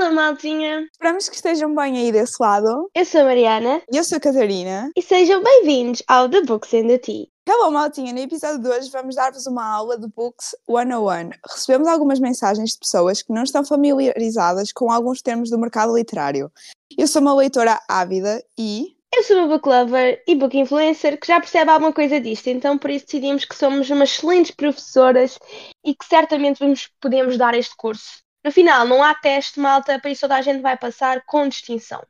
[0.00, 0.86] Hello, maltinha!
[0.92, 2.88] Esperamos que estejam bem aí desse lado.
[2.94, 4.92] Eu sou a Mariana E eu sou a Catarina.
[4.96, 7.26] e sejam bem-vindos ao The Books and the Tea.
[7.44, 8.12] Hello, maltinha!
[8.12, 11.30] No episódio de hoje vamos dar-vos uma aula de Books 101.
[11.52, 16.48] Recebemos algumas mensagens de pessoas que não estão familiarizadas com alguns termos do mercado literário.
[16.96, 18.94] Eu sou uma leitora ávida e...
[19.12, 22.78] Eu sou uma book lover e book influencer que já percebe alguma coisa disto, então
[22.78, 25.40] por isso decidimos que somos umas excelentes professoras
[25.84, 28.27] e que certamente vos podemos dar este curso.
[28.44, 32.02] No final, não há teste, malta, por isso toda a gente vai passar com distinção.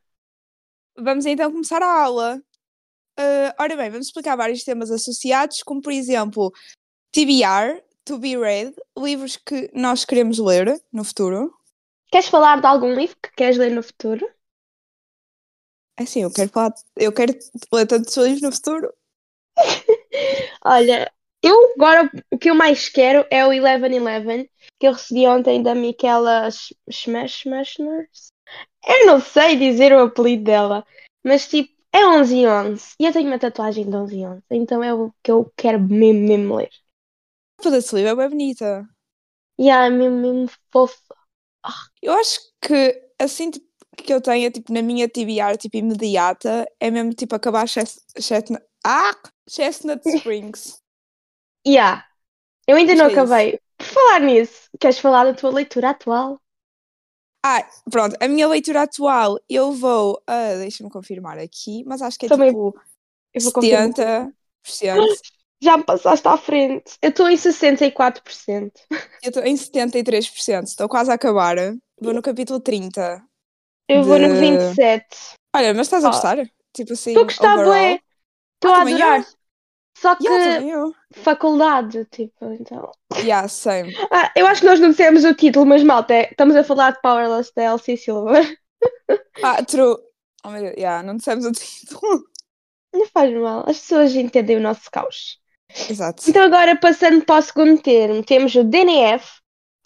[0.96, 2.42] Vamos então começar a aula.
[3.19, 6.52] Ah, ora bem, vamos explicar vários temas associados, como por exemplo
[7.12, 11.52] TBR, To Be Read, livros que nós queremos ler no futuro.
[12.12, 14.24] Queres falar de algum livro que queres ler no futuro?
[15.98, 17.36] É Assim, eu quero falar, eu quero
[17.72, 18.95] ler tantos livros no futuro.
[20.64, 25.62] Olha, eu agora o que eu mais quero é o 1111 que eu recebi ontem
[25.62, 26.48] da Michaela
[26.88, 28.32] Smashers.
[28.86, 30.86] Eu não sei dizer o apelido dela,
[31.24, 32.92] mas tipo, é 11 e 11.
[33.00, 35.80] E eu tenho uma tatuagem de 11 e 11, então é o que eu quero
[35.80, 36.70] mesmo, mesmo ler.
[37.58, 38.89] A capa desse livro é bem bonita.
[39.62, 41.14] E é mesmo, mesmo fofa.
[42.02, 46.91] Eu acho que assim tipo, que eu tenho tipo, na minha TBR tipo, imediata é
[46.91, 49.12] mesmo tipo acabar Chest- Chestnut, ah!
[49.48, 50.80] Chestnut Springs.
[51.67, 52.02] Yeah.
[52.67, 53.61] Eu ainda Acho não é acabei.
[53.78, 56.40] Por falar nisso, queres falar da tua leitura atual?
[57.44, 62.26] Ah, pronto, a minha leitura atual eu vou, ah, deixa-me confirmar aqui, mas acho que
[62.26, 62.74] é Também tipo
[63.32, 63.94] Eu vou confirmar.
[63.94, 64.32] 70%.
[65.60, 66.96] Já me passaste à frente.
[67.02, 68.72] Eu estou em 64%.
[69.22, 71.56] Eu estou em 73%, estou quase a acabar.
[72.00, 73.20] Vou no capítulo 30.
[73.88, 75.34] Eu vou no De- 27.
[75.54, 76.36] Olha, mas estás a gostar?
[76.72, 77.54] Tipo assim, Estou a gostar.
[78.54, 79.20] Estou Ah, a adorar.
[79.20, 79.38] eu.
[80.00, 82.91] Só que Yeah, faculdade, tipo, então.
[83.16, 83.92] Yeah, same.
[84.10, 86.92] Ah, eu acho que nós não dissemos o título, mas malta, é- estamos a falar
[86.92, 88.56] de Powerless da Elsie Silver.
[89.42, 89.96] Ah, true.
[90.44, 92.24] Oh meu Deus, yeah, não dissemos o título.
[92.92, 95.38] Não faz mal, as pessoas entendem o nosso caos.
[95.89, 96.28] Exato.
[96.28, 99.37] Então agora passando para o segundo termo, temos o DNF,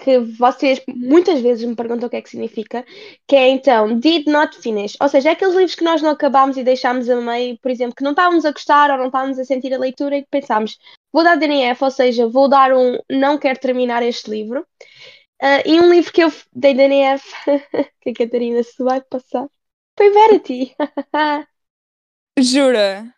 [0.02, 2.84] que vocês muitas vezes me perguntam o que é que significa,
[3.26, 6.56] que é então Did Not Finish, ou seja, é aqueles livros que nós não acabámos
[6.56, 9.44] e deixámos a meio, por exemplo, que não estávamos a gostar ou não estávamos a
[9.44, 10.76] sentir a leitura e que pensámos,
[11.12, 14.66] vou dar DNF, ou seja, vou dar um não quero terminar este livro.
[15.40, 17.24] Ah, e um livro que eu dei DNF,
[18.00, 19.46] que a Catarina se vai passar,
[19.96, 20.74] foi Verity.
[22.40, 23.14] Jura?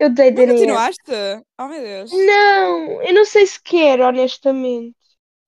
[0.00, 0.52] eu dei Não DNF.
[0.52, 1.12] continuaste?
[1.60, 2.10] Oh meu Deus.
[2.10, 4.99] Não, eu não sei se quero, honestamente.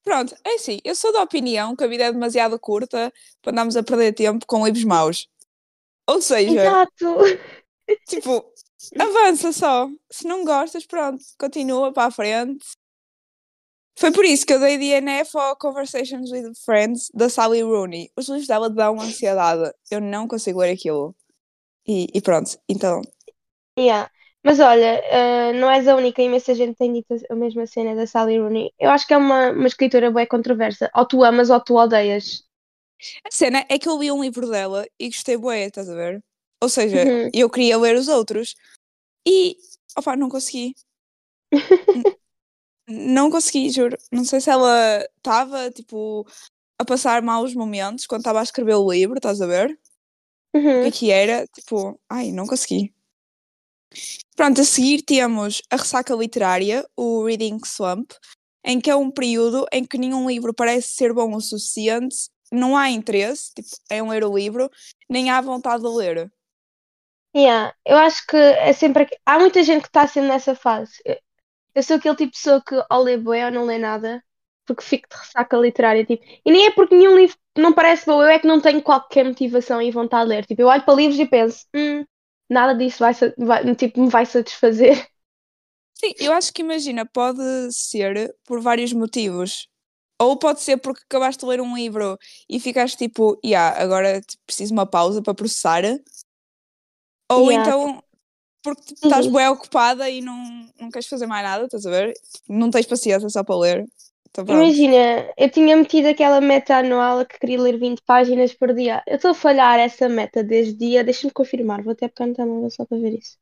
[0.05, 3.77] Pronto, é assim, eu sou da opinião que a vida é demasiado curta para andarmos
[3.77, 5.29] a perder tempo com livros maus.
[6.09, 7.17] Ou seja, Exato.
[8.09, 8.53] tipo,
[8.99, 9.89] avança só.
[10.11, 12.67] Se não gostas, pronto, continua para a frente.
[13.97, 18.11] Foi por isso que eu dei DNF ao Conversations with Friends da Sally Rooney.
[18.17, 19.73] Os livros dela dão ansiedade.
[19.91, 21.15] Eu não consigo ler aquilo.
[21.87, 23.03] E, e pronto, então.
[23.79, 24.11] Yeah.
[24.45, 28.07] Mas olha, eh, não és a única, imensa gente tem dito a mesma cena da
[28.07, 28.73] Sally Rooney.
[28.79, 30.91] Eu acho que é uma, uma escritora bem controversa.
[30.95, 32.43] Ou tu amas ou tu odeias.
[33.25, 36.23] A cena é que eu li um livro dela e gostei bué, estás a ver?
[36.61, 37.31] Ou seja, Uhum.
[37.33, 38.55] eu queria ler os outros
[39.27, 39.57] e,
[39.97, 40.75] opá, não consegui.
[42.89, 43.97] Não consegui, juro.
[44.11, 46.27] Não sei se ela estava, tipo,
[46.79, 49.71] a passar maus momentos quando estava a escrever o livro, estás a ver?
[49.71, 50.85] O que Uhum.
[50.87, 51.47] é que era?
[51.49, 52.93] Tipo, ai, não consegui.
[54.37, 58.13] Pronto, a seguir temos a ressaca literária, o Reading Slump,
[58.65, 62.17] em que é um período em que nenhum livro parece ser bom o suficiente,
[62.51, 64.71] não há interesse tipo, em ler o livro,
[65.09, 66.31] nem há vontade de ler.
[67.35, 67.75] Yeah.
[67.87, 69.05] Eu acho que é sempre.
[69.05, 70.93] aqu- Há muita gente que está sempre nessa fase.
[71.05, 71.17] Eu,
[71.77, 74.23] eu sou aquele tipo de pessoa que ou lê bué ou não lê nada,
[74.67, 76.05] porque fico de ressaca literária.
[76.07, 76.25] Tipo.
[76.47, 79.25] E nem é porque nenhum livro não parece bom, eu é que não tenho qualquer
[79.27, 80.47] motivação e vontade de ler.
[80.47, 82.05] Tipo, eu olho para livros e penso, hum,
[82.51, 85.09] nada disso vai, vai- tipo, me vai satisfazer.
[85.95, 87.41] Sim, eu acho que imagina, pode
[87.73, 89.69] ser por vários motivos.
[90.21, 94.43] Ou pode ser porque acabaste de ler um livro e ficaste tipo, yeah, agora tipo,
[94.47, 95.83] preciso de uma pausa para processar.
[97.31, 97.53] Ou Yeah.
[97.53, 98.03] então
[98.63, 99.33] porque tipo, estás Uhum.
[99.33, 102.15] bem ocupada e não, não queres fazer mais nada, estás a ver?
[102.49, 103.87] Não tens paciência só para ler.
[104.33, 104.53] Pronto.
[104.53, 109.03] Imagina, eu tinha metido aquela meta anual que queria ler 20 páginas por dia.
[109.07, 111.05] Eu estou a falhar essa meta desde dia.
[111.05, 113.37] Deixa-me confirmar, vou até pegar no telemóvel só para ver isso.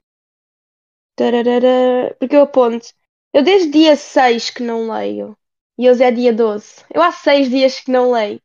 [1.14, 2.88] Tararara, Porque eu aponto.
[3.32, 5.36] Eu desde dia 6 que não leio.
[5.78, 6.84] E hoje é dia 12.
[6.92, 8.40] Eu há 6 dias que não leio.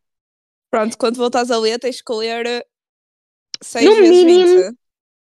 [0.70, 2.66] Pronto, quando voltares a ler, tens que ler
[3.62, 4.78] 6 No vezes mínimo, 20.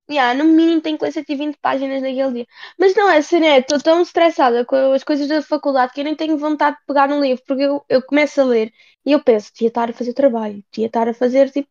[0.09, 2.47] Yeah, no mínimo tenho que ler 120 páginas naquele dia.
[2.79, 6.15] Mas não é, sério, estou tão estressada com as coisas da faculdade que eu nem
[6.15, 8.71] tenho vontade de pegar no livro, porque eu, eu começo a ler
[9.05, 11.69] e eu penso, devia estar a fazer trabalho, devia estar a fazer tipo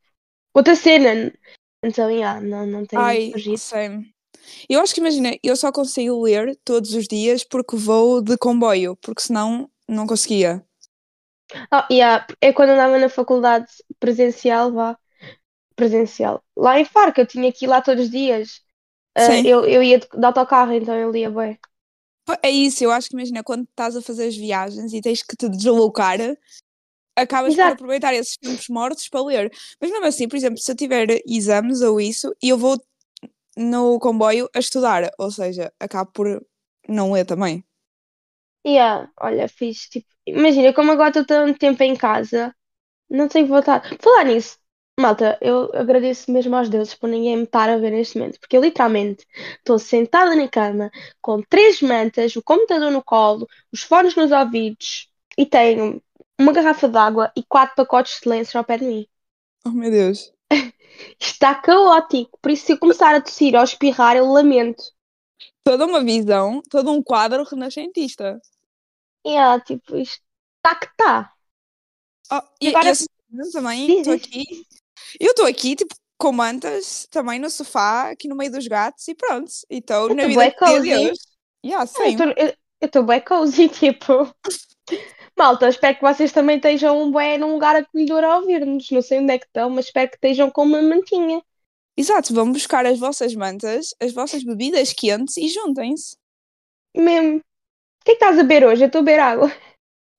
[0.54, 1.32] outra cena.
[1.82, 4.14] Então, yeah, não, não tenho Ai, same.
[4.68, 8.96] Eu acho que imagina, eu só consigo ler todos os dias porque vou de comboio,
[8.96, 10.64] porque senão não conseguia.
[11.70, 13.66] Ah, yeah, é quando andava na faculdade
[14.00, 14.98] presencial, vá.
[15.76, 16.43] Presencial.
[16.56, 18.61] Lá em Faro, que eu tinha que ir lá todos os dias.
[19.19, 19.46] Sim.
[19.46, 21.58] eu, eu ia de, de autocarro, então eu lia bem.
[22.43, 25.37] É isso, eu acho que imagina, quando estás a fazer as viagens e tens que
[25.37, 26.19] te deslocar,
[27.17, 27.75] acabas por Exato.
[27.75, 29.52] aproveitar esses tempos mortos para ler.
[29.81, 32.81] Mas mesmo assim, por exemplo, se eu tiver exames ou isso, e eu vou
[33.56, 36.46] no comboio a estudar, ou seja, acabo por
[36.88, 37.64] não ler também.
[38.67, 40.06] Yeah, olha, fiz tipo.
[40.26, 42.55] Imagina, como agora estou tanto tempo em casa,
[43.11, 43.96] não tenho vontade.
[44.00, 44.58] Falar nisso,
[44.98, 48.56] malta, eu agradeço mesmo aos deuses por ninguém me estar a ver neste momento, porque
[48.56, 49.26] eu literalmente
[49.58, 50.90] estou sentada na cama
[51.20, 56.02] com três mantas, o computador no colo, os fones nos ouvidos e tenho
[56.38, 59.06] uma garrafa de água e quatro pacotes de silêncio ao pé de mim.
[59.66, 60.32] Oh meu Deus.
[61.20, 64.82] Está caótico, por isso se eu começar a tossir ou a espirrar, eu lamento.
[65.62, 68.40] Toda uma visão, todo um quadro renascentista.
[69.26, 70.22] Yeah, tipo, isto
[70.58, 71.32] está que está.
[72.31, 73.06] Oh, e, Agora- e assim,
[73.52, 74.44] também estou aqui.
[75.20, 79.14] Eu estou aqui, tipo, com mantas, também no sofá, aqui no meio dos gatos, e
[79.14, 79.50] pronto.
[79.70, 80.88] E estou Eu na vida cozy.
[80.88, 81.18] Deus.
[81.64, 82.16] Yeah, Eu sim.
[82.16, 82.24] tô-
[82.78, 84.34] Eu estou bem cozy, tipo.
[85.36, 88.90] Malta, espero que vocês também estejam bem num lugar acolhedor a ouvir-nos.
[88.90, 91.42] Não sei onde é que estão, mas espero que estejam com uma mantinha.
[91.96, 96.16] Exato, vão buscar as vossas mantas, as vossas bebidas quentes e juntem-se.
[96.94, 97.38] Mesmo.
[97.38, 98.82] O que é que estás a beber hoje?
[98.84, 99.52] Eu estou a beber água.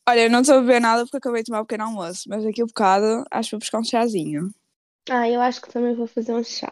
[0.09, 2.43] Olha, eu não estou a beber nada porque acabei de tomar um pequeno almoço, mas
[2.43, 4.49] daqui a bocado acho que vou buscar um chazinho.
[5.09, 6.71] Ah, eu acho que também vou fazer um chá.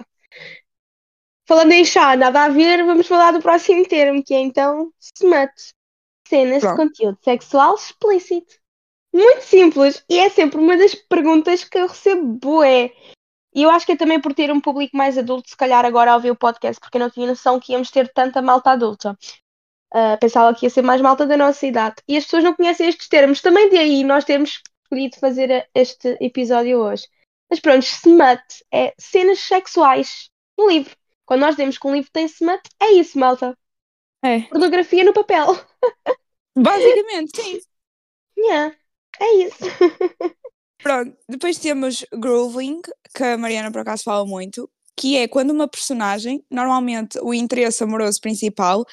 [1.48, 5.52] Falando em chá, nada a ver, vamos falar do próximo termo, que é então smut.
[6.28, 6.78] Cenas de Pronto.
[6.78, 8.56] conteúdo sexual explícito.
[9.14, 12.92] Muito simples e é sempre uma das perguntas que eu recebo bué.
[13.54, 16.12] E eu acho que é também por ter um público mais adulto, se calhar agora
[16.12, 19.18] a ouvir o podcast, porque eu não tinha noção que íamos ter tanta malta adulta.
[19.94, 21.96] Ah, pensava que ia ser mais malta da nossa idade.
[22.06, 23.40] E as pessoas não conhecem estes termos.
[23.40, 27.08] Também de aí nós temos escolhido fazer este episódio hoje.
[27.50, 30.96] Mas pronto, smut é cenas sexuais no livro.
[31.26, 33.58] Quando nós dizemos que um livro tem smut, é isso, malta.
[34.24, 34.42] É.
[34.42, 35.48] Pornografia no papel.
[36.58, 37.60] Basicamente, sim.
[38.38, 38.76] Yeah,
[39.20, 39.58] é isso.
[40.82, 42.82] Pronto, depois temos grooving,
[43.14, 47.84] que a Mariana por acaso fala muito, que é quando uma personagem, normalmente o interesse
[47.84, 48.86] amoroso principal,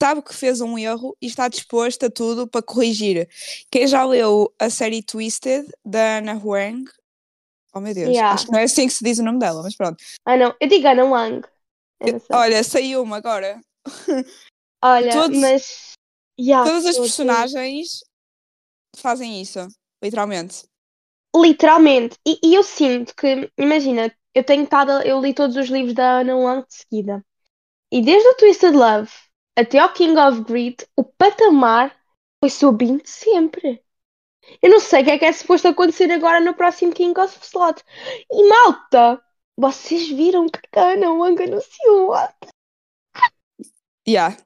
[0.00, 3.28] sabe que fez um erro e está disposto a tudo para corrigir.
[3.70, 6.84] Quem já leu a série Twisted, da Anna Huang,
[7.74, 8.34] oh meu Deus, Yeah.
[8.34, 9.96] acho que não é assim que se diz o nome dela, mas pronto.
[10.24, 10.54] Ah, não.
[10.60, 11.46] Eu digo Ana Wang.
[12.00, 12.36] Eu não sei.
[12.36, 13.60] Olha, saiu-me agora.
[14.84, 15.92] Olha, todos- mas.
[16.40, 17.10] Yeah, Todas as todos.
[17.10, 18.00] personagens
[18.96, 19.58] fazem isso,
[20.02, 20.64] literalmente.
[21.34, 22.16] Literalmente.
[22.26, 25.94] E, e eu sinto que, imagina, eu tenho estado, a- eu li todos os livros
[25.94, 27.24] da Ana Wang de seguida.
[27.92, 29.10] E desde o Twisted Love
[29.58, 31.94] até ao King of Greed, o patamar
[32.40, 33.82] foi subindo sempre.
[34.62, 37.36] Eu não sei o que é que é suposto acontecer agora no próximo King of
[37.42, 37.82] Slot.
[38.30, 39.20] E malta,
[39.56, 42.14] vocês viram que a Ana Wang anunciou
[44.06, 44.36] Yeah.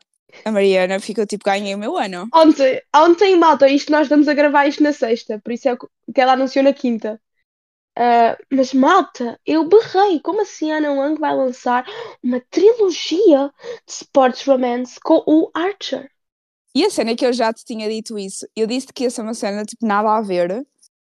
[0.45, 2.29] A Mariana ficou tipo, ganhei o meu ano.
[2.35, 6.21] ontem, ontem, malta, isto nós estamos a gravar isto na sexta, por isso é que
[6.21, 7.21] ela anunciou na quinta.
[7.97, 10.21] Ah, mas malta, eu berrei.
[10.21, 11.85] Como assim a Ana Wang vai lançar
[12.23, 13.53] uma trilogia
[13.87, 16.11] de sports romance com o Archer?
[16.75, 18.47] E a cena é que eu já te tinha dito isso.
[18.57, 20.67] Eu disse que ia ser uma cena tipo nada a ver,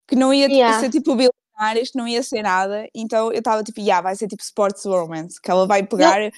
[0.06, 0.80] que não ia tipo, Yeah.
[0.80, 2.86] ser tipo bilionários, que não ia ser nada.
[2.94, 6.30] Então eu estava tipo, yeah, vai ser tipo sports romance, que ela vai pegar.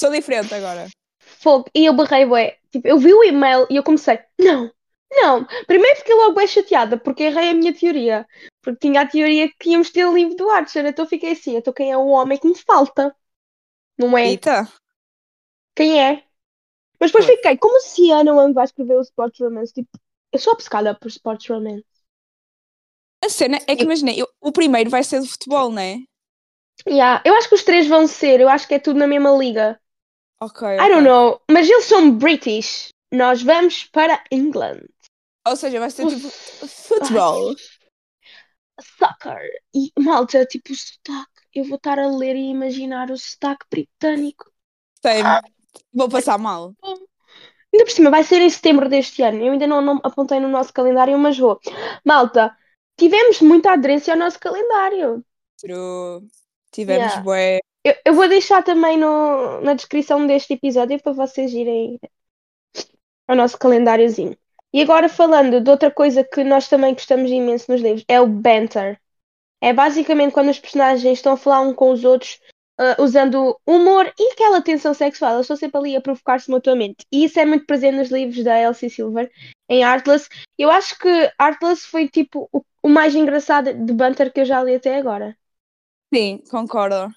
[0.00, 0.88] Sou diferente agora.
[1.18, 1.66] Fogo.
[1.74, 2.56] E eu berrei, bué.
[2.70, 4.70] Tipo, eu vi o e-mail e eu comecei, não,
[5.10, 5.46] não.
[5.66, 8.26] Primeiro fiquei logo bem chateada, porque errei a minha teoria.
[8.62, 10.86] Porque tinha a teoria que íamos ter o livro do Archer.
[10.86, 13.14] Então fiquei assim, então quem é o homem que me falta?
[13.98, 14.28] Não é?
[14.28, 14.66] Eita.
[15.76, 16.24] Quem é?
[17.02, 17.36] Mas depois Pois.
[17.36, 19.72] fiquei, como a Ana Wang vai escrever o sports romance?
[19.72, 19.90] Tipo,
[20.30, 21.84] eu sou obcecada por sports romance.
[23.24, 25.96] A cena é que imaginei, o primeiro vai ser de futebol, não é?
[26.88, 29.32] Yeah, eu acho que os três vão ser, eu acho que é tudo na mesma
[29.32, 29.80] liga.
[30.40, 30.68] Ok.
[30.68, 32.90] I don't know, mas eles são British.
[33.12, 34.86] Nós vamos para England.
[35.48, 37.52] Ou seja, vai ser tipo futebol.
[38.80, 39.42] Soccer.
[39.74, 41.42] E malta, tipo o sotaque.
[41.52, 44.52] Eu vou estar a ler e imaginar o sotaque britânico.
[45.02, 45.20] Sei.
[45.92, 46.74] Vou passar mal.
[46.82, 49.42] Ainda por cima, vai ser em setembro deste ano.
[49.42, 51.58] Eu ainda não, não apontei no nosso calendário, mas vou.
[52.04, 52.54] Malta,
[52.96, 55.24] tivemos muita aderência ao nosso calendário.
[55.58, 56.26] True.
[56.70, 57.22] Tivemos Yeah.
[57.22, 61.98] bué Eu, eu vou deixar também no, na descrição deste episódio para vocês irem
[63.26, 64.36] ao nosso calendáriozinho.
[64.72, 68.26] E agora falando de outra coisa que nós também gostamos imenso nos livros, é o
[68.26, 68.98] banter.
[69.60, 72.40] É basicamente quando os personagens estão a falar um com os outros
[72.80, 75.34] uh, usando humor e aquela tensão sexual.
[75.34, 77.04] Eles estão sempre ali a provocar-se mutuamente.
[77.10, 79.30] E isso é muito presente nos livros da Elsie Silver,
[79.68, 80.28] em Artless.
[80.58, 84.62] Eu acho que Artless foi tipo o, o mais engraçado de banter que eu já
[84.62, 85.36] li até agora.
[86.12, 87.12] Sim, concordo.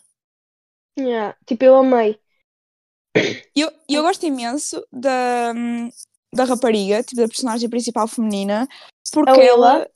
[0.97, 2.19] Yeah, tipo, eu amei.
[3.55, 5.53] Eu, eu gosto imenso da,
[6.33, 8.67] da rapariga, tipo, da personagem principal feminina,
[9.12, 9.89] porque A ela.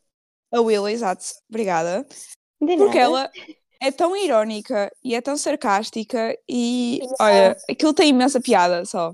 [0.52, 2.06] A Willa, exato, obrigada.
[2.62, 3.00] De Porque nada.
[3.00, 3.32] ela
[3.80, 7.16] é tão irónica e é tão sarcástica e Yeah.
[7.20, 9.14] olha, aquilo tem imensa piada só.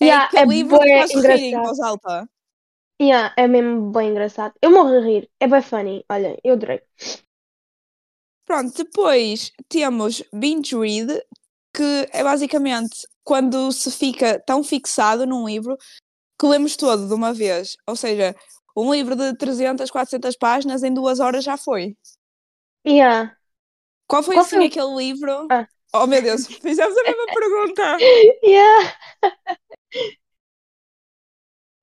[0.00, 2.28] É Yeah, aquele é livro que faz rir em alta.
[3.00, 4.54] Yeah, é mesmo bem engraçado.
[4.60, 5.30] Eu morro a rir.
[5.40, 6.04] É bem funny.
[6.10, 6.82] Olha, eu adorei.
[8.44, 11.22] Pronto, depois temos binge read,
[11.72, 15.78] que é basicamente quando se fica tão fixado num livro
[16.38, 17.76] que lemos todo de uma vez.
[17.86, 18.34] Ou seja,
[18.76, 21.96] um livro de 300, 400 páginas em duas horas já foi.
[22.86, 23.36] Yeah.
[24.10, 25.46] Qual foi Qual assim foi aquele livro?
[25.50, 25.66] Ah.
[25.94, 27.96] Oh meu Deus, fizemos a mesma pergunta.
[28.42, 28.96] Yeah.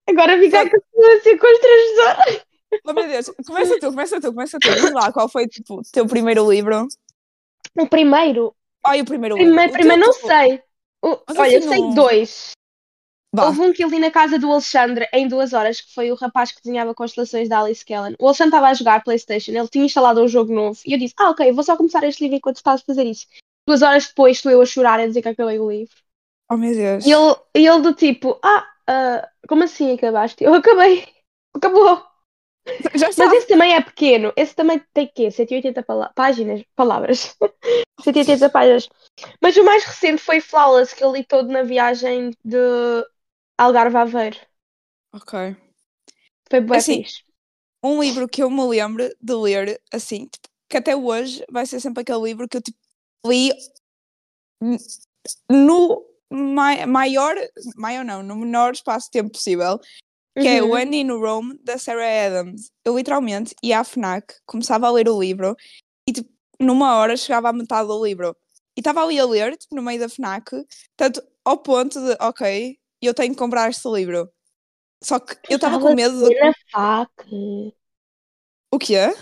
[0.09, 0.71] Agora fica Sabe-
[1.17, 2.45] assim constrangedora.
[2.85, 4.69] Oh meu Deus, começa tu, começa tu, começa tu.
[4.69, 6.87] Diz lá, qual foi tipo, o teu primeiro livro?
[7.77, 8.53] O primeiro.
[8.85, 9.49] Ai, o primeiro livro.
[9.53, 10.61] Primeiro, O primeiro não tipo, sei.
[11.01, 12.51] O- Mas olha, eu assim, sei dois.
[13.35, 16.15] Houve um que eu li na casa do Alexandre em duas horas, que foi o
[16.15, 18.15] rapaz que desenhava constelações da Alice Kellen.
[18.19, 20.79] O Alexandre estava a jogar Playstation, ele tinha instalado um jogo novo.
[20.85, 23.27] E eu disse, ah, ok, vou só começar este livro enquanto estás a fazer isso.
[23.67, 25.95] Duas horas depois estou eu a chorar a dizer que acabei o livro.
[26.49, 27.05] Oh meu Deus.
[27.05, 30.43] E ele, ele do tipo, ah, ah, como assim acabaste?
[30.43, 31.05] Eu acabei.
[31.53, 32.01] Acabou.
[32.95, 33.25] Já está.
[33.25, 34.31] Mas esse também é pequeno.
[34.35, 35.29] Esse também tem quê?
[35.31, 36.63] 180 pala- páginas?
[36.75, 37.35] Palavras.
[38.01, 38.89] 180 páginas.
[39.41, 43.05] Mas o mais recente foi Flawless, que eu li todo na viagem de
[43.57, 44.39] Algarve Aveiro.
[45.11, 45.33] Ok.
[46.49, 47.23] Foi bem Assim, fixe.
[47.83, 51.79] um livro que eu me lembro de ler, assim, tipo, que até hoje vai ser
[51.79, 52.77] sempre aquele livro que eu tipo,
[53.27, 53.51] li
[55.49, 57.35] no mai- maior,
[57.75, 59.79] maior não, no menor espaço de tempo possível,
[60.39, 60.69] que é Uhum.
[60.71, 62.71] o Andy no Rome, da Sarah Adams.
[62.85, 65.55] Eu literalmente ia à FNAC, começava a ler o livro
[66.07, 68.35] e tipo, numa hora chegava à metade do livro.
[68.77, 70.65] E estava ali a ler, tipo, no meio da FNAC,
[70.97, 74.29] tanto ao ponto de, ok, eu tenho que comprar este livro.
[75.03, 76.29] Só que eu estava com medo de...
[76.33, 77.73] ler na FNAC.
[78.73, 79.13] O quê?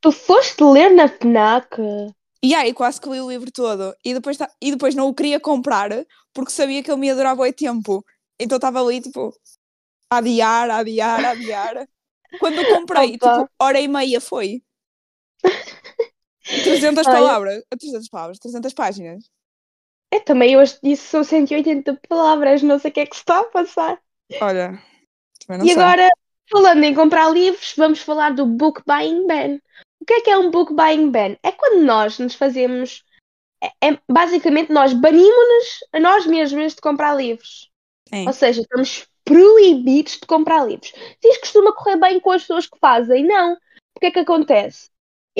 [0.00, 1.76] Tu foste ler na FNAC.
[2.42, 3.94] E aí quase que li o livro todo.
[4.04, 5.90] E depois, ta- e depois não o queria comprar
[6.32, 8.04] porque sabia que ele me ia durar bué tempo.
[8.38, 9.34] Então estava ali, tipo,
[10.10, 11.88] a adiar, a adiar, a adiar.
[12.38, 13.40] Quando eu comprei, Opa.
[13.40, 14.62] tipo, hora e meia foi.
[16.64, 17.16] 300 Olha.
[17.16, 17.62] palavras.
[17.78, 19.24] 300 palavras, 300 páginas.
[20.12, 23.40] Eu também hoje disse são 180 palavras, não sei o que é que se está
[23.40, 24.00] a passar.
[24.40, 24.82] Olha,
[25.46, 25.82] também não e sei.
[25.82, 26.08] agora,
[26.50, 29.58] falando em comprar livros, vamos falar do book buying ban.
[30.00, 31.36] O que é que é um book buying ban?
[31.42, 33.04] É quando nós nos fazemos.
[33.62, 37.70] É, é- basicamente, nós banimos-nos a nós mesmos de comprar livros.
[38.08, 38.26] Sim.
[38.26, 40.88] Ou seja, estamos proibidos de comprar livros.
[40.90, 43.52] Se isto costuma correr bem com as pessoas que fazem, não.
[43.96, 44.90] O que é que acontece?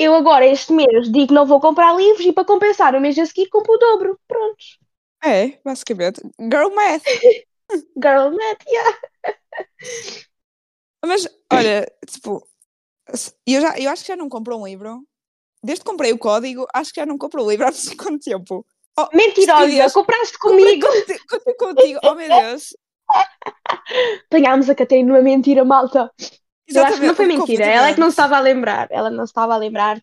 [0.01, 3.17] Eu agora, este mês, digo que não vou comprar livros e para compensar, o mês
[3.19, 4.19] a seguir compro o dobro.
[4.27, 4.79] Prontos.
[5.23, 6.21] É, basicamente.
[6.39, 7.03] Girl math.
[8.03, 8.97] Girl math, yeah.
[11.05, 12.43] Mas, olha, tipo,
[13.45, 15.05] eu, já, eu acho que já não compro um livro.
[15.63, 18.65] Desde que comprei o código, acho que já não compro o livro há quanto tempo.
[18.97, 20.87] Oh, Mentirosa, compraste Comprei comigo.
[20.87, 22.75] conti- Contei contigo, oh meu Deus.
[24.25, 26.11] Apanhámos a Catarina numa mentira, malta.
[26.67, 27.65] Eu acho que não foi Exatamente, mentira.
[27.65, 28.87] Ela é que não estava a lembrar.
[28.91, 30.01] Ela não se estava a lembrar.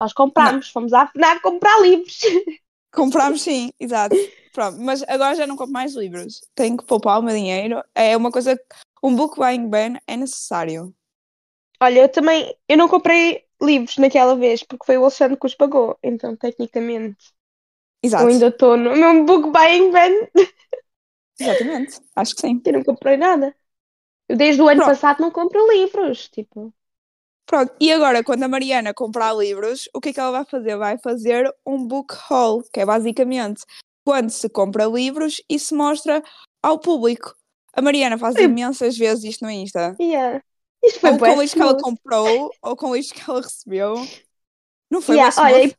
[0.00, 2.20] Nós comprámos, fomos à FNAC comprar livros.
[2.92, 4.14] Comprámos sim, exato.
[4.52, 6.42] Pronto, mas agora já não compro mais livros.
[6.54, 7.82] Tenho que poupar o meu dinheiro.
[7.94, 8.60] É uma coisa.
[9.02, 10.94] Um book buying ban é necessário.
[11.80, 12.54] Olha, eu também.
[12.68, 15.98] Eu não comprei livros naquela vez porque foi o Alexandre que os pagou.
[16.02, 17.32] Então, tecnicamente,
[18.02, 18.24] Exato.
[18.24, 20.28] eu ainda estou no meu book buying ban.
[21.40, 22.00] Exatamente.
[22.14, 22.60] Acho que sim.
[22.64, 23.56] Eu não comprei nada.
[24.32, 24.88] Eu desde o ano Pronto.
[24.88, 26.26] passado não compro livros.
[26.28, 26.72] Tipo,
[27.44, 30.74] Pronto, e agora quando a Mariana comprar livros, o que é que ela vai fazer?
[30.78, 33.62] Vai fazer um book haul, que é basicamente
[34.06, 36.22] quando se compra livros e se mostra
[36.62, 37.36] ao público.
[37.74, 39.94] A Mariana faz imensas vezes isto no Insta.
[40.00, 40.42] yeah.
[40.82, 43.96] Isto foi Ou com livros que ela comprou, ou com livros que ela recebeu.
[44.90, 45.76] Não foi Yeah, olha,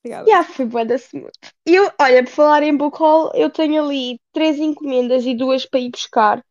[0.00, 0.28] Obrigada.
[0.28, 1.30] Yeah, foi bué da smooth.
[1.64, 5.64] E eu, olha, por falar em book haul, eu tenho ali três encomendas e duas
[5.64, 6.44] para ir buscar.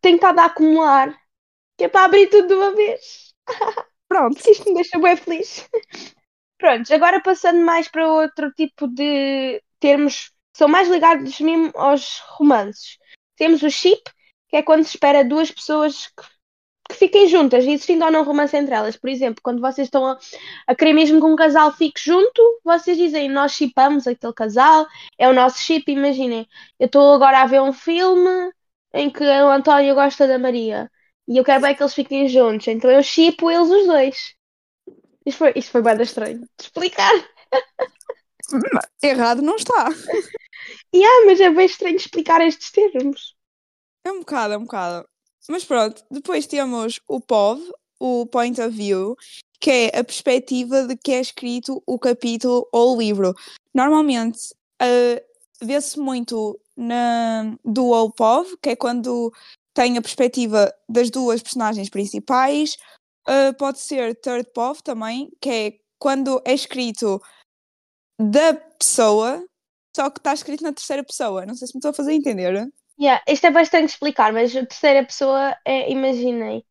[0.00, 1.14] Tenho estado a acumular,
[1.76, 3.34] que é para abrir tudo de uma vez.
[4.08, 4.50] Pronto.
[4.50, 5.68] Isto me deixa bem feliz.
[6.58, 12.18] Pronto, agora passando mais para outro tipo de termos que são mais ligados mesmo aos
[12.36, 12.98] romances.
[13.36, 14.02] Temos o ship,
[14.48, 16.24] que é quando se espera duas pessoas que,
[16.90, 18.96] que fiquem juntas, existindo ou não romance entre elas.
[18.96, 20.18] Por exemplo, quando vocês estão a,
[20.66, 25.28] a querer mesmo que um casal fique junto, vocês dizem nós shipamos aquele casal, é
[25.28, 26.46] o nosso ship, imaginem.
[26.78, 28.52] Eu estou agora a ver um filme
[28.92, 30.90] em que o António gosta da Maria
[31.28, 34.34] e eu quero bem que eles fiquem juntos, então eu chipo eles os dois.
[35.24, 37.12] Isto foi, isto foi bem estranho de explicar.
[39.02, 39.88] Errado não está.
[40.94, 43.34] Yeah, mas é bem estranho explicar estes termos.
[44.04, 45.08] É um bocado, é um bocado.
[45.48, 49.16] Mas pronto, depois temos o POV, o Point of View,
[49.60, 53.34] que é a perspectiva de que é escrito o capítulo ou o livro.
[53.74, 54.38] Normalmente
[54.82, 55.29] uh,
[55.62, 59.32] vê-se muito na Dual POV, que é quando
[59.74, 62.76] tem a perspectiva das duas personagens principais.
[63.28, 67.20] Uh, pode ser Third POV também, que é quando é escrito
[68.18, 69.44] da pessoa,
[69.94, 71.46] só que está escrito na terceira pessoa.
[71.46, 72.68] Não sei se me estou a fazer entender.
[72.98, 76.64] Yeah, isto é bastante explicar, mas a terceira pessoa é, imaginei,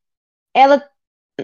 [0.53, 0.87] ela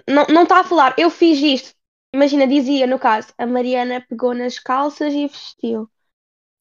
[0.08, 1.76] não está a falar, eu fiz isto.
[2.14, 5.90] Imagina, dizia no caso, a Mariana pegou nas calças e vestiu.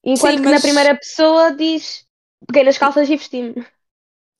[0.05, 2.05] Enquanto Sim, que na mas- primeira pessoa diz
[2.47, 3.65] peguei nas calças e vesti-me.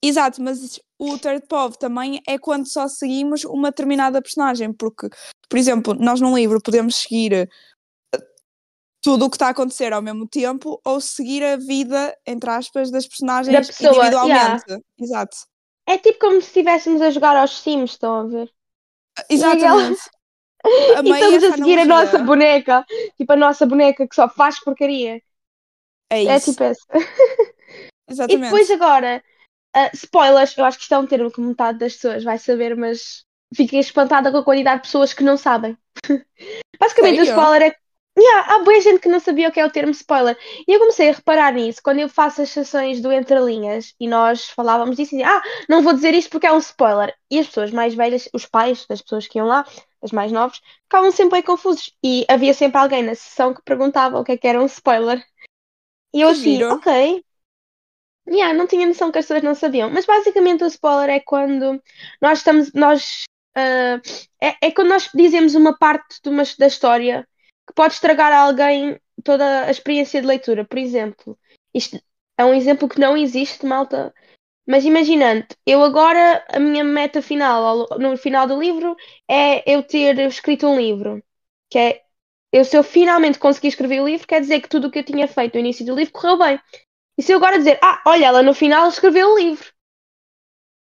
[0.03, 5.10] Exato, mas o third POV também é quando só seguimos uma determinada personagem, porque,
[5.50, 7.48] por exemplo, nós num livro podemos seguir eh,
[9.01, 12.91] tudo o que está a acontecer ao mesmo tempo ou seguir a vida, entre aspas,
[12.91, 14.63] das personagens pessoa, individualmente.
[15.00, 15.38] Exato.
[15.88, 18.51] É tipo como se estivéssemos a jogar aos Sims, estão a ver?
[19.27, 20.01] Exatamente.
[20.65, 22.86] E Amei estamos essa a seguir a nossa boneca,
[23.17, 25.19] tipo a nossa boneca que só faz porcaria.
[26.12, 26.51] É É isso.
[26.51, 26.85] tipo essa.
[28.07, 28.43] E Exatamente.
[28.43, 29.24] depois agora,
[29.75, 32.75] ah, spoilers, eu acho que isto é um termo que metade das pessoas vai saber,
[32.77, 35.75] mas fiquei espantada com a quantidade de pessoas que não sabem.
[36.79, 37.31] Basicamente, o Sério?
[37.31, 37.75] spoiler é.
[38.17, 40.38] Yeah, há boa gente que não sabia o que é o termo spoiler.
[40.65, 44.07] E eu comecei a reparar nisso quando eu faço as sessões do Entre Linhas e
[44.07, 47.13] nós falávamos disso e dizia, ah, não vou dizer isto porque é um spoiler.
[47.29, 49.65] E as pessoas mais velhas, os pais das pessoas que iam lá,
[50.01, 51.91] as mais novos, ficavam sempre aí confusos.
[52.01, 55.21] E havia sempre alguém na sessão que perguntava o que é que era um spoiler.
[56.15, 57.21] E eu assim, ok.
[58.25, 59.89] Yeah, não tinha noção que as pessoas não sabiam.
[59.89, 61.84] Mas basicamente o spoiler é quando
[62.21, 62.71] nós estamos.
[62.73, 64.01] Nós, ah,
[64.41, 67.28] é, é quando nós dizemos uma parte de uma, da história
[67.67, 70.63] que pode estragar a alguém toda a experiência de leitura.
[70.63, 71.38] Por exemplo,
[71.73, 72.01] isto
[72.38, 74.13] é um exemplo que não existe, malta.
[74.65, 78.95] Mas imaginando, eu agora, a minha meta final, no final do livro,
[79.30, 81.21] é eu ter escrito um livro.
[81.69, 82.05] Que é,
[82.56, 85.04] eu, se eu finalmente conseguir escrever o livro, quer dizer que tudo o que eu
[85.04, 86.58] tinha feito no início do livro correu bem.
[87.18, 89.65] E se eu agora dizer, ah, olha, ela no final escreveu o livro.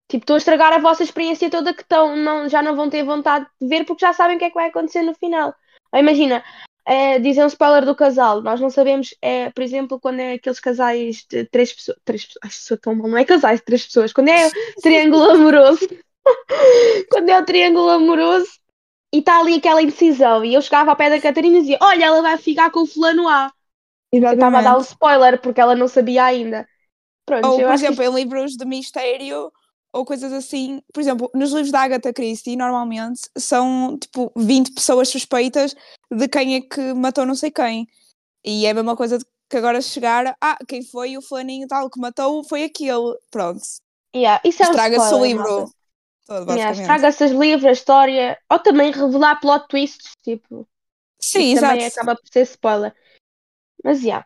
[0.09, 3.03] Tipo, estou a estragar a vossa experiência toda que estão, não, já não vão ter
[3.05, 5.55] vontade de ver porque já sabem o que é que vai acontecer no final.
[5.93, 6.43] Ou imagina,
[6.85, 8.41] é, dizem um spoiler do casal.
[8.41, 11.97] Nós não sabemos, é, por exemplo, quando é aqueles casais de três pessoas.
[12.03, 12.53] Três pessoas.
[12.53, 14.11] Sou tão mal, não é casais de três pessoas.
[14.11, 14.51] Quando é o
[14.83, 15.87] triângulo amoroso.
[17.09, 18.60] quando é o triângulo amoroso
[19.13, 20.43] e está ali aquela indecisão.
[20.43, 22.87] E eu chegava ao pé da Catarina e dizia: Olha, ela vai ficar com o
[22.87, 23.51] fulano A.
[24.11, 26.67] Eu estava a dar um spoiler porque ela não sabia ainda.
[27.25, 29.51] Pronto, Ou, eu por acho que exemplo, em livros de mistério
[29.93, 30.81] ou coisas assim.
[30.93, 35.75] Por exemplo, nos livros da Agatha Christie, normalmente são tipo 20 pessoas suspeitas
[36.11, 37.87] de quem é que matou não sei quem.
[38.43, 41.89] E é a mesma coisa de que agora chegar, ah, quem foi o fulaninho tal
[41.89, 43.17] que matou foi aquele.
[43.29, 43.61] Pronto.
[44.15, 45.71] Yeah, isso é um Estraga-se o livro malta.
[46.45, 46.81] Basicamente.
[46.81, 50.67] Estraga-se os livros, a história, ou também revelar plot twists, tipo,
[51.19, 51.99] Sim, isso também exato.
[52.01, 52.95] acaba por ser spoiler.
[53.83, 54.25] Mas yeah.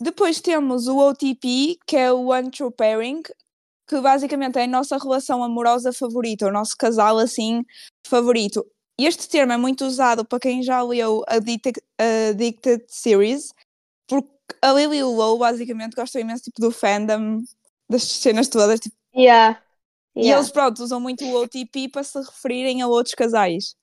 [0.00, 3.22] Depois temos o OTP, que é o One True Pairing,
[3.86, 7.64] que basicamente é a nossa relação amorosa favorita, o nosso casal assim
[8.06, 8.64] favorito.
[8.98, 11.80] Este termo é muito usado para quem já leu a Addicted,
[12.30, 13.52] Addicted Series,
[14.06, 14.30] porque
[14.62, 17.42] a Lily e o Low basicamente gostam imenso tipo, do fandom,
[17.88, 19.60] das cenas todas, tipo, Yeah.
[20.18, 20.36] E Yeah.
[20.36, 23.74] eles pronto, usam muito o OTP para se referirem a outros casais.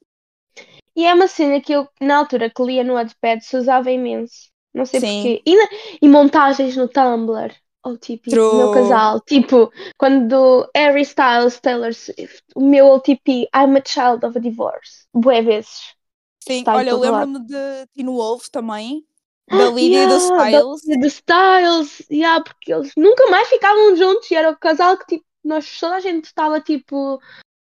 [0.95, 4.49] E é uma cena que eu, na altura que lia no Wattpad, se usava imenso.
[4.73, 5.21] Não sei Sim.
[5.21, 5.41] porquê.
[5.45, 5.69] E, na-
[6.01, 7.53] e montagens no Tumblr.
[7.85, 8.57] OTP, True.
[8.57, 9.21] meu casal.
[9.21, 15.07] Tipo, quando Harry Styles, Taylor Swift, o meu OTP, I'm a child of a divorce.
[15.13, 15.95] Bué vezes.
[16.43, 19.05] Sim, Está olha, eu lembro-me de Teen Wolf também,
[19.49, 20.81] da Lydia e do Yeah, da Styles.
[20.81, 24.97] Lydia e do Styles, yeah, porque eles nunca mais ficavam juntos e era o casal
[24.97, 27.19] que tipo, nós, toda a gente estava tipo,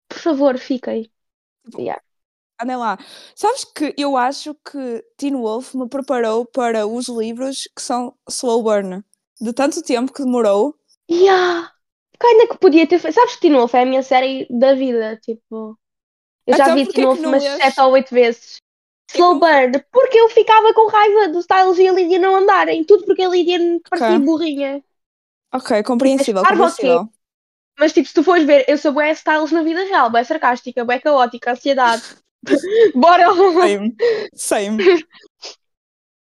[0.08, 1.10] por favor, fiquem.
[1.76, 2.00] Yeah.
[2.60, 2.98] Andem lá.
[3.34, 8.62] Sabes que eu acho que Teen Wolf me preparou para os livros que são slow
[8.62, 9.02] burn.
[9.40, 10.78] De tanto tempo que demorou.
[11.10, 11.72] Yeah.
[12.18, 13.14] Que ainda que podia ter feito.
[13.14, 15.78] Sabes que Teen Wolf é a minha série da vida, tipo.
[16.46, 17.56] Eu já Então vi Teen Wolf umas lês?
[17.56, 18.56] 7 ou 8 vezes.
[19.12, 22.84] Slow burn, porque eu ficava com raiva do Styles e a Lídia não andarem.
[22.84, 24.82] Tudo porque a Lídia me parecia burrinha.
[25.52, 27.08] Ok, compreensível, Mas, compreensível.
[27.78, 30.84] Mas tipo, se tu fores ver, eu sou bué Styles na vida real, bué sarcástica,
[30.84, 32.02] bué caótica, ansiedade.
[32.94, 33.26] Bora!
[33.34, 33.96] Same.
[34.34, 34.78] Same.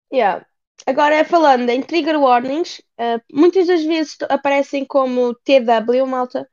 [0.10, 0.46] Yeah.
[0.86, 6.50] Agora, falando em trigger warnings, uh, muitas das vezes aparecem como TW, malta.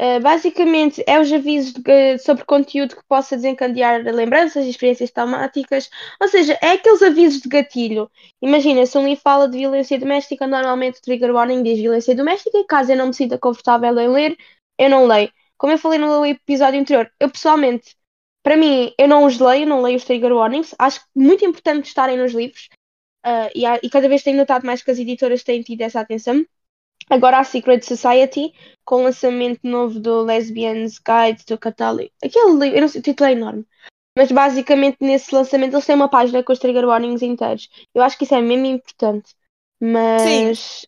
[0.00, 5.88] Uh, basicamente, é os avisos de- sobre conteúdo que possa desencadear lembranças e experiências traumáticas.
[6.20, 8.10] Ou seja, é aqueles avisos de gatilho.
[8.42, 12.62] Imagina, se um livro fala de violência doméstica, normalmente o trigger warning diz violência doméstica,
[12.68, 14.36] caso eu não me sinta confortável em ler,
[14.78, 15.32] eu não leio.
[15.56, 17.96] Como eu falei no episódio anterior, eu pessoalmente,
[18.42, 20.74] para mim, eu não os leio, não leio os trigger warnings.
[20.78, 22.68] Acho muito importante estarem nos livros.
[23.26, 26.00] Uh, e, há- e cada vez tenho notado mais que as editoras têm tido essa
[26.00, 26.44] atenção.
[27.08, 28.52] Agora há Secret Society,
[28.84, 32.10] com o lançamento novo do Lesbians Guide do Catálogo.
[32.22, 33.66] Aquele livro, eu não sei, o título é enorme.
[34.16, 37.68] Mas basicamente nesse lançamento eles têm uma página com os trigger warnings inteiros.
[37.94, 39.34] Eu acho que isso é mesmo importante.
[39.80, 40.86] Mas.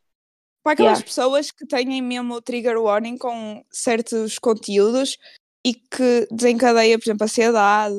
[0.65, 1.05] Para aquelas Yeah.
[1.07, 5.19] pessoas que têm mesmo o trigger warning com certos conteúdos
[5.65, 7.95] e que desencadeia, por exemplo, ansiedade,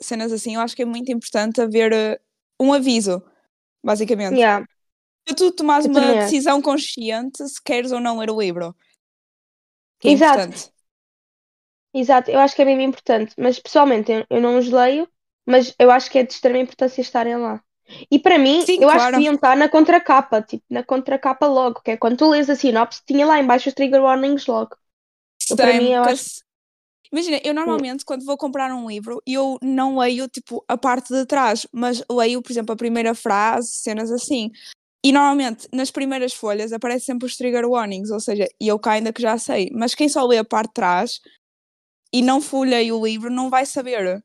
[0.00, 2.20] cenas assim, eu acho que é muito importante haver eh,
[2.60, 3.22] um aviso,
[3.84, 4.36] basicamente.
[4.36, 4.66] Yeah.
[5.26, 8.74] Para tu tomares uma também decisão consciente se queres ou não ler o livro.
[9.98, 10.46] Que é Exato.
[10.46, 10.70] importante.
[11.94, 13.34] Exato, eu acho que é mesmo importante.
[13.38, 15.08] Mas pessoalmente eu, eu não os leio,
[15.46, 17.62] mas eu acho que é de extrema importância estarem lá.
[18.10, 19.16] E para mim, Sim, eu acho que claro.
[19.16, 23.02] deviam estar na contracapa, tipo, na contracapa logo, que é quando tu lês a sinopse,
[23.06, 24.76] tinha lá embaixo os trigger warnings logo.
[25.50, 26.42] Eu, para mim, eu acho- se-
[27.12, 31.26] Imagina, eu normalmente quando vou comprar um livro, eu não leio tipo a parte de
[31.26, 34.50] trás, mas leio, por exemplo, a primeira frase, cenas assim.
[35.04, 38.92] E normalmente nas primeiras folhas aparecem sempre os trigger warnings, ou seja, e eu cá
[38.92, 41.20] ainda que já sei, mas quem só lê a parte de trás
[42.12, 44.22] e não folheia o livro não vai saber.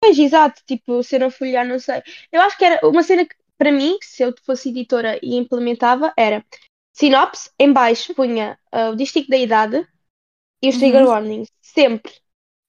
[0.00, 2.02] Pois, exato, tipo, se eu não folhear, não sei.
[2.32, 6.12] Eu acho que era uma cena que, para mim, se eu fosse editora e implementava,
[6.16, 6.44] era
[6.92, 9.86] sinopse, em baixo punha ah, o dístico da idade
[10.62, 11.08] e os trigger Uhum.
[11.08, 12.12] warnings, sempre.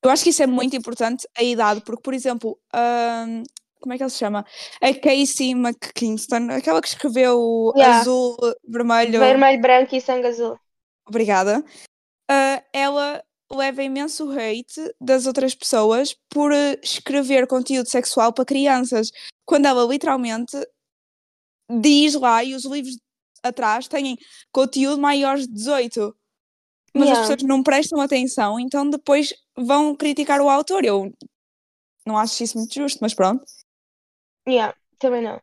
[0.03, 3.43] Eu acho que isso é muito importante, a idade, porque, por exemplo, ahm,
[3.81, 4.45] como é que ele se chama?
[4.81, 7.99] A Casey McKinston, aquela que escreveu Yeah.
[7.99, 9.19] azul, vermelho.
[9.19, 10.57] Vermelho, branco e sangue azul.
[11.07, 11.63] obrigada,
[12.29, 19.11] ah, ela leva imenso hate das outras pessoas por eh, escrever conteúdo sexual para crianças,
[19.45, 20.55] quando ela literalmente
[21.69, 22.97] diz lá e os livros
[23.43, 24.17] atrás têm
[24.53, 26.15] conteúdo maiores de 18.
[26.93, 27.21] Mas as Yeah.
[27.21, 30.83] pessoas não prestam atenção, então depois vão criticar o autor.
[30.85, 31.11] Eu
[32.05, 33.43] não acho isso muito justo, mas pronto.
[34.47, 35.39] Yeah, também não.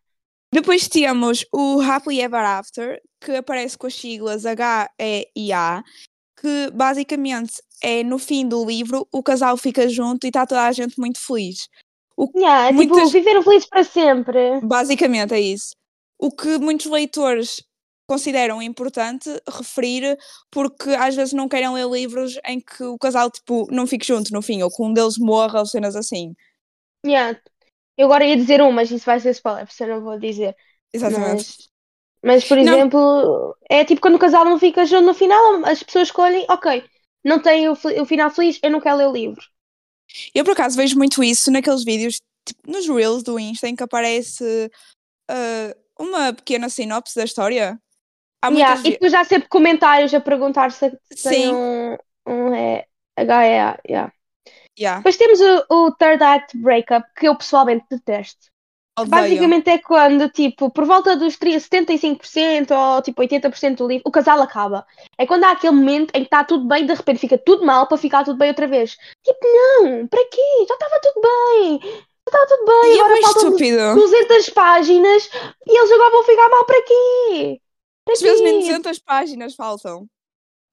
[0.53, 5.83] Depois temos o Happily Ever After, que aparece com as siglas H, E e A,
[6.41, 10.73] que basicamente é no fim do livro o casal fica junto e está toda a
[10.73, 11.69] gente muito feliz.
[12.35, 14.61] Yeah, é tipo, Muitas- viveram felizes para sempre.
[14.63, 15.71] Basicamente é isso.
[16.19, 17.63] O que muitos leitores
[18.11, 20.19] consideram importante referir,
[20.51, 24.33] porque às vezes não querem ler livros em que o casal tipo, não fique junto
[24.33, 26.35] no fim, ou que um deles morra, ou cenas assim.
[27.07, 27.39] Yeah.
[27.99, 30.19] Eu agora ia dizer um, mas isso vai ser spoiler, por isso eu não vou
[30.19, 30.57] dizer.
[30.93, 31.45] Exatamente.
[31.45, 31.69] Mas,
[32.23, 32.75] mas por Não.
[32.75, 36.85] exemplo, é tipo quando o casal não fica junto no final, as pessoas escolhem, ok,
[37.25, 39.43] não tem o, o final feliz, eu não quero ler o livro.
[40.35, 43.83] Eu por acaso vejo muito isso naqueles vídeos, tipo, nos Reels do Insta, em que
[43.83, 44.71] aparece
[45.31, 47.81] ah, uma pequena sinopse da história.
[48.43, 51.55] Há Yeah, muitas E depois há sempre comentários a perguntar se se tem Sim.
[51.55, 52.87] um, um é,
[53.19, 53.79] HEA.
[53.87, 54.13] Yeah.
[54.79, 58.47] Yeah, Depois temos o, o Third Act Breakup, que eu pessoalmente detesto.
[58.99, 59.11] odeio.
[59.11, 64.11] Basicamente é quando, tipo, por volta dos 30, 75% ou tipo 80% do livro, o
[64.11, 64.87] casal acaba.
[65.17, 67.87] É quando há aquele momento em que está tudo bem, de repente fica tudo mal
[67.87, 68.97] para ficar tudo bem outra vez.
[69.25, 70.67] Tipo, não, para quê?
[70.69, 71.81] Já estava tudo bem.
[71.83, 72.95] Já estava tudo bem.
[72.95, 73.95] E é agora bem faltam estúpido.
[73.95, 75.31] 200 páginas
[75.67, 77.61] e eles agora vão ficar mal para quê?
[78.05, 78.67] Para Às vezes nem quê?
[78.69, 80.07] 200 páginas faltam.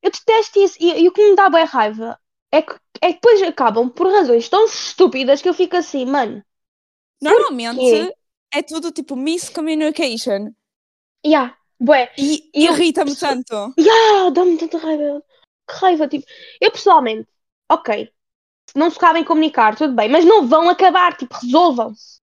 [0.01, 0.77] Eu detesto isso.
[0.79, 2.19] E, e o que me dá bem raiva
[2.51, 6.43] é que, é que depois acabam por razões tão estúpidas que eu fico assim, mano.
[7.21, 8.13] Normalmente
[8.53, 10.51] é tudo tipo miscommunication.
[11.25, 12.11] Yeah, bué.
[12.17, 13.73] E E eu- irrita-me tanto.
[13.79, 15.23] Yeah, dá-me tanta raiva.
[15.67, 16.25] Que raiva, tipo.
[16.61, 17.27] Eu pessoalmente,
[17.71, 18.11] ok.
[18.75, 22.19] Não se sabem comunicar, tudo bem, mas não vão acabar, tipo, resolvam-se.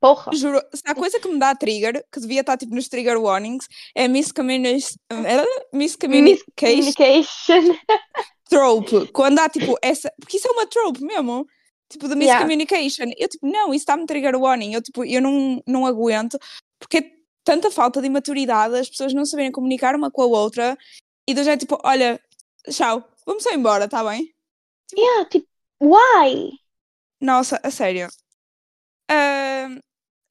[0.00, 0.32] Porra.
[0.34, 3.66] Juro, se há coisa que me dá trigger, que devia estar tipo nos trigger warnings,
[3.94, 4.96] é eh, miscommunication
[5.72, 7.78] Miscommunication.
[8.48, 9.06] Trope.
[9.12, 10.12] Quando há tipo essa.
[10.20, 11.46] Porque isso é uma trope mesmo.
[11.88, 12.44] Tipo, de Yeah.
[12.44, 13.12] miscommunication.
[13.16, 14.74] Eu tipo, não, isso está-me trigger warning.
[14.74, 16.38] Eu tipo, eu não, não aguento.
[16.78, 17.10] Porque é
[17.44, 20.76] tanta falta de maturidade, as pessoas não saberem comunicar uma com a outra.
[21.28, 22.20] E do jeito tipo, olha,
[22.70, 24.34] tchau, vamos só embora, tá bem?
[24.96, 25.46] Yeah, tipo,
[25.80, 26.52] why?
[27.20, 28.08] Nossa, a sério.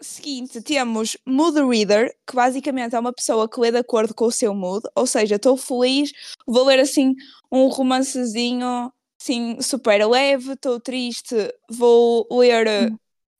[0.03, 4.31] Seguinte, temos mood reader, que basicamente é uma pessoa que lê de acordo com o
[4.31, 6.11] seu mood, ou seja, estou feliz,
[6.45, 7.13] vou ler assim
[7.51, 11.35] um romancezinho assim super leve, estou triste,
[11.69, 12.89] vou ler eh,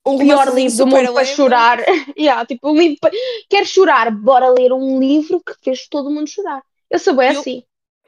[0.05, 1.35] um Pior livro do super mundo para leve.
[1.35, 1.79] chorar.
[2.17, 3.11] yeah, tipo, um livro para...
[3.49, 4.09] Queres chorar?
[4.11, 6.61] Bora ler um livro que fez todo mundo chorar.
[6.89, 7.63] Eu sou bem Eu- assim.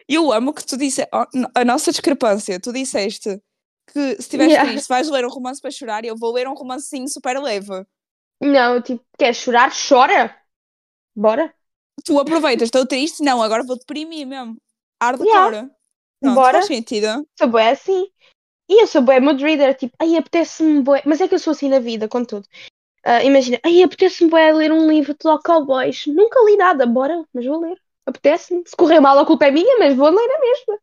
[0.08, 1.02] Eu amo que tu disse
[1.34, 2.60] n- a nossa discrepância.
[2.60, 3.42] Tu disseste
[3.92, 4.72] que se estiveres Yeah.
[4.72, 7.86] triste vais ler um romance para chorar e eu vou ler um romancezinho super leve.
[8.42, 9.72] Não, tipo, queres chorar?
[9.72, 10.36] Chora.
[11.16, 11.54] Bora.
[12.04, 14.58] Tu aproveitas, estou triste, não, agora vou deprimir mesmo.
[15.02, 15.28] Hardcore.
[15.30, 15.70] Yeah.
[16.20, 16.54] Pronto, Bora.
[16.54, 17.28] faz sentido.
[17.38, 18.08] Sou bem assim.
[18.70, 21.02] E eu sou bem mood reader, tipo, ai, apetece-me bué.
[21.06, 22.48] Mas é que eu sou assim na vida, com tudo.
[23.04, 26.06] Ah, imagina, ai, apetece-me bué ler um livro de cowboys.
[26.08, 27.80] Nunca li nada, bora, mas vou ler.
[28.06, 28.64] Apetece-me.
[28.66, 30.80] Se correr mal, a culpa é minha, mas vou ler a mesma.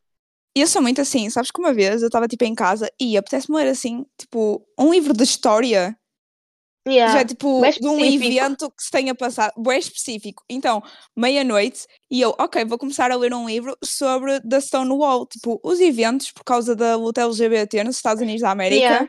[0.57, 3.17] E eu sou muito assim, sabes que uma vez eu estava tipo em casa e
[3.17, 5.97] apetece-me ler assim, tipo, um livro de história.
[6.87, 7.12] Yeah.
[7.12, 8.25] Já é tipo de um específico.
[8.25, 10.42] evento que se tenha passado, bem específico.
[10.49, 10.83] Então,
[11.16, 15.81] meia-noite, e eu, ok, vou começar a ler um livro sobre The Stonewall, tipo, os
[15.81, 18.83] eventos por causa da luta LGBT nos Estados Unidos da América.
[18.83, 19.09] Yeah.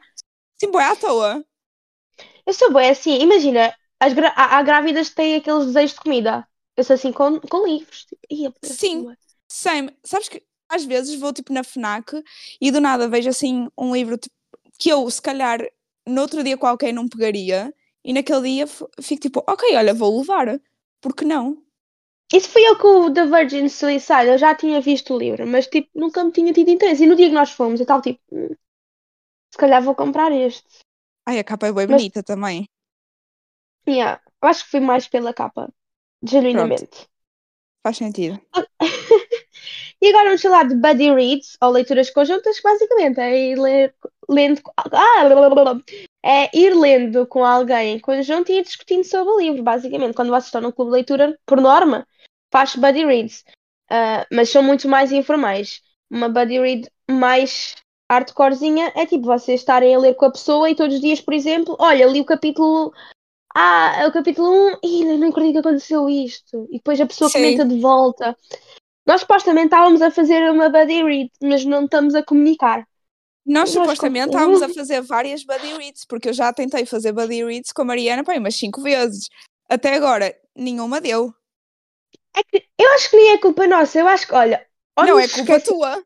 [0.60, 1.44] Sim, bem à toa.
[2.46, 6.02] Eu sou bem assim, imagina, as gra- há, há grávidas que têm aqueles desejos de
[6.02, 6.48] comida.
[6.76, 8.06] Eu sou assim com, com livros.
[8.30, 9.16] Tipo, Sim.
[9.48, 9.96] Same.
[10.04, 12.24] Sabes que às vezes vou tipo na FNAC
[12.60, 14.36] e do nada vejo assim um livro tipo,
[14.80, 15.60] que eu, se calhar,
[16.08, 20.60] no outro dia qualquer não pegaria e naquele dia fico tipo, ok, olha, vou levar.
[21.02, 21.62] Por que não?
[22.34, 24.28] Isso foi eu com o The Virgin Suicide.
[24.28, 27.04] Eu já tinha visto o livro, mas tipo, nunca me tinha tido interesse.
[27.04, 28.50] E no dia que nós fomos, eu estava tipo, "Hum,
[29.52, 30.68] se calhar vou comprar este.
[31.26, 32.68] Ai, a capa é bem Mas- bonita também.
[33.88, 35.72] Yeah, eu acho que foi mais pela capa,
[36.24, 37.08] genuinamente.
[37.84, 38.40] Faz sentido.
[40.04, 43.96] E agora vamos falar de buddy reads, ou leituras conjuntas, que basicamente é ir ler,
[44.30, 45.82] lendo, ah, blá, blá, blá.
[46.22, 50.14] é ir lendo com alguém em conjunto e ir discutindo sobre o livro, basicamente.
[50.14, 52.06] Quando vocês estão num clube de leitura, por norma,
[52.52, 53.46] faz buddy reads,
[53.90, 55.82] Ah, mas são muito mais informais.
[56.12, 57.76] Uma buddy read mais
[58.12, 61.34] hardcorezinha é tipo vocês estarem a ler com a pessoa e todos os dias, por
[61.34, 62.92] exemplo, olha, li o capítulo
[63.56, 66.68] ah, o capítulo 1, e não acredito que aconteceu isto.
[66.72, 67.38] E depois a pessoa Sim.
[67.38, 68.36] comenta de volta.
[69.06, 72.88] Nós supostamente estávamos a fazer uma buddy read, mas não estamos a comunicar.
[73.46, 77.74] Nós supostamente estávamos a fazer várias buddy reads, porque eu já tentei fazer buddy reads
[77.74, 79.28] com a Mariana, pá, umas cinco vezes.
[79.70, 81.34] Até agora, nenhuma deu.
[82.36, 84.66] É que eu acho que nem é culpa nossa, eu acho que, olha.
[84.98, 86.04] não é culpa esquece- tua.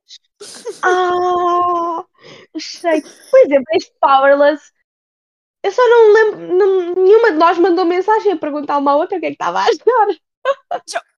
[0.82, 2.04] Ah,
[2.60, 3.02] sei.
[3.02, 4.72] Por exemplo, este Powerless.
[5.64, 6.58] Eu só não lembro.
[6.58, 9.36] não- nenhuma de nós mandou mensagem a perguntar uma à outra o que é que
[9.36, 10.08] estava a achar.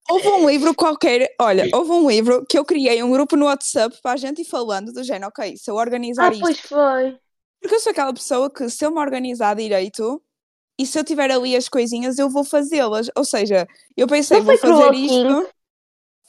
[0.09, 3.95] Houve um livro qualquer, olha, houve um livro que eu criei um grupo no WhatsApp
[4.01, 7.17] para a gente ir falando do género, ok, se eu organizar Ah, isto, pois foi.
[7.61, 10.21] porque eu sou aquela pessoa que se eu me organizar direito
[10.79, 13.11] e se eu tiver ali as coisinhas, eu vou fazê-las.
[13.15, 13.67] Ou seja,
[13.97, 15.49] eu pensei, vou fazer isto.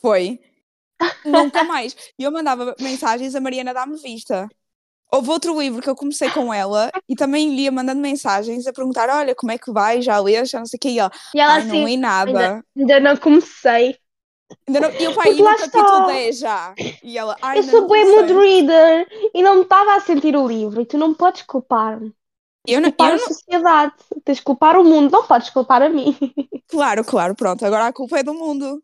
[0.02, 0.40] Foi.
[1.24, 1.96] Nunca mais.
[2.18, 4.48] E eu mandava mensagens, a Mariana dá-me vista.
[5.12, 8.72] Houve outro livro que eu comecei com ela e também lhe ia mandando mensagens a
[8.72, 10.00] perguntar: olha, como é que vai?
[10.02, 10.50] Já lês?
[10.50, 10.88] Já não sei o que.
[10.90, 12.64] E ela, E ela não assim, li nada.
[12.76, 13.96] ainda não comecei.
[14.66, 14.88] Ainda não...
[14.90, 16.06] Eu, lá no capítulo está.
[16.06, 16.74] 10 já.
[17.02, 19.94] E ela, ai, eu ainda sou não bem comecei." mood reader e não me estava
[19.94, 22.12] a sentir o livro e tu não podes culpar-me.
[22.66, 23.92] Eu não, Culpar eu a não- sociedade.
[24.24, 26.16] Tens de culpar o mundo, não podes culpar a mim.
[26.70, 27.66] Claro, claro, pronto.
[27.66, 28.80] Agora a culpa é do mundo.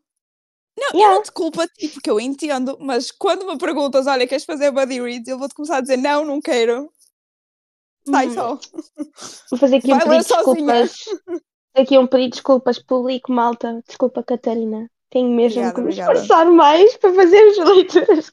[0.77, 1.15] Não, eu Yeah.
[1.15, 4.69] não te culpo a ti, porque eu entendo, mas quando me perguntas, olha, queres fazer
[4.71, 5.27] buddy reads?
[5.27, 6.91] Eu vou-te começar a dizer, não, não quero.
[8.07, 8.33] Sai Hum.
[8.33, 8.59] só.
[9.49, 10.91] Vou fazer aqui um pedido de desculpas.
[10.91, 11.41] sozinha.
[11.75, 13.81] Aqui um pedido de desculpas público, malta.
[13.87, 14.89] Desculpa, Catarina.
[15.09, 16.13] Tenho mesmo Obrigada, que me obrigada.
[16.13, 18.31] esforçar mais para fazer as leituras.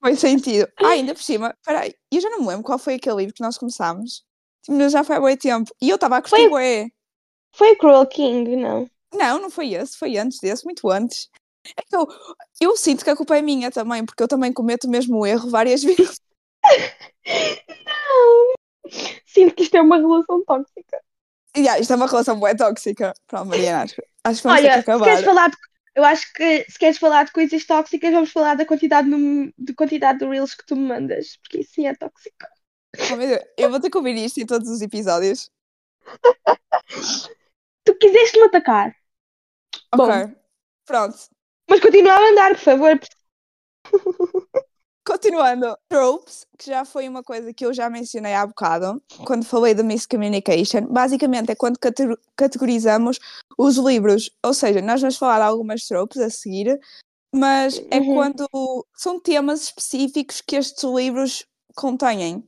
[0.00, 0.68] Foi sentido.
[0.78, 3.42] Ah, ainda por cima, peraí, eu já não me lembro qual foi aquele livro que
[3.42, 4.24] nós começámos.
[4.62, 5.70] Tipo, Já foi há bom tempo.
[5.80, 6.86] E eu estava a curtir Foi- bué.
[7.54, 8.88] Foi o Cruel King, não?
[9.14, 11.28] Não, não foi esse, foi antes desse, muito antes.
[11.74, 15.26] Que eu, sinto que a culpa é minha também, porque eu também cometo o mesmo
[15.26, 16.20] erro várias vezes.
[17.84, 18.54] Não.
[19.26, 21.00] Sinto que isto é uma relação tóxica.
[21.56, 23.14] Yeah, isto é uma relação bué tóxica.
[23.26, 25.04] Pronto, Mariana, acho, acho que vamos ter Olha, que se acabar.
[25.06, 25.56] queres falar de,
[25.94, 29.74] eu acho que se queres falar de coisas tóxicas, vamos falar da quantidade, no- de
[29.74, 32.36] quantidade de reels que tu me mandas, porque isso sim é tóxico.
[33.12, 35.50] Oh, Deus, eu vou ter que ouvir isto em todos os episódios.
[37.84, 38.94] Tu quiseste me atacar,
[39.94, 40.04] Bom.
[40.10, 40.34] Ok.
[40.84, 41.16] Pronto.
[41.68, 43.00] Mas continua a mandar, por favor.
[45.06, 49.72] Continuando, tropes, que já foi uma coisa que eu já mencionei há bocado, quando falei
[49.72, 53.20] da miscommunication, basicamente é quando cate- categorizamos
[53.56, 56.76] os livros, ou seja, nós vamos falar de algumas tropes a seguir,
[57.32, 58.14] mas é Uhum.
[58.14, 58.48] quando
[58.96, 62.42] são temas específicos que estes livros contêm.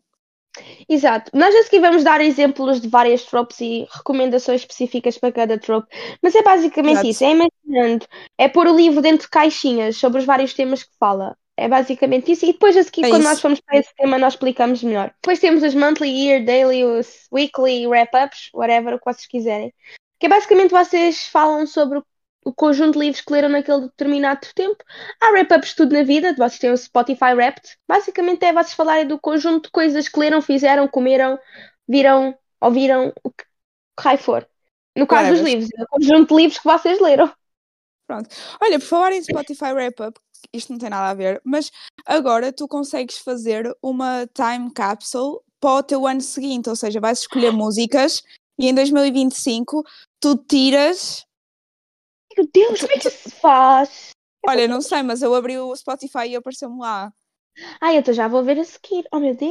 [0.89, 1.31] Exato.
[1.35, 5.89] Nós a seguir vamos dar exemplos de várias tropes e recomendações específicas para cada trope.
[6.23, 7.09] Mas é basicamente Exato.
[7.09, 7.25] isso.
[7.25, 8.07] É imaginando.
[8.37, 11.37] É pôr o livro dentro de caixinhas sobre os vários temas que fala.
[11.57, 12.45] É basicamente isso.
[12.45, 13.31] E depois a seguir, É quando isso.
[13.31, 15.13] nós formos para esse tema, nós explicamos melhor.
[15.21, 19.73] Depois temos os monthly, year, daily, os weekly, wrap-ups, whatever, o que vocês quiserem.
[20.21, 22.05] Que é basicamente vocês falam sobre o-
[22.45, 24.83] o conjunto de livros que leram naquele determinado tempo.
[25.21, 27.77] Há wrap-ups de tudo na vida, vocês têm o Spotify Wrapped.
[27.87, 31.39] Basicamente é vocês falarem do conjunto de coisas que leram, fizeram, comeram,
[31.87, 33.45] viram, ouviram, o que
[33.99, 34.49] raio for.
[34.97, 35.61] No caso dos Whatever.
[35.61, 37.33] livros, é o conjunto de livros que vocês leram.
[38.61, 40.19] Olha, por falar em Spotify Wrap-Up,
[40.53, 41.71] isto não tem nada a ver, mas
[42.07, 47.19] agora tu consegues fazer uma time capsule para o teu ano seguinte, ou seja, vais
[47.21, 48.23] escolher músicas
[48.59, 49.85] e em 2025
[50.21, 51.28] tu tiras.
[52.39, 54.11] Meu Deus, como é que isso se faz?
[54.47, 57.13] Olha, não sei, mas eu abri o Spotify e apareceu-me lá.
[57.81, 59.05] Ai, então já vou ver a seguir.
[59.13, 59.51] Oh meu Deus!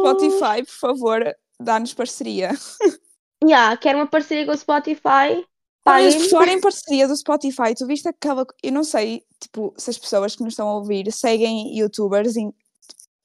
[0.00, 2.50] Spotify, por favor, dá-nos parceria.
[3.44, 4.98] Yeah, quero uma parceria com o Spotify.
[5.30, 5.46] Olha,
[5.84, 6.18] Paguem-me.
[6.24, 8.44] por falar em parceria do Spotify, tu viste aquela.
[8.60, 12.52] Eu não sei, tipo, se as pessoas que nos estão a ouvir seguem youtubers em-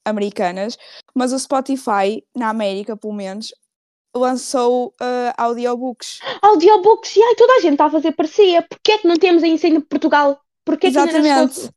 [0.04, 0.78] americanas,
[1.16, 3.48] mas o Spotify, na América pelo menos,
[4.14, 6.20] lançou ah, audiobooks.
[6.42, 8.62] Audiobooks, e ai, toda a gente está a fazer parceria.
[8.62, 10.40] Porquê é que não temos ainda em Portugal?
[10.64, 11.70] Porquê é que não Exatamente.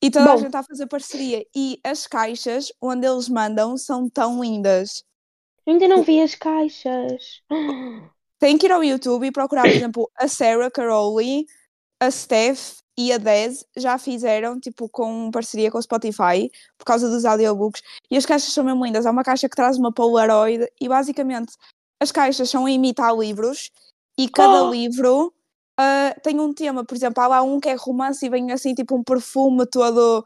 [0.00, 0.38] E toda a Bom.
[0.38, 1.44] gente está a fazer parceria.
[1.54, 5.02] E as caixas onde eles mandam são tão lindas.
[5.66, 7.42] Eu ainda não vi as caixas.
[8.38, 11.44] Tem que ir ao YouTube e procurar, por exemplo, a Sarah Caroli,
[12.00, 17.08] a Steph e a Dez já fizeram, tipo, com parceria com o Spotify, por causa
[17.08, 17.82] dos audiobooks.
[18.10, 19.06] E as caixas são mesmo lindas.
[19.06, 21.52] Há uma caixa que traz uma Polaroid e, basicamente,
[22.00, 23.70] as caixas são a imitar livros
[24.18, 24.70] e cada Oh!
[24.70, 25.32] livro
[25.78, 26.84] ah, tem um tema.
[26.84, 30.24] Por exemplo, há lá um que é romance e vem, assim, tipo, um perfume todo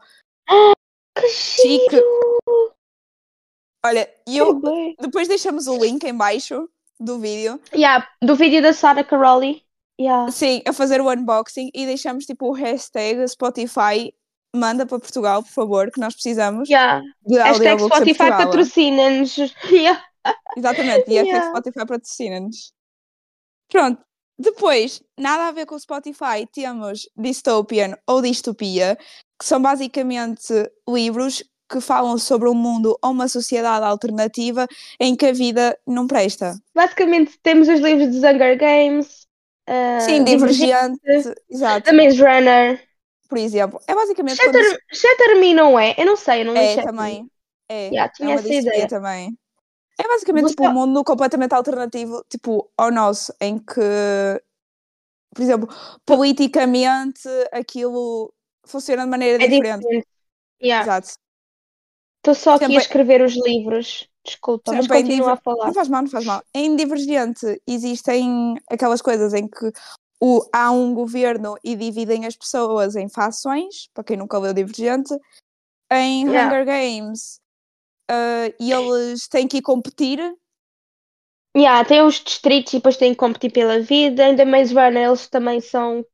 [1.15, 2.01] Que chique.
[3.85, 4.59] Olha, e Eu...
[4.99, 6.67] Depois deixamos o link em baixo
[6.99, 7.59] do vídeo.
[7.73, 9.63] Yeah, do vídeo da Sarah Caroli.
[9.99, 10.31] Yeah.
[10.31, 14.11] Sim, a fazer o unboxing e deixamos tipo o hashtag Spotify
[14.55, 17.03] manda para Portugal, por favor, que nós precisamos Yeah.
[17.25, 19.35] de Hashtag Spotify patrocina-nos.
[19.69, 20.03] Yeah.
[20.55, 21.49] Exatamente, e Yeah.
[21.49, 22.73] Spotify patrocina-nos.
[23.69, 24.01] Pronto,
[24.37, 28.97] depois, nada a ver com o Spotify, temos Dystopian ou Distopia,
[29.39, 30.53] que são basicamente
[30.87, 34.67] livros que falam sobre um mundo ou uma sociedade alternativa
[34.99, 36.55] em que a vida não presta.
[36.75, 39.25] Basicamente temos os livros dos Hunger Games.
[39.67, 42.87] ah, Sim, Divergente, divergente, exato, The Maze Runner.
[43.27, 43.79] por exemplo.
[43.87, 45.95] É basicamente quando Shatter, Shatter Me não é?
[45.97, 47.27] Eu não sei, eu não li É, Shatter também.
[47.69, 48.87] É, Yeah, é tinha uma essa ideia.
[48.87, 49.37] também.
[50.03, 54.41] É basicamente tipo um mundo completamente alternativo, tipo, ao nosso, em que,
[55.33, 55.69] por exemplo,
[56.05, 58.33] politicamente aquilo
[58.65, 59.81] funciona de maneira É diferente.
[59.81, 60.07] diferente.
[60.61, 60.83] Yeah.
[60.85, 61.17] Exato.
[62.19, 64.09] Estou só aqui Sempre- a escrever os livros.
[64.25, 65.65] Desculpa, mas Sempre em continua a falar.
[65.67, 66.41] Não faz mal, não faz mal.
[66.53, 69.71] Em Divergente existem aquelas coisas em que
[70.21, 75.13] o, há um governo e dividem as pessoas em fações, para quem nunca leu Divergente.
[75.91, 76.47] Em Yeah.
[76.49, 77.41] Hunger Games,
[78.13, 80.19] ah, e eles têm que ir competir
[81.57, 84.35] Yeah, tem os distritos e depois têm que competir pela vida.
[84.35, 86.05] The Maze Runner eles também são.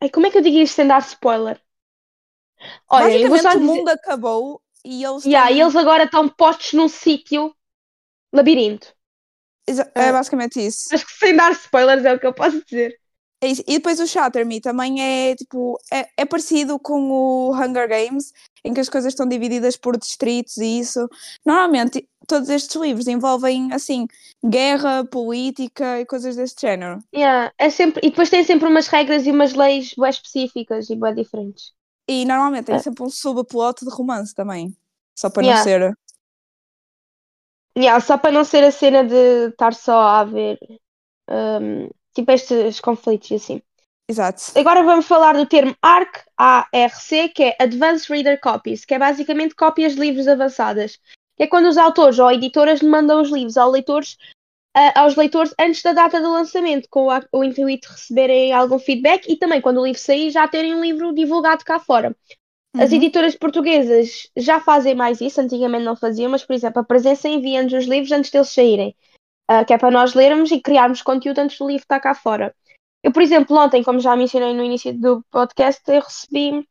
[0.00, 1.60] Ai, como é que eu digo isto sem dar spoiler?
[2.90, 3.66] Olha, Basicamente, só o dizer.
[3.66, 7.54] mundo acabou e eles Yeah, estão- e eles agora estão postos num sítio
[8.32, 8.94] labirinto.
[9.94, 10.12] É Ah.
[10.12, 10.94] basicamente isso.
[10.94, 12.99] Acho que sem dar spoilers é o que eu posso dizer.
[13.42, 13.50] É.
[13.50, 18.32] E depois o Shatter Me também é tipo é, é parecido com o Hunger Games,
[18.64, 21.08] em que as coisas estão divididas por distritos e isso.
[21.44, 24.06] Normalmente todos estes livros envolvem assim
[24.44, 27.02] guerra, política e coisas deste género.
[27.14, 28.06] Yeah, é sempre...
[28.06, 31.72] E depois tem sempre umas regras e umas leis bem específicas e bem diferentes.
[32.06, 32.78] E normalmente tem Ah.
[32.78, 34.76] sempre um subplot de romance também.
[35.16, 35.58] Só para Yeah.
[35.58, 35.94] não ser.
[37.76, 40.58] Yeah, só para não ser a cena de estar só a haver
[41.30, 43.62] hum, tipo estes conflitos e assim.
[44.08, 44.42] Exato.
[44.56, 49.54] Agora vamos falar do termo ARC, ARC, que é Advanced Reader Copies, que é basicamente
[49.54, 50.98] cópias de livros avançadas.
[51.36, 54.16] Que é quando os autores ou editoras mandam os livros aos leitores,
[54.74, 58.78] ah, aos leitores antes da data do lançamento, com o, o intuito de receberem algum
[58.78, 62.14] feedback e também quando o livro sair já terem um livro divulgado cá fora.
[62.76, 62.96] As Uhum.
[62.96, 67.72] editoras portuguesas já fazem mais isso, antigamente não faziam, mas por exemplo, a presença envia-nos
[67.72, 68.96] os livros antes deles saírem,
[69.52, 72.54] ah, que é para nós lermos e criarmos conteúdo antes do livro estar cá fora.
[73.02, 76.64] Eu, por exemplo, ontem, como já mencionei no início do podcast, eu recebi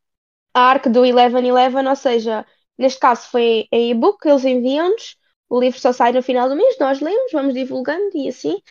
[0.53, 2.45] a ARC do 1111, ou seja,
[2.77, 5.17] neste caso foi em e-book, eles enviam-nos,
[5.49, 8.61] o livro só sai no final do mês, nós lemos, vamos divulgando e assim.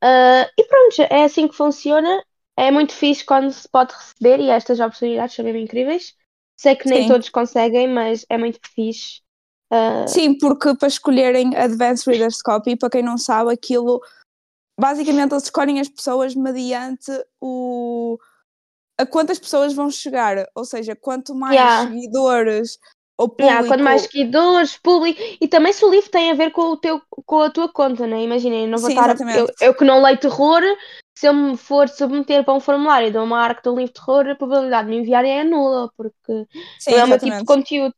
[0.00, 2.22] Ah, e pronto, é assim que funciona.
[2.56, 6.14] É muito fixe quando se pode receber e estas oportunidades são mesmo incríveis.
[6.56, 7.08] Sei que nem Sim.
[7.08, 9.25] todos conseguem, mas é muito fixe
[9.72, 14.00] Uh, Sim, porque para escolherem Advanced Reader's Copy, para quem não sabe, aquilo
[14.78, 17.10] basicamente eles escolhem as pessoas mediante
[17.40, 18.18] o
[18.98, 21.86] a quantas pessoas vão chegar, ou seja, quanto mais Yeah.
[21.86, 22.78] seguidores
[23.18, 23.50] ou público.
[23.50, 26.76] yeah, quanto mais seguidores, público, e também se o livro tem a ver com, o
[26.76, 28.22] teu, com a tua conta, né?
[28.22, 29.16] Imaginem, não vou Sim, estar.
[29.36, 30.62] Eu, eu que não leio terror,
[31.16, 34.28] se eu me for submeter para um formulário de uma arca do livro de terror,
[34.28, 36.46] a probabilidade de me enviarem é nula, porque
[36.78, 37.94] Sim, não é o meu tipo de conteúdo.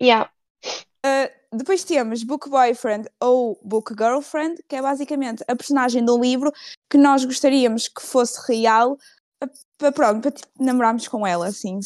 [0.00, 0.30] Yeah.
[0.64, 6.52] Uh, depois temos Book Boyfriend ou Book Girlfriend, que é basicamente a personagem do livro
[6.90, 8.98] que nós gostaríamos que fosse real,
[9.38, 9.48] pa-
[9.78, 11.78] para pronto, para tipo, namorarmos com ela, assim.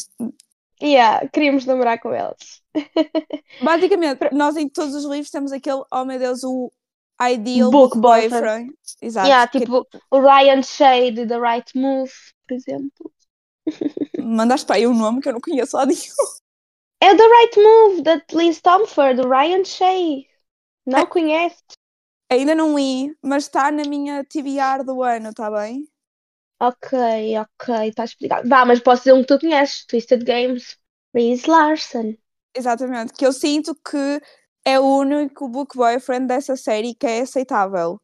[0.83, 2.63] Yeah, queríamos namorar com elas.
[3.63, 6.73] Basicamente, nós em todos os livros temos aquele, oh meu Deus, o
[7.21, 8.31] ideal Book boyfriend.
[8.31, 8.75] boyfriend.
[9.03, 9.29] Exato.
[9.29, 12.13] Yeah, que tipo o Ryan Shade, The Right Move,
[12.49, 13.13] por exemplo.
[14.19, 16.01] mandaste para aí um nome que eu não conheço lá nenhum.
[17.03, 20.25] É The Right Move, da Liz Tomford, o Ryan Shea.
[20.87, 21.63] Não conhece?
[22.31, 25.89] Ainda não li, mas está na minha TBR do ano, está bem?
[26.61, 26.99] Ok,
[27.39, 28.49] ok, está explicado.
[28.49, 30.77] Vá, mas posso dizer um que tu conheces: Twisted Games,
[31.15, 32.15] Reese Larson.
[32.55, 34.21] Exatamente, que eu sinto que
[34.65, 37.99] é o único book boyfriend dessa série que é aceitável.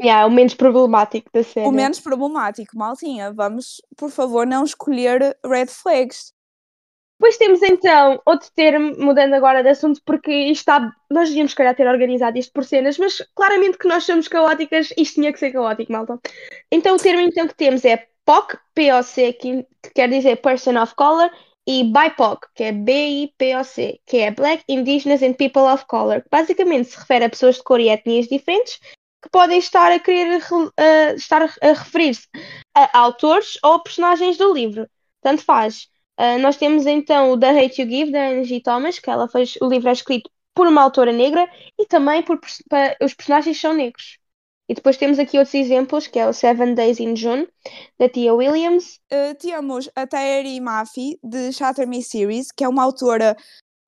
[0.00, 1.66] Yeah, o menos problemático da série.
[1.66, 3.32] O menos problemático, maltinha.
[3.32, 6.32] Vamos, por favor, não escolher red flags.
[7.20, 10.92] Depois temos então outro termo, mudando agora de assunto, porque está.
[11.10, 15.14] Nós devíamos, calhar, ter organizado isto por cenas, mas claramente que nós somos caóticas, isto
[15.14, 16.18] tinha que ser caótico, malta.
[16.70, 20.94] Então o termo então que temos é POC, POC, que, que quer dizer Person of
[20.94, 21.30] Color,
[21.66, 26.88] e BIPOC, que é B-I-P-O-C, que é Black, Indigenous and People of Color, que basicamente
[26.90, 28.78] se refere a pessoas de cor e etnias diferentes
[29.22, 32.26] que podem estar a querer re- a estar a referir-se
[32.74, 34.88] a autores ou personagens do livro.
[35.20, 35.88] Tanto faz.
[36.18, 39.56] Uh, nós temos então o The Hate You Give, da Angie Thomas, que ela fez,
[39.62, 41.48] o livro é escrito por uma autora negra
[41.78, 42.40] e também por,
[43.00, 44.18] os personagens são negros.
[44.68, 47.48] E depois temos aqui outros exemplos, que é o Seven Days in June,
[47.98, 48.98] da Tia Williams.
[49.10, 53.36] Uh, temos a Taheri Mafi, de Shatter Me Series, que é uma autora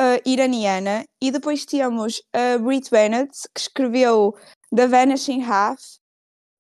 [0.01, 1.05] uh, iraniana.
[1.21, 4.35] E depois temos a Brit Bennett, que escreveu
[4.75, 5.83] The Vanishing Half,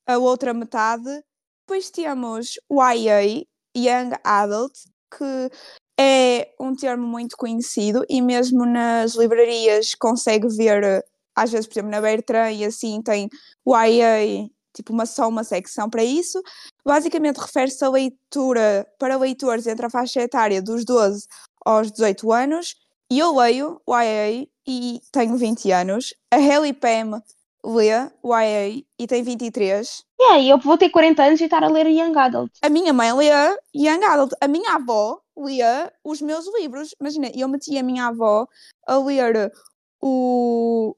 [0.07, 1.23] a outra metade.
[1.65, 4.75] Depois temos YA, Young Adult,
[5.11, 5.51] que
[5.99, 11.05] é um termo muito conhecido e mesmo nas livrarias consegue ver,
[11.37, 13.29] às vezes, por exemplo, na Bertrand e assim tem
[13.67, 16.43] YA, tipo uma, só uma secção para isso.
[16.85, 21.27] Basicamente refere-se a leitura para leitores entre a faixa etária dos 12
[21.65, 22.77] aos 18 anos.
[23.11, 26.15] E eu leio YA e tenho 20 anos.
[26.31, 27.21] A Haley Pam
[27.65, 30.05] lê YA e tem 23.
[30.19, 32.53] E aí, eu vou ter 40 anos e estar a ler Young Adult.
[32.63, 33.31] A minha mãe lê
[33.75, 34.33] Young Adult.
[34.41, 36.95] A minha avó lia os meus livros.
[37.01, 38.47] Imagina, eu meti a minha avó
[38.87, 39.53] a ler
[40.01, 40.97] o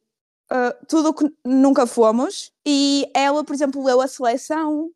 [0.51, 4.91] uh, Tudo o que Nunca Fomos e ela, por exemplo, leu a seleção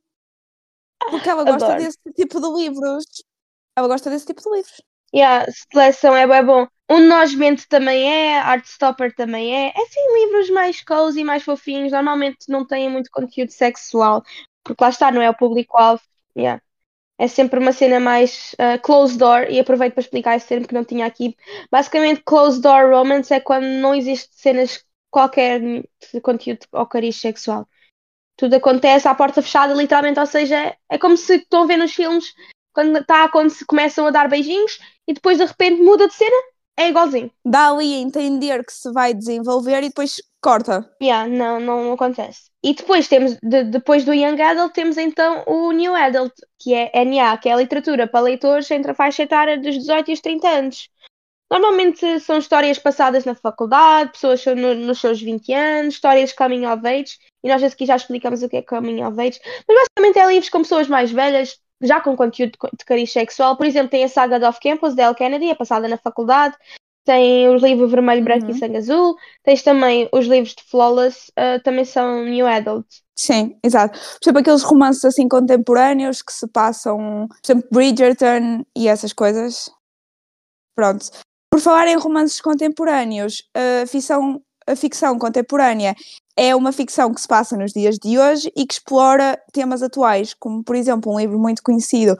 [1.10, 1.82] porque ela gosta Adoro.
[1.82, 3.04] desse tipo de livros.
[3.76, 4.82] Ela gosta desse tipo de livros.
[5.14, 6.66] Yeah, seleção é bem bom.
[6.89, 9.68] Nós Mente também é, Artstopper também é.
[9.68, 11.93] É sim, livros mais cozy, mais fofinhos.
[11.93, 14.22] Normalmente não têm muito conteúdo sexual,
[14.62, 16.03] porque lá está, não é o público-alvo.
[16.37, 16.62] Yeah.
[17.18, 20.74] É sempre uma cena mais uh, closed door, e aproveito para explicar esse termo que
[20.74, 21.34] não tinha aqui.
[21.70, 27.66] Basicamente, closed door romance é quando não existe cenas qualquer de conteúdo ou cariz sexual.
[28.37, 31.95] Tudo acontece à porta fechada, literalmente, ou seja, é como se estão a ver nos
[31.95, 32.34] filmes
[32.74, 34.78] quando, tá, quando se começam a dar beijinhos
[35.09, 36.37] e depois de repente muda de cena,
[36.77, 37.31] é igualzinho.
[37.45, 40.89] Dá ali a entender que se vai desenvolver e depois corta.
[41.03, 42.51] Yeah, não, não acontece.
[42.62, 46.91] E depois temos, de- depois do Young Adult, temos então o New Adult, que é
[46.95, 50.20] NA, que é a literatura para leitores entre a faixa etária dos 18 e os
[50.20, 50.89] 30 anos.
[51.51, 56.66] Normalmente são histórias passadas na faculdade, pessoas no- nos seus 20 anos, histórias de coming
[56.66, 60.18] of age, e nós aqui já explicamos o que é coming of age, mas basicamente
[60.18, 63.57] é livros com pessoas mais velhas, já com conteúdo de cariz sexual.
[63.57, 65.14] Por exemplo, tem a saga de Off Campus, de L.
[65.14, 66.57] Kennedy, é passada na faculdade,
[67.05, 68.51] tem os livros Vermelho, Branco Uhum.
[68.51, 72.87] e Sangue Azul, tens também os livros de Flawless, ah, também são New Adult.
[73.18, 73.99] Sim, exato.
[73.99, 79.70] Por exemplo, aqueles romances assim contemporâneos que se passam, por exemplo, Bridgerton e essas coisas.
[80.74, 81.07] Pronto.
[81.51, 85.94] Por falar em romances contemporâneos, a ficção, a ficção contemporânea
[86.36, 90.34] é uma ficção que se passa nos dias de hoje e que explora temas atuais,
[90.34, 92.16] como por exemplo um livro muito conhecido,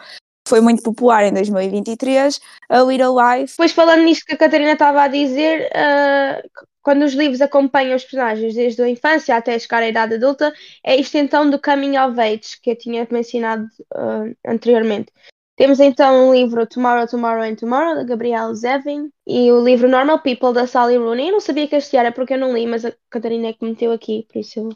[0.47, 3.53] foi muito popular em 2023, A Little Life.
[3.53, 6.41] Depois, falando nisto que a Catarina estava a dizer, ah,
[6.83, 10.95] quando os livros acompanham os personagens desde a infância até chegar à idade adulta, é
[10.95, 15.13] isto então do coming of age que eu tinha mencionado ah, anteriormente.
[15.57, 20.21] Temos então o livro Tomorrow, Tomorrow and Tomorrow, da Gabrielle Zevin, e o livro Normal
[20.21, 21.29] People, da Sally Rooney.
[21.29, 23.65] Eu não sabia que este era porque eu não li, mas a Catarina é que
[23.65, 24.69] meteu aqui, por isso eu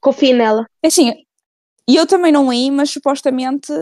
[0.00, 0.66] confio nela.
[0.82, 1.14] É assim,
[1.88, 3.72] e eu também não li, mas supostamente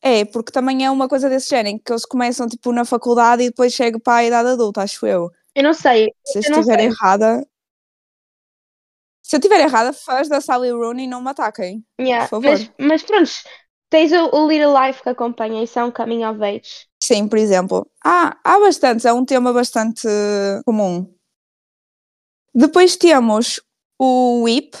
[0.00, 3.48] é, porque também é uma coisa desse género, que eles começam tipo na faculdade e
[3.50, 5.30] depois chegam para a idade adulta, acho eu.
[5.54, 6.12] Eu não sei.
[6.24, 6.86] Se eu estiver sei.
[6.86, 7.46] errada.
[9.20, 11.84] Se eu estiver errada, fãs da Sally Rooney não me ataquem.
[12.00, 12.50] Yeah, por favor.
[12.50, 13.30] Mas, mas pronto,
[13.92, 16.88] tens o, o Little Life que acompanha, isso é um coming of age.
[17.00, 17.86] Sim, por exemplo.
[18.02, 20.08] Ah, há bastantes, é um tema bastante
[20.64, 21.12] comum.
[22.54, 23.60] Depois temos
[23.98, 24.76] o WIP,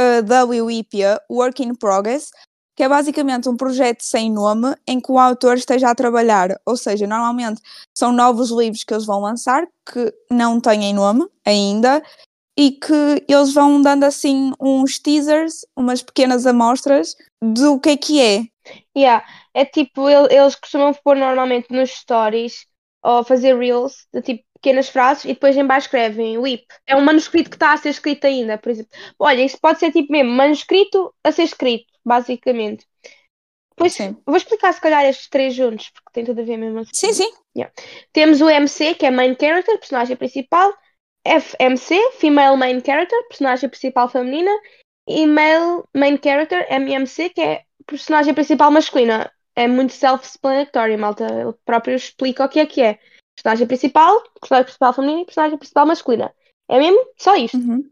[0.00, 2.30] uh, WIP, Work in Progress,
[2.76, 6.50] que é basicamente um projeto sem nome em que o autor esteja a trabalhar.
[6.64, 7.60] Ou seja, normalmente
[7.96, 12.00] são novos livros que eles vão lançar que não têm nome ainda
[12.56, 18.20] e que eles vão dando assim uns teasers, umas pequenas amostras do que é que
[18.20, 18.44] é.
[18.96, 22.66] Yeah, é tipo, el- eles costumam pôr normalmente nos stories
[23.02, 26.66] ou fazer reels de tipo pequenas frases e depois em baixo escrevem WIP.
[26.86, 28.90] É um manuscrito que está a ser escrito ainda, por exemplo.
[29.18, 32.86] Olha, isso pode ser tipo mesmo manuscrito a ser escrito, basicamente.
[33.70, 34.16] Depois Sim.
[34.26, 36.92] vou explicar se calhar estes três juntos, porque tem tudo a ver mesmo assim.
[36.94, 37.30] Sim, sim.
[38.12, 40.72] Temos o MC, que é Main Character, personagem principal.
[41.40, 44.50] FMC, Female Main Character, personagem principal feminina.
[45.08, 49.30] E Male Main Character, MMC, que é personagem principal masculina.
[49.54, 51.24] É muito self-explanatory, malta.
[51.24, 52.98] Ele próprio explica o que é que é.
[53.36, 56.34] Personagem principal, personagem principal feminina e personagem principal masculina.
[56.68, 57.56] É mesmo só isto.
[57.56, 57.84] Uhum.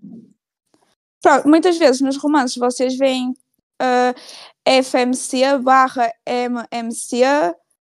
[1.22, 3.30] Pronto, muitas vezes nos romances vocês veem
[3.80, 4.14] uh,
[4.66, 7.22] FMC barra MMC,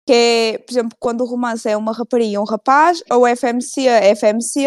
[0.07, 3.87] que é, por exemplo, quando o romance é uma rapariga e um rapaz, ou FMC,
[4.17, 4.67] FMC,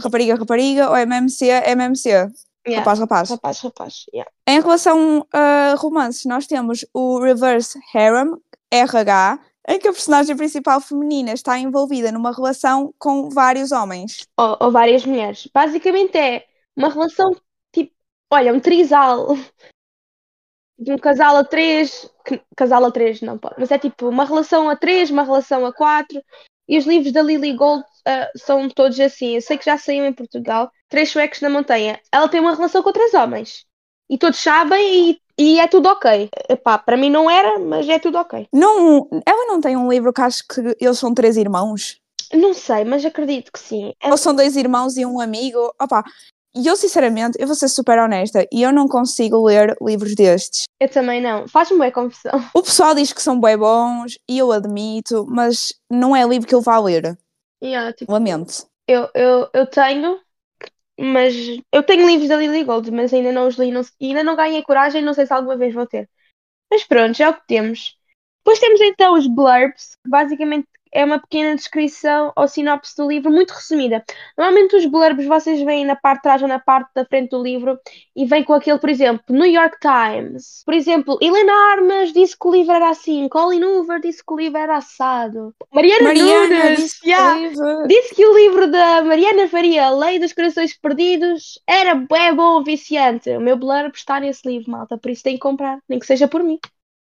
[0.00, 2.08] rapariga, rapariga, ou MMC, MMC,
[2.66, 2.80] Yeah.
[2.80, 3.30] rapaz, rapaz.
[3.30, 4.04] Rapaz, rapaz.
[4.12, 4.30] yeah.
[4.46, 8.34] Em relação a romances, nós temos o Reverse Harem,
[8.70, 14.26] RH, em que a personagem principal feminina está envolvida numa relação com vários homens.
[14.36, 15.48] Ou, ou várias mulheres.
[15.54, 16.44] Basicamente é
[16.76, 17.34] uma relação
[17.74, 17.92] tipo,
[18.30, 19.28] olha, um trisal
[20.78, 24.24] de um casal a três, que- casal a três não pode, mas é tipo uma
[24.24, 26.22] relação a três, uma relação a quatro.
[26.70, 29.34] E os livros da Lily Gold ah, são todos assim.
[29.34, 30.70] Eu sei que já saiu em Portugal.
[30.88, 31.98] Três suecos na montanha.
[32.12, 33.66] Ela tem uma relação com três homens.
[34.08, 36.30] E todos sabem e, e é tudo ok.
[36.48, 38.46] Epá, para mim não era, mas é tudo ok.
[38.52, 41.98] Não, ela não tem um livro que acho que eles são três irmãos?
[42.32, 43.92] Não sei, mas acredito que sim.
[44.04, 45.74] Ou são dois irmãos e um amigo?
[45.80, 46.04] Opa,
[46.54, 50.64] e eu sinceramente, eu vou ser super honesta, e eu não consigo ler livros destes.
[50.80, 51.46] Eu também não.
[51.46, 52.32] Faz-me boa confusão.
[52.54, 56.54] O pessoal diz que são bem bons, e eu admito, mas não é livro que
[56.54, 57.16] eu vá ler.
[57.62, 58.66] Yeah, tipo, Lamento.
[58.88, 60.18] Eu, eu, eu tenho,
[60.98, 61.34] mas
[61.72, 64.34] eu tenho livros da Lily Gold, mas ainda não os li não, e ainda não
[64.34, 66.08] ganhei coragem, não sei se alguma vez vou ter.
[66.70, 67.96] Mas pronto, já é o que temos.
[68.38, 73.30] Depois temos então os blurbs, que basicamente é uma pequena descrição ou sinopse do livro,
[73.30, 74.04] muito resumida.
[74.36, 77.42] Normalmente os blurbs vocês veem na parte de trás ou na parte da frente do
[77.42, 77.78] livro
[78.16, 80.62] e vem com aquele, por exemplo, New York Times.
[80.64, 84.36] Por exemplo, Helena Armas disse que o livro era assim, Colin Hoover disse que o
[84.36, 85.54] livro era assado.
[85.72, 89.90] Mariana, Mariana Nunes, disse que yeah, o livro- Disse que o livro da Mariana Faria,
[89.90, 93.30] Lei dos Corações Perdidos, era bué bom, viciante.
[93.30, 96.26] O meu blurb está nesse livro, malta, por isso tem que comprar, nem que seja
[96.26, 96.58] por mim.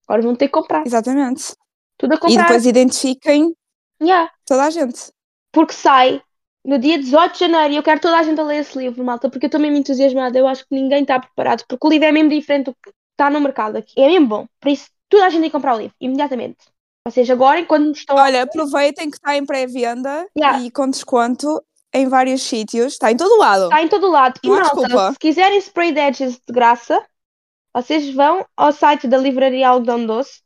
[0.07, 0.85] Agora vão ter que comprar.
[0.85, 1.53] Exatamente.
[1.97, 2.43] Tudo a E comprar.
[2.43, 3.53] depois identifiquem
[4.01, 5.11] Yeah, toda a gente.
[5.51, 6.21] porque sai
[6.65, 9.03] no dia 18 de janeiro e eu quero toda a gente a ler esse livro,
[9.03, 10.37] malta, porque eu estou mesmo entusiasmada.
[10.37, 13.29] Eu acho que ninguém está preparado, porque o livro é mesmo diferente do que está
[13.29, 13.93] no mercado aqui.
[13.99, 14.45] É mesmo bom.
[14.59, 16.57] Por isso, toda a gente tem que comprar o livro, imediatamente.
[17.05, 18.15] Ou seja, agora, enquanto estão.
[18.15, 20.59] Olha, aproveitem que está em pré-venda Yeah.
[20.61, 22.93] e com desconto em vários sítios.
[22.93, 23.63] Está em todo lado.
[23.63, 24.39] Está em todo lado.
[24.43, 25.11] E Não malta, desculpa.
[25.13, 27.03] se quiserem spray edges de graça,
[27.75, 30.41] vocês vão ao site da Livraria Algodão Doce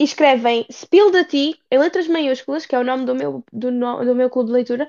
[0.00, 3.70] e escrevem Spill the Tea em letras maiúsculas, que é o nome do meu, do,
[3.70, 4.88] no- do meu clube de leitura,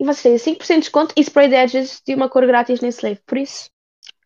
[0.00, 3.22] e vocês têm 5% de desconto e spray edges de uma cor grátis nesse livro.
[3.26, 3.70] Por isso,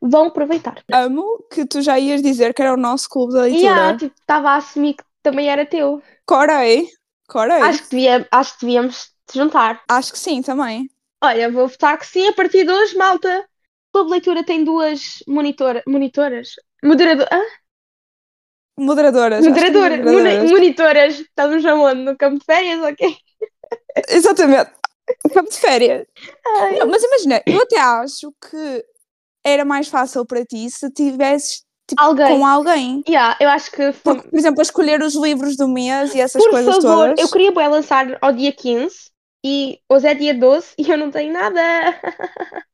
[0.00, 0.82] vão aproveitar.
[0.92, 3.90] Amo que tu já ias dizer que era o nosso clube de E leitura.
[3.90, 6.02] ah, tipo, estava a assumir que também era teu.
[6.26, 6.88] Corei.
[7.28, 7.62] Corei.
[7.62, 9.82] Acho que, devia, acho que devíamos te juntar.
[9.88, 10.90] Acho que sim, também.
[11.22, 13.46] Olha, vou votar que sim a partir de hoje, malta.
[13.90, 16.50] O clube de leitura tem duas monitora, monitoras.
[16.82, 17.42] Moderador, ah?
[18.78, 19.44] Moderadoras.
[19.46, 20.38] acho que Moderadora, moderadoras.
[20.42, 21.20] moni- monitoras.
[21.20, 22.02] Estamos aonde?
[22.02, 23.16] No campo de férias, ok?
[24.08, 24.70] Exatamente.
[25.32, 26.06] Campo de férias.
[26.78, 28.84] Não, mas imagina, eu até acho que
[29.44, 32.28] era mais fácil para ti se tivesses tipo, Alguém.
[32.38, 33.02] com alguém.
[33.08, 36.42] Yeah, eu acho que foi- Porque, por exemplo, escolher os livros do mês e essas
[36.42, 37.20] por coisas favor, todas.
[37.20, 39.10] eu queria bué lançar ao dia 15
[39.44, 41.60] e hoje é dia 12 e eu não tenho nada.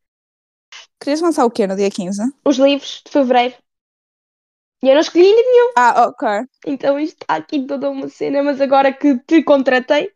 [1.00, 2.20] Querias lançar o quê no dia 15?
[2.44, 3.54] Os livros de fevereiro.
[4.84, 5.70] E eu não escolhi ainda nenhum.
[5.78, 6.28] Ah, ok.
[6.66, 10.10] Então isto está aqui toda uma cena, mas agora que te contratei,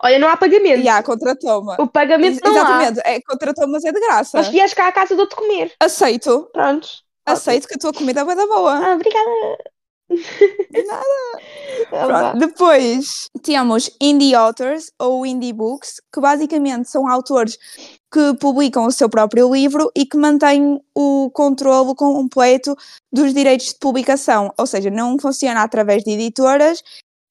[0.00, 0.82] olha, não há pagamento.
[0.84, 1.74] Já, contratou-me.
[1.78, 2.54] O pagamento Ex- não há.
[2.54, 4.38] Exatamente, é, contratou-me, mas é de graça.
[4.38, 5.72] Mas vies cá à casa dou-te comer.
[5.80, 7.02] Aceito, Prontos.
[7.26, 8.74] aceito que a tua comida é bué da boa.
[8.76, 9.58] Ah, obrigada.
[10.08, 11.04] De nada.
[12.06, 12.38] Pronto.
[12.38, 17.58] Depois temos indie authors ou indie books, que basicamente são autores
[18.16, 22.74] que publicam o seu próprio livro e que mantêm o controle completo
[23.12, 26.82] dos direitos de publicação, ou seja, não funciona através de editoras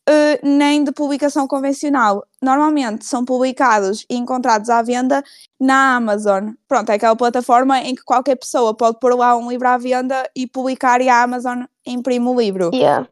[0.08, 2.24] eh, nem de publicação convencional.
[2.40, 5.24] Normalmente são publicados e encontrados à venda
[5.60, 6.52] na Amazon.
[6.68, 10.30] Pronto, é aquela plataforma em que qualquer pessoa pode pôr lá um livro à venda
[10.36, 12.70] e publicar e a Amazon imprime o livro.
[12.76, 13.10] Yeah.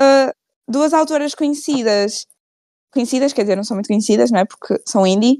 [0.00, 0.34] Uh,
[0.66, 2.26] duas autoras conhecidas,
[2.92, 4.44] conhecidas, quer dizer, não são muito conhecidas, não é?
[4.44, 5.38] Porque são indie,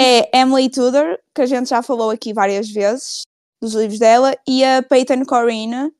[0.00, 3.22] é Emily Tudor, que a gente já falou aqui várias vezes,
[3.60, 5.92] dos livros dela, e a Peyton Corrine,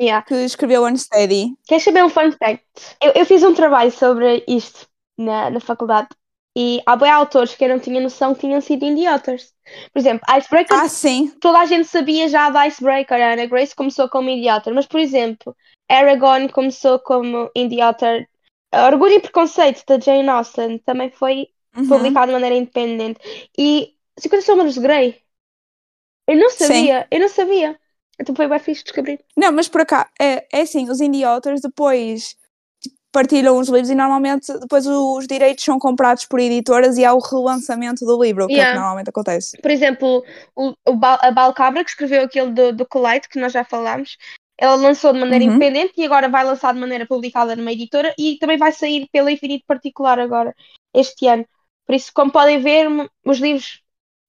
[0.00, 0.24] Yeah.
[0.26, 1.54] que escreveu Unsteady.
[1.66, 2.64] Queres saber um fun fact?
[3.00, 6.08] Eu, eu fiz um trabalho sobre isto na, na faculdade
[6.56, 9.52] e há bem autores que eu não tinha noção que tinham sido authors.
[9.92, 13.16] Por exemplo, Icebreaker, Ah, sim, toda a gente sabia já da Icebreaker.
[13.16, 15.56] A Anna Grace começou como author, mas por exemplo,
[15.88, 17.50] Aragon começou como
[17.82, 18.26] author.
[18.74, 21.86] Orgulho e Preconceito da Jane Austen também foi uhum.
[21.88, 23.20] publicado de maneira independente.
[23.58, 25.22] E 50 Sombras de Grey.
[26.26, 26.56] Eu não Sim.
[26.66, 27.78] sabia, eu não sabia.
[28.20, 29.20] Então foi bem fixe descobrir.
[29.36, 32.36] Não, mas por cá, é, é assim, os indie authors depois
[33.12, 37.18] partilham os livros e normalmente depois os direitos são comprados por editoras e há o
[37.18, 39.58] relançamento do livro, que é o que normalmente acontece.
[39.60, 40.24] Por exemplo,
[40.56, 44.16] o, o Bal- a Balcabra, que escreveu aquele do, do Colite, que nós já falámos,
[44.56, 45.50] ela lançou de maneira Uhum.
[45.56, 49.30] independente e agora vai lançar de maneira publicada numa editora e também vai sair pela
[49.30, 50.54] Infinito Particular agora,
[50.94, 51.44] este ano.
[51.92, 52.88] Por isso, como podem ver,
[53.22, 53.82] os livros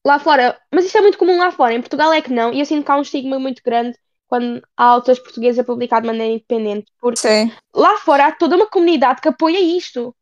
[0.06, 2.60] lá fora, mas isto é muito comum lá fora, em Portugal é que não, e
[2.60, 3.98] eu sinto que há um estigma muito grande
[4.28, 7.54] quando há autores portugueses a publicar de maneira independente, porque Sim.
[7.74, 10.14] lá fora há toda uma comunidade que apoia isto.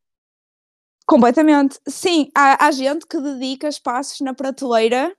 [1.07, 1.79] Completamente.
[1.87, 5.11] Sim, há, há gente que dedica espaços na prateleira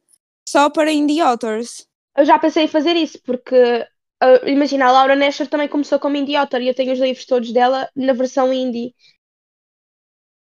[0.48, 1.88] só para indie authors.
[2.16, 3.84] Eu já pensei em fazer isso, porque
[4.20, 7.26] ah, imagina, a Laura Nesher também começou como indie author e eu tenho os livros
[7.26, 8.94] todos dela na versão indie.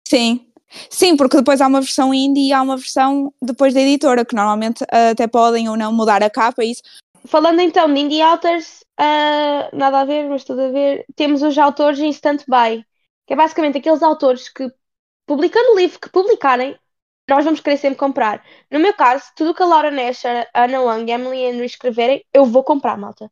[0.08, 0.47] Sim.
[0.90, 4.36] Sim, porque depois há uma versão indie e há uma versão depois da editora, que
[4.36, 6.82] normalmente ah, até podem ou não mudar a capa e isso.
[7.26, 11.58] Falando então de indie authors, ah, nada a ver, mas tudo a ver, temos os
[11.58, 12.86] autores em stand-by,
[13.26, 14.72] que é basicamente aqueles autores que,
[15.26, 16.78] publicando o livro que publicarem,
[17.30, 18.44] nós vamos querer sempre comprar.
[18.72, 21.40] No meu caso, tudo o que a Laura Nesher, a Anna Wang e a Emily
[21.40, 23.30] Henry escreverem, eu vou comprar, malta.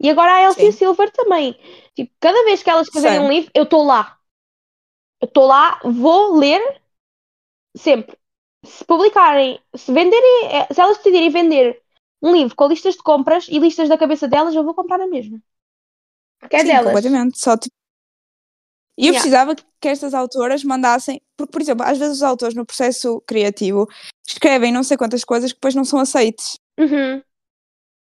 [0.00, 0.72] E agora a Elsie.
[0.72, 1.58] Silver também.
[1.94, 3.26] Tipo, cada vez que elas escreverem Sim.
[3.26, 4.16] um livro, eu estou lá.
[5.20, 6.60] Eu estou lá, vou ler
[7.76, 8.16] sempre.
[8.64, 11.82] Se publicarem, se venderem, eh, se elas decidirem vender
[12.22, 15.06] um livro com listas de compras e listas da cabeça delas, eu vou comprar na
[15.06, 15.40] mesma.
[16.38, 16.84] Porque é Sim, delas.
[16.84, 17.38] completamente.
[17.38, 17.74] Só tipo...
[18.98, 19.20] E eu Yeah.
[19.22, 23.88] precisava que estas autoras mandassem, porque, por exemplo, às vezes os autores no processo criativo
[24.26, 27.22] escrevem não sei quantas coisas que depois não são aceites Uhum.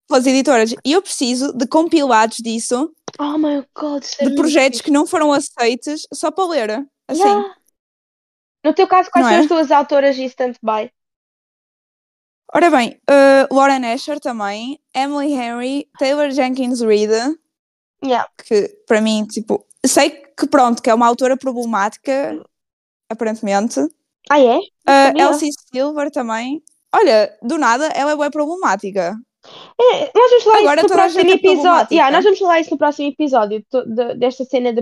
[0.07, 0.73] pelas editoras.
[0.83, 5.31] E eu preciso de compilados disso, Oh my god, era de projetos que não foram
[5.31, 6.87] aceites só para ler.
[7.09, 7.21] Assim.
[7.21, 7.55] Yeah.
[8.65, 9.41] No teu caso, quais Não são é?
[9.41, 10.91] as tuas autoras em stand-by?
[12.53, 17.11] Ora bem, uh, Lauren Asher também, Emily Henry, Taylor Jenkins Reid,
[18.03, 18.27] Yeah.
[18.45, 22.43] que para mim, tipo, sei que pronto, que é uma autora problemática,
[23.09, 23.79] aparentemente.
[24.29, 24.57] Ah, é?
[24.57, 25.17] Uh.
[25.17, 26.63] Elsie Silver também.
[26.93, 29.15] Olha, do nada, ela é bem problemática.
[29.79, 31.93] É, nós vamos falar Agora isso no próximo é episódio.
[31.95, 34.81] Yeah, nós vamos falar isso no próximo episódio de- desta cena de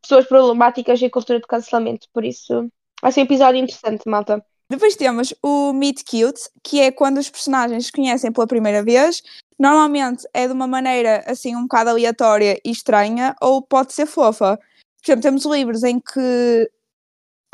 [0.00, 2.08] pessoas problemáticas e cultura de cancelamento.
[2.12, 2.68] Por isso,
[3.00, 4.44] vai ser um episódio interessante, malta.
[4.68, 9.22] Depois temos o Meet Cute, que é quando os personagens se conhecem pela primeira vez.
[9.58, 14.56] Normalmente é de uma maneira assim um bocado aleatória e estranha, ou pode ser fofa.
[14.56, 16.70] Por exemplo, temos livros em que,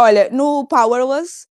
[0.01, 1.47] olha, no Powerless,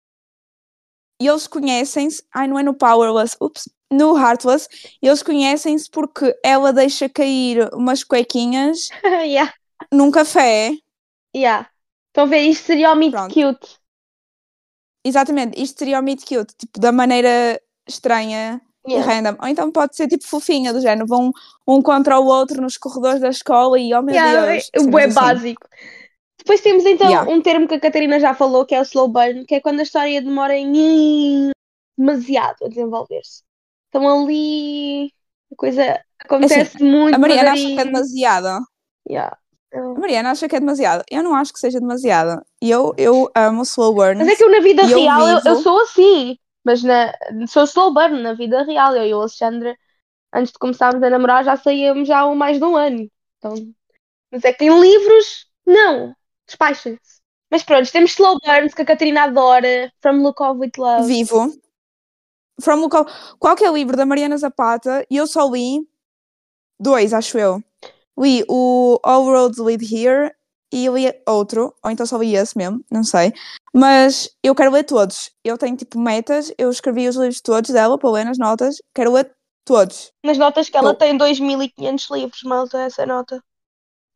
[1.19, 2.23] eles conhecem-se.
[2.33, 4.67] Ai, não é no Powerless, ups, no Heartless,
[5.01, 9.51] eles conhecem-se porque ela deixa cair umas cuequinhas yeah,
[9.91, 10.71] num café.
[11.35, 11.69] yeah.
[12.07, 12.39] Estão a ver?
[12.41, 13.33] Isto seria o Meet Pronto.
[13.33, 13.79] Cute.
[15.05, 19.13] Exatamente, isto seria o Meet Cute, tipo, da maneira estranha e Yeah.
[19.13, 19.37] random.
[19.41, 21.31] Ou então pode ser tipo fofinha, do género, vão
[21.67, 24.69] um contra o outro nos corredores da escola e oh meu Yeah, Deus.
[24.73, 25.13] é assim.
[25.13, 25.67] básico.
[26.39, 27.31] Depois temos então Yeah.
[27.31, 29.79] um termo que a Catarina já falou, que é o slow burn, que é quando
[29.79, 31.51] a história demora em
[31.97, 33.43] demasiado a desenvolver-se.
[33.89, 35.11] Então ali
[35.51, 38.65] a coisa acontece muito A Mariana acha que é demasiado.
[39.07, 39.37] Yeah.
[39.73, 41.03] A Mariana acha que é demasiado.
[41.09, 42.43] Eu não acho que seja demasiado.
[42.61, 44.17] Eu, eu amo slow burns.
[44.17, 46.37] Mas é que eu na vida eu real eu, eu vivo- sou assim.
[46.65, 47.13] Mas na,
[47.47, 48.95] sou slow burn na vida real.
[48.95, 49.77] Eu e o Alexandre
[50.33, 53.09] antes de começarmos a namorar, já saíamos já há mais de um ano.
[53.37, 53.53] Então,
[54.31, 56.13] mas é que tem livros, não,
[56.47, 57.19] despachem-se.
[57.51, 61.07] Mas pronto, temos Slow Burns, que a Catarina adora, From Look Off With Love.
[61.07, 61.51] Vivo.
[62.61, 63.11] From Look Off.
[63.39, 65.79] Qualquer livro da Mariana Zapata, e eu só li
[66.79, 67.63] dois, acho eu.
[68.19, 70.31] Li o All Roads Lead Here
[70.71, 73.33] e li outro, ou então só li esse mesmo, não sei.
[73.73, 75.31] Mas eu quero ler todos.
[75.43, 79.13] Eu tenho tipo metas, eu escrevi os livros todos dela para ler nas notas, quero
[79.13, 79.31] ler
[79.65, 80.11] todos.
[80.23, 80.99] Nas notas que ela Tô.
[80.99, 83.43] tem 2.500 livros, malta, essa nota.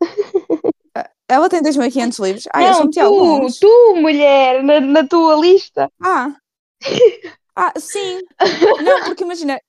[1.30, 2.43] Ela tem 2.500 livros.
[2.54, 3.60] Ah, eu não, só meti tu, alguns.
[3.60, 5.89] tu, mulher, na, na tua lista.
[6.01, 6.36] Ah.
[7.56, 8.20] Ah, sim.
[8.82, 9.62] Não, porque imagina.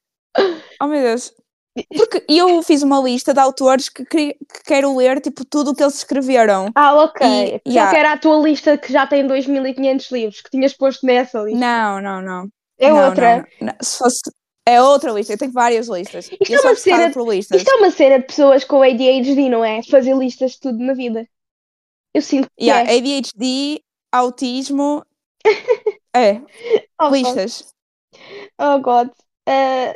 [0.80, 1.35] Oh meu Deus.
[1.97, 5.83] Porque eu fiz uma lista de autores que, que quero ler, tipo, tudo o que
[5.83, 6.70] eles escreveram.
[6.75, 7.27] Ah, ok.
[7.66, 7.97] E- yeah.
[7.99, 11.59] era a tua lista que já tem 2.500 livros, que tinhas posto nessa lista.
[11.59, 12.49] Não, não, não.
[12.79, 13.37] é Não, outra.
[13.61, 13.75] não, não.
[13.83, 14.20] Se fosse...
[14.66, 16.31] É outra lista, eu tenho várias listas.
[16.41, 17.59] Isto é uma cena- listas.
[17.61, 19.83] Isto é uma cena de pessoas com ADHD, não é?
[19.83, 21.27] Fazer listas de tudo na vida.
[22.14, 22.97] Eu sinto que Yeah, é.
[22.97, 25.05] ADHD, autismo.
[26.16, 26.41] É,
[27.01, 27.12] Oh, God.
[27.12, 27.75] listas.
[28.59, 29.09] Oh, God.
[29.49, 29.95] Uh,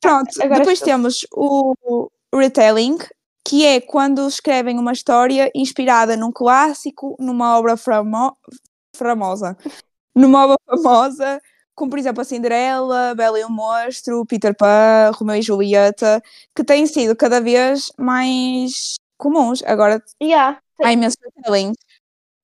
[0.00, 2.98] Pronto, Agora depois estou- temos o retelling,
[3.44, 8.36] que é quando escrevem uma história inspirada num clássico, numa obra famo
[8.94, 9.56] famosa.
[10.14, 11.40] Numa obra famosa,
[11.74, 16.22] como por exemplo a Cinderela, Bela e o Monstro, Peter Pan, Romeu e Julieta,
[16.54, 19.62] que têm sido cada vez mais comuns.
[19.64, 20.60] Agora yeah.
[20.82, 21.76] há imensos retellings.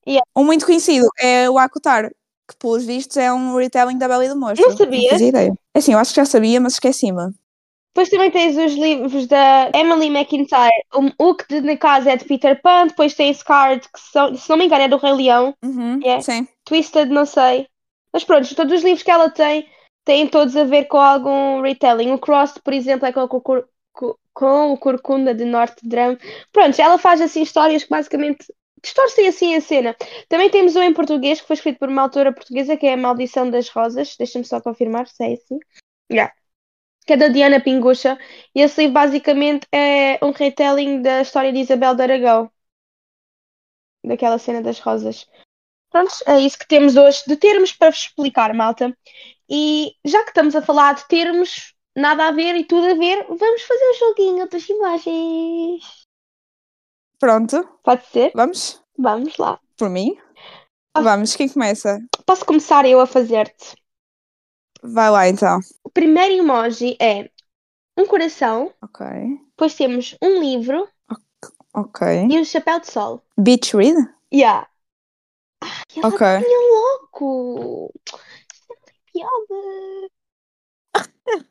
[0.07, 0.25] Yeah.
[0.37, 2.09] Um muito conhecido é o Acotar,
[2.49, 4.71] que pelos vistos é um retelling da Bela e do Monstro.
[4.71, 5.11] Não sabia.
[5.11, 5.55] fazia ideia.
[5.75, 7.35] Assim, eu acho que já sabia, mas esqueci-me.
[7.97, 10.71] Depois também tens os livros da Emily McIntyre.
[10.95, 12.89] O, o que de, na casa é de Peter Pan.
[12.89, 15.55] Depois tem Scarred, que são- se não me engano é do Rei Leão.
[15.65, 16.21] Uhum, Yeah.
[16.23, 16.47] Sim.
[16.67, 17.67] Twisted, não sei.
[18.13, 19.67] Mas pronto, todos os livros que ela tem
[20.05, 22.11] têm todos a ver com algum retelling.
[22.13, 26.19] O Crossed, por exemplo, é com, o cur- co- com o Corcunda de Norte Drum.
[26.53, 28.45] Pronto, ela faz assim histórias que basicamente
[28.85, 29.97] distorcem assim a cena.
[30.29, 32.97] Também temos um em português que foi escrito por uma autora portuguesa que é A
[32.99, 34.15] Maldição das Rosas.
[34.19, 35.59] Deixa-me só confirmar se é assim.
[36.13, 36.31] Yeah.
[37.07, 38.19] Que é da Diana Pingucha.
[38.55, 42.51] E esse livro basicamente é um retelling da história de Isabel de Aragão.
[44.05, 45.27] Daquela cena das rosas.
[45.91, 48.97] Pronto, é isso que temos hoje de termos para vos explicar, malta.
[49.49, 53.25] E já que estamos a falar de termos nada a ver e tudo a ver,
[53.29, 56.07] vamos fazer um joguinho das imagens.
[57.19, 58.33] Pronto, Pode ser?
[58.35, 58.83] vamos?
[58.99, 59.59] Vamos lá.
[59.77, 60.19] Por mim?
[60.95, 61.99] Vamos, quem começa?
[62.27, 63.75] Posso começar eu a fazer-te?
[64.93, 65.61] Vai lá então.
[65.85, 67.31] O primeiro emoji é
[67.99, 69.07] um coração, Ok,
[69.51, 70.89] depois temos um livro
[71.75, 72.07] ok.
[72.31, 73.23] e um chapéu de sol.
[73.39, 73.97] Beach read?
[74.33, 74.69] Yeah.
[75.63, 76.27] Ai, ela Ok.
[76.27, 77.93] tinha louco.
[78.69, 80.11] Não tem piada.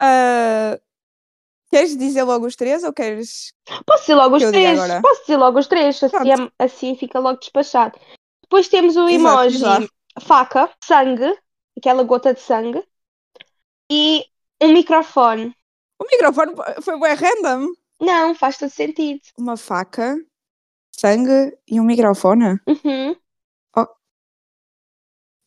[0.00, 0.78] Ah,
[1.70, 3.52] queres dizer logo os três ou queres.
[3.84, 4.78] Posso dizer logo os três?
[5.02, 7.98] Posso dizer logo os três, assim, é- assim fica logo despachado.
[8.42, 9.74] Depois temos o Exato, diz lá.
[9.76, 11.36] emoji faca, sangue,
[11.78, 12.86] aquela gota de sangue,
[13.90, 14.26] e
[14.62, 15.56] um microfone.
[16.00, 16.52] O microfone
[16.82, 17.72] foi bem random.
[18.00, 19.20] Não, faz todo sentido.
[19.36, 20.16] Uma faca,
[20.92, 22.60] sangue e um microfone.
[22.66, 23.16] Uhum.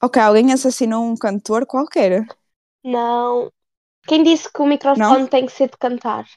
[0.03, 2.25] Ok, alguém assassinou um cantor qualquer.
[2.83, 3.53] Não.
[4.07, 6.27] Quem disse que o microfone tem que ser de cantar?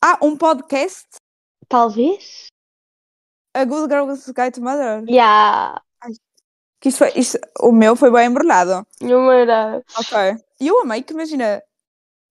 [0.00, 1.16] Ah, um podcast?
[1.68, 2.46] Talvez?
[3.54, 5.04] A Good Girl's Guide to Mother.
[5.08, 5.82] Yeah.
[6.80, 8.86] Que isto foi, isto- o meu foi bem embrulhado.
[9.00, 9.84] Número.
[9.98, 10.16] Ok.
[10.60, 11.62] E eu amei que, imagina,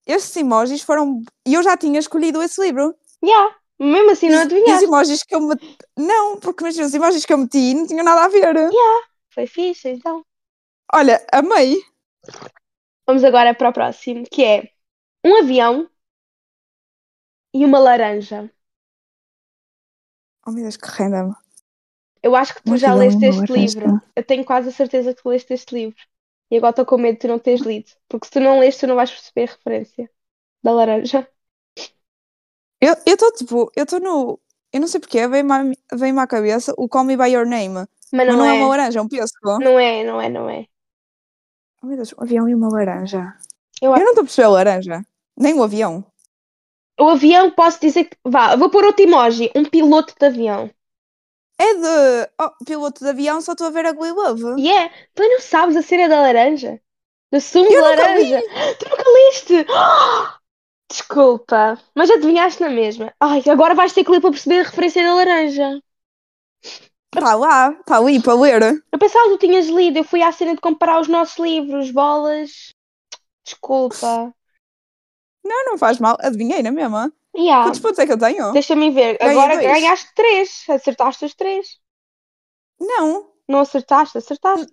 [0.06, 1.22] estes emojis foram.
[1.46, 2.94] E eu já tinha escolhido esse livro.
[3.24, 3.56] Yeah.
[3.78, 4.84] Mesmo assim não E os adivinhaste.
[4.84, 5.78] emojis que eu meti.
[5.96, 8.54] Não, porque imagina, os emojis que eu meti não tinham nada a ver.
[9.32, 10.24] Foi fixe, então.
[10.92, 11.76] Olha, amei.
[13.06, 14.70] Vamos agora para o próximo, que é
[15.24, 15.88] um avião
[17.54, 18.50] e uma laranja.
[20.46, 21.34] Oh meu Deus, que random.
[22.22, 24.00] Eu acho que tu já leste este livro.
[24.14, 25.96] Eu tenho quase a certeza que tu leste este livro.
[26.50, 27.90] E agora estou com medo de tu não teres lido.
[28.08, 30.10] Porque se tu não leste, tu não vais perceber a referência
[30.62, 31.26] da laranja.
[32.80, 34.40] Eu estou tipo, eu estou no.
[34.72, 37.74] Eu não sei porquê, veio-me à, veio à cabeça o Call Me By Your Name.
[37.74, 38.60] Mas Mas não, não é é.
[38.60, 39.58] uma laranja, é um pêssego.
[39.58, 40.66] Não é, não é, não é.
[41.82, 43.34] Oh meu Deus, um avião e uma laranja.
[43.80, 45.06] Eu Eu, não estou a perceber a laranja.
[45.36, 46.04] Nem o avião.
[46.98, 48.16] O avião, posso dizer que.
[48.24, 49.50] Vá, vou pôr outro emoji.
[49.54, 50.70] Um piloto de avião.
[51.60, 52.30] É de.
[52.40, 54.58] Oh, piloto de avião, só estou a ver a Glee Love.
[54.58, 54.88] E é.
[55.14, 56.80] Tu não sabes a cena da laranja?
[57.30, 58.42] Do sumo de nunca laranja.
[58.78, 59.66] Tu nunca leste?
[60.88, 61.78] Desculpa.
[61.94, 63.12] Mas adivinhaste na mesma.
[63.20, 65.82] Ai, agora vais ter que ler para perceber a referência da laranja.
[67.14, 68.82] Está lá, está ali para ler.
[68.90, 69.98] Eu pensava que tu tinhas lido.
[69.98, 72.72] Eu fui à cena de comparar os nossos livros, bolas.
[73.44, 74.34] Desculpa.
[75.44, 76.16] Não, não faz mal.
[76.20, 77.12] Adivinhei na mesma.
[77.36, 77.64] Yeah.
[77.64, 78.52] Quantos pontos é que eu tenho?
[78.52, 79.18] Deixa-me ver.
[79.18, 79.66] Ganhei Agora dois.
[79.66, 80.64] ganhaste três.
[80.68, 81.78] Acertaste os três.
[82.80, 83.32] Não.
[83.48, 84.18] Não acertaste?
[84.18, 84.72] Acertaste.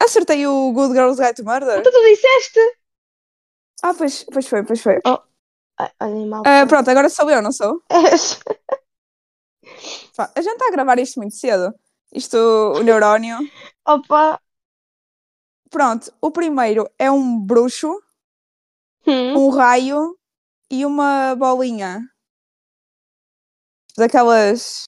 [0.00, 1.78] Acertei o Good Girls Guide to Murder.
[1.78, 2.60] Então tu disseste.
[3.82, 5.00] Ah, pois, pois foi, pois foi.
[5.78, 6.42] Ai, Animal.
[6.44, 7.82] Ah, pronto, agora sou eu, não sou?
[10.18, 11.72] A gente está a gravar isto muito cedo.
[12.12, 13.38] Isto, o neurónio.
[13.86, 14.40] Opa.
[15.70, 17.98] Pronto, o primeiro é um bruxo,
[19.06, 19.36] Hum.
[19.36, 20.16] um raio
[20.70, 22.00] e uma bolinha.
[23.96, 24.84] Daquelas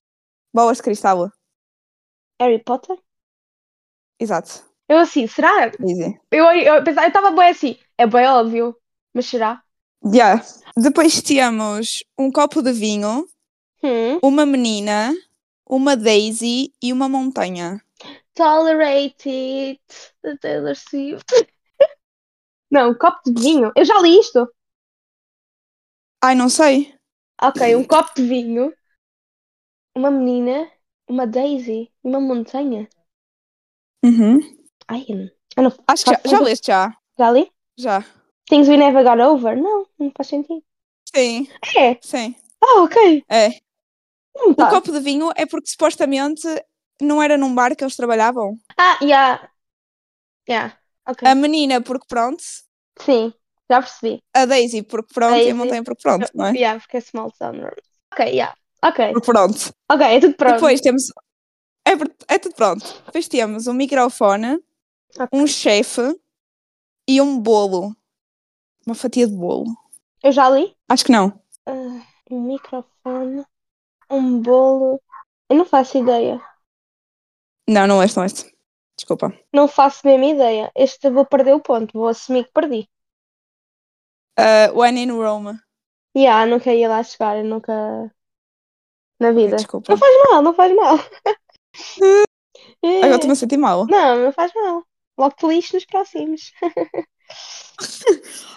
[0.55, 1.31] bolas de cristal.
[2.41, 2.97] Harry Potter?
[4.19, 4.65] Exato.
[4.89, 5.67] Eu assim, será?
[5.81, 6.19] Easy.
[6.31, 7.79] Eu eu pensava, eu estava bem assim.
[7.99, 8.77] É bem óbvio.
[9.13, 9.63] Mas será?
[10.05, 10.45] Yeah.
[10.77, 13.27] Depois temos um copo de vinho,
[13.83, 14.19] Hum.
[14.23, 15.13] uma menina,
[15.67, 17.83] uma Daisy e uma montanha.
[18.35, 20.41] Tolerate it.
[20.41, 21.25] Taylor Swift.
[22.75, 23.71] Não, copo de vinho.
[23.77, 24.53] Eu já li isto.
[26.21, 26.93] Ai, não sei.
[27.41, 28.75] Ok, um copo de vinho.
[29.97, 30.69] Uma menina.
[31.09, 31.93] Uma Daisy.
[32.03, 32.89] Uma montanha.
[34.05, 34.41] Uhum.
[34.89, 35.07] Ai,
[35.57, 35.73] eu não.
[35.87, 36.97] Acho que já, já leste já.
[37.17, 37.49] Já li?
[37.79, 38.05] Já.
[38.49, 39.57] Things we never got over?
[39.57, 40.65] Não, não faz sentido.
[41.15, 41.97] Sim, É.
[42.03, 42.35] sim.
[42.61, 43.25] Ah, ok.
[43.29, 43.51] É.
[44.35, 44.69] Não O tá.
[44.69, 46.43] copo de vinho é porque supostamente
[47.01, 48.59] não era num bar que eles trabalhavam.
[48.77, 49.49] Ah, yeah.
[50.49, 50.77] Yeah.
[51.07, 51.29] Ok.
[51.29, 52.43] A menina porque pronto,
[53.01, 53.33] Sim,
[53.71, 54.23] já percebi.
[54.35, 55.51] a Daisy porque pronto e Daisy.
[55.51, 56.53] a montanha porque pronto, não é?
[56.53, 57.61] Yeah, porque é small town.
[57.61, 57.71] room.
[58.13, 58.57] Ok, yeah.
[58.83, 59.13] Ok.
[59.13, 59.75] Porque pronto.
[59.91, 60.55] Ok, é tudo pronto.
[60.55, 61.05] Depois temos.
[61.87, 63.03] É, é tudo pronto.
[63.07, 64.59] Depois temos um microfone,
[65.19, 65.29] Ok.
[65.39, 66.01] um chefe
[67.09, 67.95] e um bolo.
[68.87, 69.67] Uma fatia de bolo.
[70.23, 70.75] Eu já li.
[70.89, 71.41] Acho que não.
[71.67, 73.45] Ah, um microfone,
[74.11, 75.01] um bolo.
[75.51, 76.41] Eu não faço ideia.
[77.69, 78.54] Não, não este, não este.
[78.97, 79.33] Desculpa.
[79.53, 80.71] Não faço mesmo ideia.
[80.75, 81.93] Este vou perder o ponto.
[81.99, 82.89] Vou assumir que perdi.
[84.39, 85.59] Uh, when in Rome.
[86.17, 87.37] Yeah, nunca ia lá chegar.
[87.39, 87.73] Eu nunca.
[89.21, 89.57] Na vida.
[89.57, 89.93] Desculpa.
[89.93, 90.99] Não faz mal, não faz mal.
[92.83, 92.99] É.
[93.03, 93.87] Agora estou-me a sentir mal.
[93.87, 94.85] Não, não faz mal.
[95.19, 96.53] Logo te lixo nos próximos.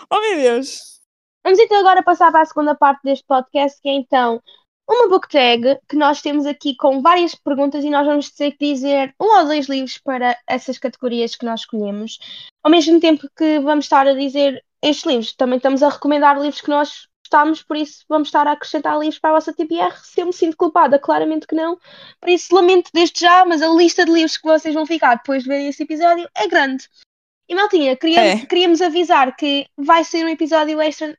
[0.09, 1.01] Oh meu Deus.
[1.43, 4.41] Vamos então agora passar para a segunda parte deste podcast, que é então
[4.87, 8.73] uma book tag que nós temos aqui com várias perguntas e nós vamos ter que
[8.73, 12.19] dizer um ou dois livros para essas categorias que nós escolhemos.
[12.63, 16.61] Ao mesmo tempo que vamos estar a dizer estes livros, também estamos a recomendar livros
[16.61, 19.93] que nós gostamos, por isso vamos estar a acrescentar livros para a vossa TBR.
[20.03, 21.77] Se eu me sinto culpada, claramente que não.
[22.21, 25.43] Por isso lamento desde já, mas a lista de livros que vocês vão ficar depois
[25.43, 26.87] de verem esse episódio é grande.
[27.49, 28.45] E Maltinha, queríamos, É.
[28.45, 31.17] queríamos avisar que vai ser um episódio extra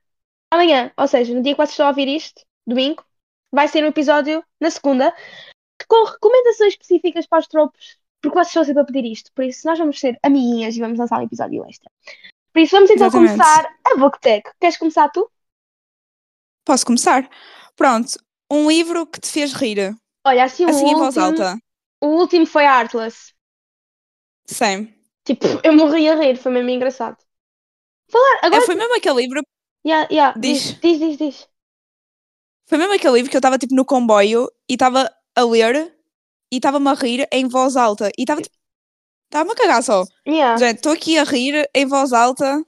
[0.51, 3.05] amanhã, ou seja, no dia que vocês estão a ouvir isto, domingo,
[3.53, 5.15] vai ser um episódio na segunda,
[5.89, 9.67] com recomendações específicas para os tropos, porque vocês estão sempre a pedir isto, por isso
[9.67, 11.91] nós vamos ser amiguinhas e vamos lançar um episódio extra.
[12.53, 13.33] Por isso vamos então Exatamente.
[13.39, 14.51] começar a BookTech.
[14.61, 15.31] Queres começar tu?
[16.65, 17.29] Posso começar?
[17.77, 18.19] Pronto.
[18.51, 19.95] Um livro que te fez rir.
[20.27, 21.59] Olha, assim, o Assim em voz alta.
[22.03, 23.33] o último foi Artless.
[24.47, 24.95] Same.
[25.25, 27.17] Tipo, eu morri a rir, foi mesmo engraçado.
[28.11, 28.63] Falar, É, agora...
[28.63, 29.43] foi mesmo aquele livro.
[29.87, 30.75] Yeah, yeah, Diz.
[30.81, 31.19] diz, diz, diz.
[31.19, 31.49] diz.
[32.69, 35.95] Foi mesmo aquele livro que eu estava tipo no comboio e estava a ler
[36.53, 38.11] e estava-me a rir em voz alta.
[38.19, 38.55] E estava tipo.
[39.27, 40.05] Estava-me a cagar só.
[40.27, 40.57] Yeah.
[40.57, 42.63] Gente, estou aqui a rir em voz alta.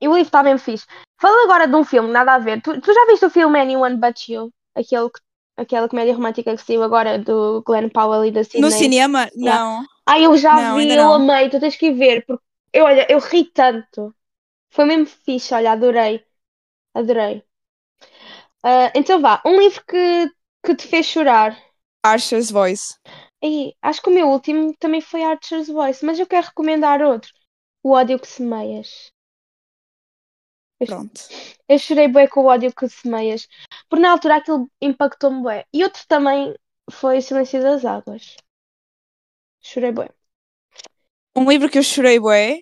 [0.00, 0.86] E o livro está bem fixe.
[1.20, 2.60] Fala agora de um filme, nada a ver.
[2.62, 4.50] Tu, tu já viste o filme Anyone But You?
[4.74, 5.20] Aquele, que-
[5.56, 8.62] aquela comédia romântica que saiu agora do Glenn Powell e da Sidney.
[8.62, 9.62] No cinema, Yeah.
[9.62, 9.84] não.
[10.06, 11.14] Ah, eu já Não, vi, eu não.
[11.14, 11.48] amei.
[11.50, 12.24] Tu tens que ir ver.
[12.26, 14.14] Porque, eu, olha, eu ri tanto.
[14.70, 16.22] Foi mesmo fixe, olha, adorei.
[16.94, 17.42] Adorei.
[18.64, 20.30] Ah, então vá, um livro que,
[20.64, 21.54] que te fez chorar.
[22.02, 22.98] Archer's Voice.
[23.42, 27.30] E acho que o meu último também foi Archer's Voice, mas eu quero recomendar outro.
[27.82, 29.12] O Ódio que Semeias.
[30.86, 31.20] Pronto.
[31.68, 33.46] Eu chorei bué com o ódio que semeias.
[33.88, 35.64] Por na altura aquilo impactou-me bué.
[35.72, 36.54] E outro também
[36.90, 38.36] foi o Silêncio das Águas.
[39.60, 40.10] Chorei bué.
[41.36, 42.60] Um livro que eu chorei bué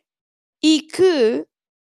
[0.63, 1.47] e que,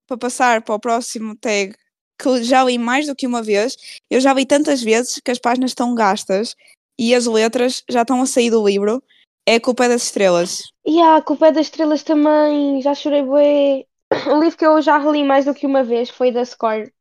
[0.07, 1.75] para passar para o próximo tag,
[2.23, 3.77] que eu já li mais do que uma vez,
[4.09, 6.55] eu já li tantas vezes que as páginas estão gastas
[6.99, 9.03] e as letras já estão a sair do livro,
[9.47, 10.73] é a Culpa é das Estrelas.
[10.87, 12.81] E a Culpa é das Estrelas também.
[12.81, 13.85] Já chorei bué.
[14.31, 16.93] O livro que eu já reli mais do que uma vez foi da Score.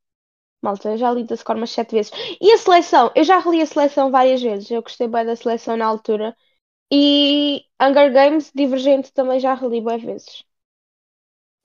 [0.64, 2.12] Malta, eu já li da Score umas sete vezes.
[2.40, 3.12] E a Seleção?
[3.14, 4.72] Eu já reli a Seleção várias vezes.
[4.72, 6.36] Eu gostei bué da Seleção na altura.
[6.92, 10.44] E Hunger Games, Divergente, também já reli bué vezes.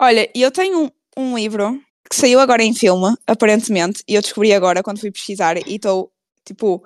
[0.01, 4.53] Olha, eu tenho um, um livro que saiu agora em filme, aparentemente, e eu descobri
[4.53, 6.13] agora quando fui pesquisar e estou,
[6.45, 6.85] tipo,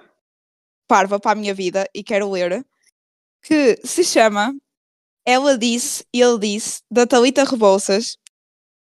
[0.89, 2.65] parva para a minha vida e quero ler,
[3.43, 4.55] que se chama
[5.25, 8.19] Ela Disse Ele Disse, da Talita Rebouças,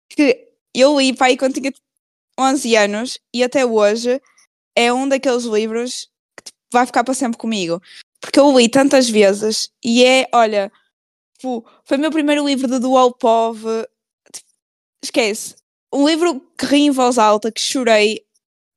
[0.08, 1.72] que eu li aí quando tinha
[2.38, 4.20] 11 anos e até hoje
[4.76, 7.80] é um daqueles livros que tipo, vai ficar para sempre comigo.
[8.20, 10.72] Porque eu li tantas vezes e é, olha,
[11.36, 13.62] tipo, foi o meu primeiro livro de Dual Pov.
[14.32, 14.48] Tipo,
[15.02, 15.54] esquece.
[15.94, 18.24] Um livro que ri em voz alta, que chorei.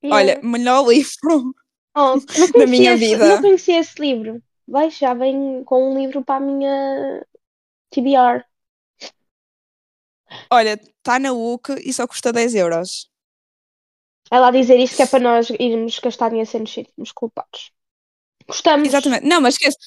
[0.04, 1.54] Olha, melhor livro
[1.94, 2.14] Oh,
[2.56, 3.28] da minha esse, vida.
[3.28, 4.40] não conhecia esse livro.
[4.66, 7.26] Vai, já vem com um livro para a minha
[7.90, 8.44] TBR.
[10.50, 13.10] Olha, está na UC e só custa 10 euros.
[14.30, 17.72] Lá dizer isso que é para nós irmos gastar dinheiro sem nos culpados.
[18.46, 18.86] Gostamos.
[18.88, 19.26] Exatamente.
[19.26, 19.78] Não, mas esquece.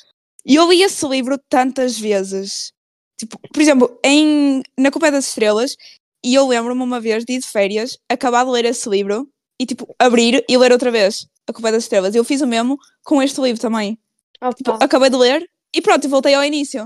[0.44, 2.74] Eu li esse livro tantas vezes.
[3.18, 5.76] Tipo, por exemplo, em, na Copa das Estrelas,
[6.24, 9.28] e eu lembro-me uma vez de ir de férias, acabar de ler esse livro
[9.60, 12.16] e tipo, abrir e ler outra vez a Copa das Estrelas.
[12.16, 13.98] Eu fiz o mesmo com este livro também.
[14.42, 16.86] Opa, Tipo, acabei de ler e pronto, voltei ao início,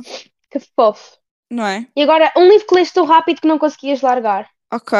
[0.51, 1.17] que fofo.
[1.51, 1.87] não é?
[1.95, 4.49] E agora, um livro que leste tão rápido que não conseguias largar.
[4.73, 4.97] Ok.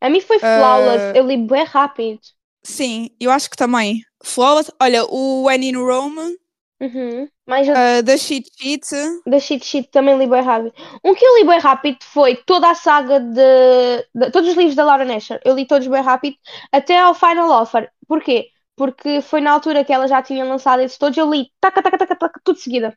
[0.00, 0.38] A mim foi.
[0.38, 1.16] Flawless.
[1.16, 2.20] Eu li bem rápido.
[2.62, 4.02] Sim, eu acho que também.
[4.22, 6.36] Flawless, olha, o When in Rome,
[6.80, 7.28] Uhum.
[7.46, 8.86] Mais uh, The Cheat Sheet,
[9.26, 10.72] da Cheat Sheet também li bem rápido.
[11.04, 14.74] Um que eu li bem rápido foi toda a saga de, de- todos os livros
[14.74, 15.40] da Laura Nasher.
[15.44, 16.36] Eu li todos bem rápido
[16.72, 17.90] até ao Final Offer.
[18.06, 18.48] Porquê?
[18.76, 21.18] Porque foi na altura que ela já tinha lançado esses todos.
[21.18, 22.96] Eu li taca, taca, taca, taca, tudo de seguida.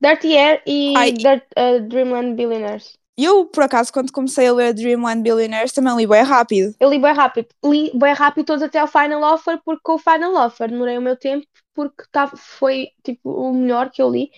[0.00, 1.12] Dirty Air e Ai.
[1.12, 2.98] Dirt- uh, Dreamland Billionaires.
[3.16, 6.74] eu por acaso quando comecei a ler Dreamland Billionaires também li bem rápido.
[6.80, 7.48] Eu li bem rápido.
[7.64, 11.02] Li bem rápido todos até ao Final Offer, porque com o Final Offer demorei o
[11.02, 14.30] meu tempo, porque tava, foi tipo o melhor que eu li.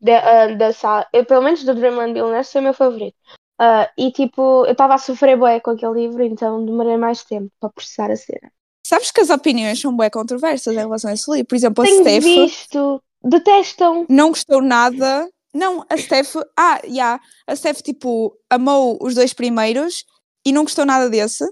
[0.00, 3.16] Da, ah, da eu, pelo menos do Dreamland Billionaires foi o meu favorito.
[3.58, 7.50] Ah, e tipo, eu estava a sofrer bué com aquele livro, então demorei mais tempo
[7.58, 8.52] para processar a cena.
[8.86, 11.46] Sabes que as opiniões são bem controversas em relação a esse livro.
[11.46, 14.06] Por exemplo, a Tenho Steph visto, detestam.
[14.08, 15.28] não gostou nada.
[15.52, 20.04] Não, a Steph, ah, yeah, a Steph tipo amou os dois primeiros
[20.44, 21.44] e não gostou nada desse.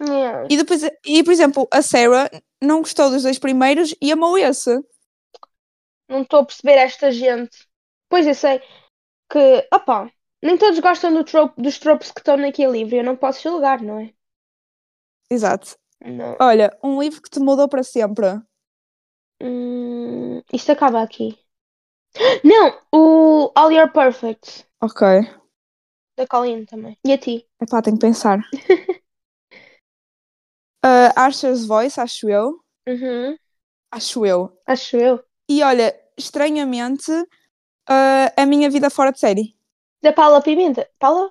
[0.00, 0.46] Yeah.
[0.48, 2.30] E depois, e por exemplo, a Sarah
[2.62, 4.78] não gostou dos dois primeiros e amou esse.
[6.08, 7.66] Não estou a perceber esta gente.
[8.10, 8.60] Pois eu sei
[9.30, 10.10] que, opá,
[10.42, 12.96] nem todos gostam do trope, dos tropes que estão naquele livro.
[12.96, 14.14] Eu não posso julgar, não é?
[15.30, 15.76] Exato.
[16.04, 16.36] Não.
[16.40, 18.26] Olha, um livro que te mudou para sempre.
[19.40, 21.36] Hum, isto acaba aqui.
[22.44, 25.02] Não, o All You're Perfect, Ok.
[26.16, 26.98] da Colleen também.
[27.04, 27.48] E a ti?
[27.60, 28.40] Epá, tenho que pensar.
[30.84, 32.60] uh, Archer's Voice, acho eu.
[32.86, 33.36] Uhum,
[33.90, 34.56] Acho eu.
[34.66, 35.22] acho eu.
[35.48, 39.56] E olha, estranhamente, uh, a minha vida fora de série.
[40.02, 40.88] Da Paula Pimenta.
[40.98, 41.30] Paula?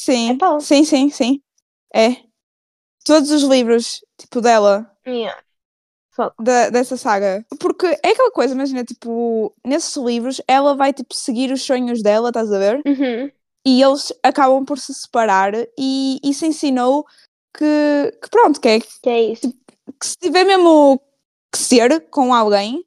[0.00, 0.30] Sim.
[0.30, 0.60] É Paula?
[0.60, 1.42] Sim, sim, sim.
[1.94, 2.16] É.
[3.04, 5.40] Todos os livros, tipo, dela, Yeah.
[6.38, 7.44] da, dessa saga.
[7.58, 12.28] Porque é aquela coisa, imagina, tipo, nesses livros, ela vai, tipo, seguir os sonhos dela,
[12.28, 12.82] estás a ver?
[12.86, 13.30] Uhum.
[13.64, 17.06] E eles acabam por se separar e isso ensinou
[17.56, 19.52] que, que pronto, que é Que é isso.
[20.00, 21.00] que se tiver mesmo
[21.52, 22.84] que ser com alguém,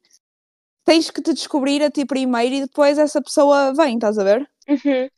[0.84, 4.48] tens que te descobrir a ti primeiro e depois essa pessoa vem, estás a ver?
[4.68, 5.08] Uhum.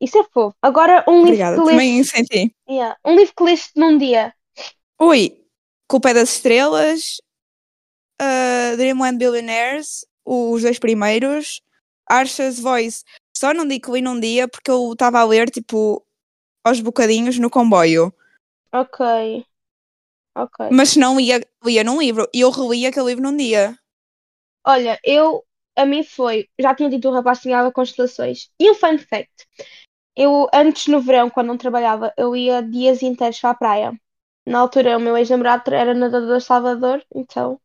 [0.00, 0.54] Isso é fofo.
[0.60, 2.16] Agora, um Obrigada, livro que também leste.
[2.16, 2.54] senti.
[2.68, 2.96] Yeah.
[3.04, 4.34] Um livro que leste num dia.
[4.98, 5.42] Oi,
[5.88, 7.18] Culpa é das Estrelas,
[8.20, 11.62] uh, Dreamland Billionaires, os dois primeiros,
[12.06, 13.04] Archer's Voice.
[13.36, 16.04] Só não digo que li num dia porque eu estava a ler, tipo,
[16.64, 18.12] aos bocadinhos no comboio.
[18.80, 19.46] Ok.
[20.36, 20.68] Ok.
[20.70, 22.28] Mas não lia, lia num livro.
[22.34, 23.76] E eu reli aquele livro num dia.
[24.66, 25.42] Olha, eu.
[25.74, 26.48] A mim foi.
[26.58, 28.50] Já tinha dito o rapaz que sonhava constelações.
[28.58, 29.46] E um fun fact.
[30.14, 34.00] Eu, antes no verão, quando não trabalhava, eu ia dias inteiros para a praia.
[34.46, 37.60] Na altura, o meu ex-namorado era nadador de Salvador, então,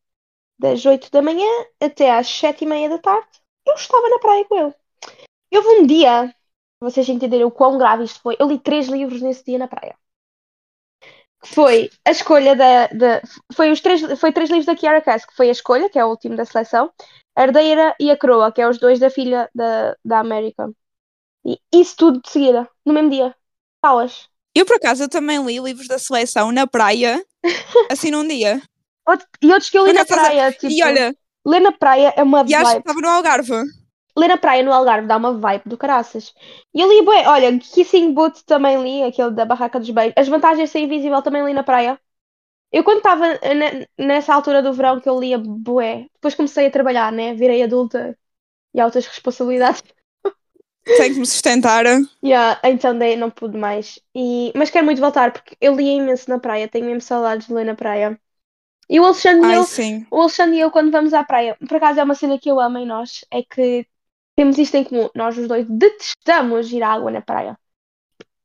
[0.60, 1.48] das 8 da manhã
[1.80, 3.28] até às 7 e meia da tarde,
[3.68, 4.76] eu estava na praia com ele.
[5.52, 6.36] E houve um dia,
[6.80, 9.96] vocês entenderem o quão grave isto foi, eu li três livros nesse dia na praia.
[11.42, 12.88] Que foi a escolha da.
[12.88, 13.22] da
[13.54, 16.06] foi, os três, foi três livros da Kiara Cass, que foi a escolha, que é
[16.06, 16.92] o último da seleção,
[17.36, 20.70] a herdeira e a coroa, que é os dois da filha da, da América.
[21.46, 23.36] E isso tudo de seguida, no mesmo dia.
[23.82, 24.28] Aulas.
[24.56, 27.24] Eu, por acaso, eu também li livros da seleção na praia,
[27.92, 28.62] assim num dia.
[29.08, 30.52] Outro- E outros que eu li na acaso, praia.
[30.52, 31.16] Tipo, E olha,
[31.48, 33.64] ler na praia é uma e acho que estava no Algarve.
[34.18, 36.34] Ler na praia no Algarve dá uma vibe do caraças.
[36.74, 40.14] E eu li, bué, olha, Kissing Booth também li, aquele da Barraca dos Beijos.
[40.18, 42.00] As vantagens de ser invisível também li na praia.
[42.72, 46.72] Eu quando estava ne- nessa altura do verão que eu lia bué, depois comecei a
[46.72, 47.34] trabalhar, né?
[47.36, 48.18] Virei adulta
[48.74, 49.84] e altas responsabilidades.
[50.96, 51.86] Tenho que me sustentar.
[52.24, 54.00] Yeah, então daí não pude mais.
[54.16, 54.52] E...
[54.56, 57.66] Mas quero muito voltar porque eu li imenso na praia, tenho mesmo saudades de ler
[57.66, 58.20] na praia.
[58.90, 60.06] E o Alexandre e Ai, eu, sim.
[60.12, 62.60] o Alexandre e eu, quando vamos à praia, por acaso é uma cena que eu
[62.60, 63.88] amo em nós, é que
[64.42, 65.08] temos isto em comum.
[65.14, 67.56] Nós os dois detestamos ir à água na praia.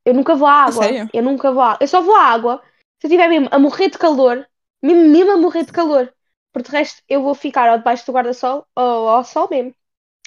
[0.05, 0.83] Eu nunca vou à água.
[0.83, 1.09] sério?
[1.11, 1.77] Eu nunca vou à água.
[1.81, 2.61] Eu só vou à água
[3.01, 4.47] se eu estiver mesmo a morrer de calor,
[4.81, 6.13] mesmo, mesmo a morrer de calor.
[6.53, 9.73] Por de resto, eu vou ficar ou debaixo do guarda-sol ou ao sol mesmo.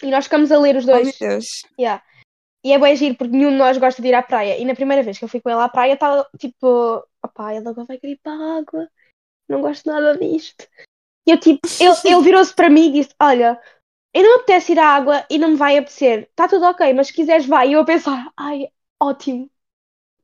[0.02, 1.18] E nós ficamos a ler os Oh, meu dois.
[1.18, 1.44] Deus.
[1.78, 2.02] Yeah.
[2.64, 4.58] E é bem giro porque nenhum de nós gosta de ir à praia.
[4.58, 7.68] E na primeira vez que eu fui com ele à praia, estava tipo, opá, ele
[7.68, 8.88] agora vai querer ir para a água.
[9.48, 10.66] Não gosto nada disto.
[11.26, 13.60] E eu tipo, ele, ele virou-se para mim e disse: Olha,
[14.14, 16.22] eu não me apetece ir à água e não me vai apetecer.
[16.30, 17.68] Está tudo ok, mas se quiseres, vai.
[17.70, 18.68] E eu a pensar: Ai,
[19.00, 19.50] ótimo.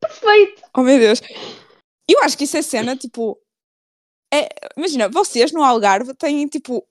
[0.01, 0.63] Perfeito.
[0.75, 1.21] Oh meu Deus.
[2.09, 3.39] Eu acho que isso é cena, tipo.
[4.33, 6.87] É, imagina, vocês no Algarve têm tipo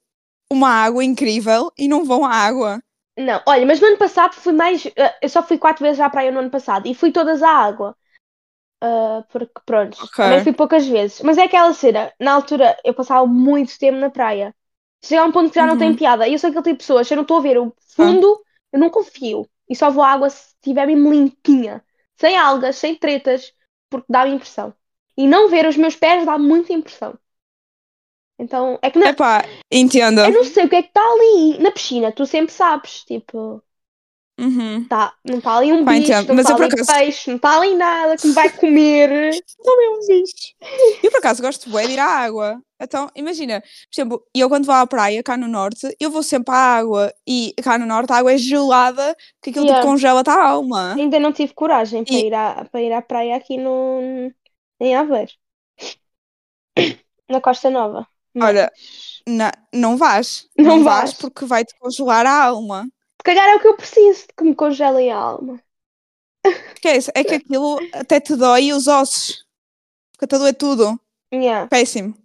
[0.52, 2.82] uma água incrível e não vão à água.
[3.18, 4.86] Não, olha, mas no ano passado fui mais.
[4.88, 7.50] eh, Eu só fui quatro vezes à praia no ano passado e fui todas à
[7.50, 7.96] água.
[8.82, 10.20] Ah, porque, pronto, Ok.
[10.20, 11.22] também fui poucas vezes.
[11.22, 14.56] Mas é aquela cena, na altura eu passava muito tempo na praia.
[15.08, 15.96] Chega a um ponto que já não tem Uhum.
[15.96, 16.28] piada.
[16.28, 18.42] E eu sou aquele tipo de pessoa, se eu não estou a ver o fundo,
[18.74, 19.48] eu não confio.
[19.70, 21.84] E só vou à água se estiver mesmo limpinha.
[22.18, 23.54] Sem algas, sem tretas,
[23.90, 24.74] porque dá-me impressão.
[25.18, 27.18] E não ver os meus pés dá muita impressão.
[28.40, 30.22] Então, é que na, Epá, entendo.
[30.22, 31.58] eu não sei o que é que está ali.
[31.60, 33.04] Na piscina, tu sempre sabes.
[33.06, 33.62] Tipo,
[34.40, 34.86] Uhum.
[34.90, 36.34] tá, não está ali um Pá, bicho, entendo.
[36.34, 39.10] não está ali acaso- peixe, não está ali nada que me vai comer.
[39.64, 40.54] Também um bicho.
[41.04, 42.62] Eu por acaso gosto de ir à água.
[42.80, 46.54] Então, imagina, por exemplo, eu quando vou à praia cá no norte, eu vou sempre
[46.54, 49.80] à água e cá no norte a água é gelada, que aquilo Yeah.
[49.80, 50.94] tipo congela-te a alma.
[50.96, 54.32] Ainda não tive coragem para E- ir à, para ir à praia aqui no,
[54.80, 55.32] em Aveiro.
[57.30, 58.08] Na Costa Nova.
[58.42, 60.48] Olha, Mas, Na, não vais.
[60.58, 61.14] Não Não, vais vais.
[61.14, 62.88] porque vai-te congelar a alma.
[63.20, 65.62] se calhar é o que eu preciso, que me congelem a alma.
[66.76, 69.46] Esquece, é que aquilo até te dói os ossos.
[70.14, 71.00] Porque te dói tudo.
[71.32, 71.68] Yeah.
[71.70, 72.16] Péssimo.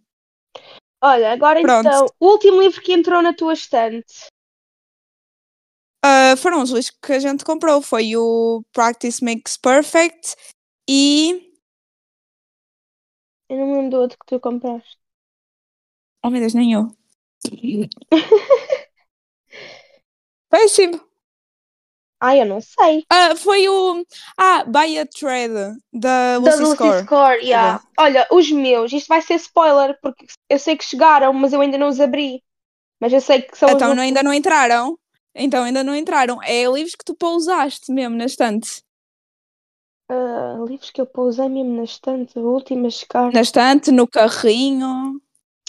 [1.02, 1.86] Olha, agora Pronto.
[1.86, 4.28] então, o último livro que entrou na tua estante.
[6.04, 7.80] Ah, foram os livros que a gente comprou.
[7.82, 10.36] Foi o Practice Makes Perfect
[10.88, 11.50] e.
[13.48, 14.98] Eu não me lembro do outro que tu compraste.
[16.22, 16.88] Oh meu Deus, nem eu.
[20.50, 21.09] Péssimo.
[22.20, 23.04] Ah, eu não sei.
[23.10, 24.04] Ah, foi o.
[24.36, 25.52] Ah, Buy a Thread
[25.92, 27.02] da Da Lucy Lucy Score.
[27.04, 27.82] Score, yeah.
[27.98, 31.78] Olha, os meus, isto vai ser spoiler, porque eu sei que chegaram, mas eu ainda
[31.78, 32.42] não os abri.
[33.00, 34.98] Mas eu sei que são os Então não- ainda não entraram.
[35.34, 36.42] Então ainda não entraram.
[36.42, 38.82] É livros que tu pousaste mesmo na estante.
[40.08, 43.32] Ah, livros que eu pousei mesmo na estante, a última a chegar.
[43.32, 45.20] Na estante, no carrinho,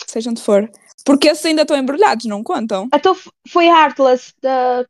[0.08, 0.70] seja onde for.
[1.06, 2.90] Porque esses ainda estão embrulhados, não contam?
[2.94, 3.16] Então
[3.48, 4.86] foi Heartless da,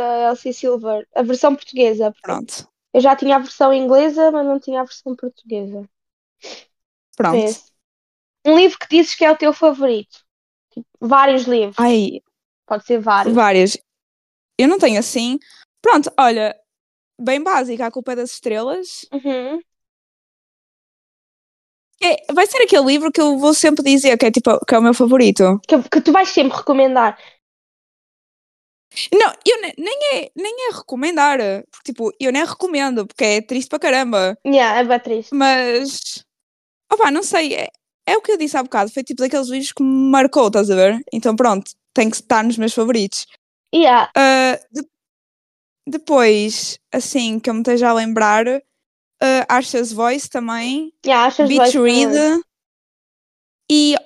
[0.00, 2.12] da Elsie Silver, a versão portuguesa.
[2.22, 2.68] Pronto.
[2.92, 5.88] Eu já tinha a versão inglesa, mas não tinha a versão portuguesa.
[7.16, 7.32] Pronto.
[7.32, 7.70] Vê-se.
[8.46, 10.24] Um livro que dizes que é o teu favorito.
[10.72, 11.76] Tipo, vários livros.
[11.78, 12.20] Ai,
[12.66, 13.34] Pode ser vários.
[13.34, 13.78] várias.
[14.58, 15.38] Eu não tenho assim.
[15.82, 16.56] Pronto, olha,
[17.20, 19.06] bem básica, a culpa é das estrelas.
[19.12, 19.60] Uhum.
[22.02, 24.78] É, vai ser aquele livro que eu vou sempre dizer que é tipo que é
[24.78, 25.60] o meu favorito.
[25.68, 27.18] Que, que tu vais sempre recomendar.
[29.12, 31.38] Não, eu ne- nem é, nem é recomendar.
[31.70, 34.36] Porque, tipo, eu nem recomendo, porque é triste para caramba.
[34.46, 35.34] Yeah, é bem triste.
[35.34, 36.24] Mas,
[36.92, 37.68] opá, não sei, é,
[38.06, 38.90] é o que eu disse há bocado.
[38.92, 41.00] Foi tipo daqueles livros que me marcou, estás a ver?
[41.12, 43.26] Então, pronto, tem que estar nos meus favoritos.
[43.74, 44.10] Yeah.
[44.16, 44.88] Ah, de-
[45.88, 48.60] depois, assim, que eu me esteja a lembrar, uh,
[49.48, 52.40] Archer's Voice também, Yeah, achas Beach bem- Read
[53.70, 53.96] e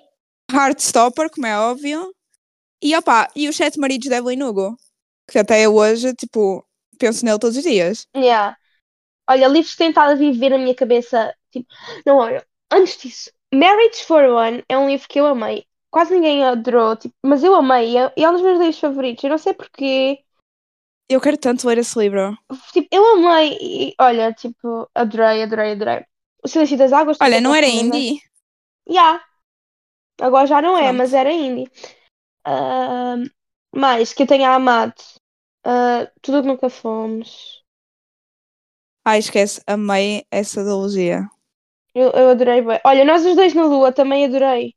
[0.53, 2.14] Heartstopper, como é óbvio.
[2.85, 4.77] E opá, e os Sete Maridos de Evelyn Hugo,
[5.27, 6.63] que até hoje, tipo,
[6.99, 8.07] penso nele todos os dias.
[8.15, 8.57] Yeah.
[9.29, 11.35] Olha, livros que estado a viver na minha cabeça.
[11.51, 11.67] Tipo,
[12.05, 15.65] não, olha, antes disso, Marriage for One é um livro que eu amei.
[15.91, 17.97] Quase ninguém adorou, tipo, mas eu amei.
[17.97, 19.25] é- E é um dos meus livros favoritos.
[19.25, 20.19] Eu não sei porquê.
[21.09, 22.37] Eu quero tanto ler esse livro.
[22.73, 23.57] Tipo, eu amei.
[23.63, 26.05] E olha, tipo, adorei, adorei, adorei.
[26.45, 27.17] O Silêncio das Águas.
[27.19, 27.95] Olha, não era recomendo.
[27.97, 28.21] indie?
[28.87, 29.25] Yeah.
[30.21, 30.97] Agora já não é, Pronto.
[30.99, 31.71] mas era indie.
[32.45, 33.25] Ahm,
[33.75, 34.95] mais que eu tenha amado.
[35.65, 37.65] Ah, tudo o que nunca fomos.
[39.05, 41.29] Ai, esquece, amei essa trilogia.
[41.95, 42.81] Eu, eu adorei bem.
[42.85, 44.75] Olha, nós os dois na Lua também adorei.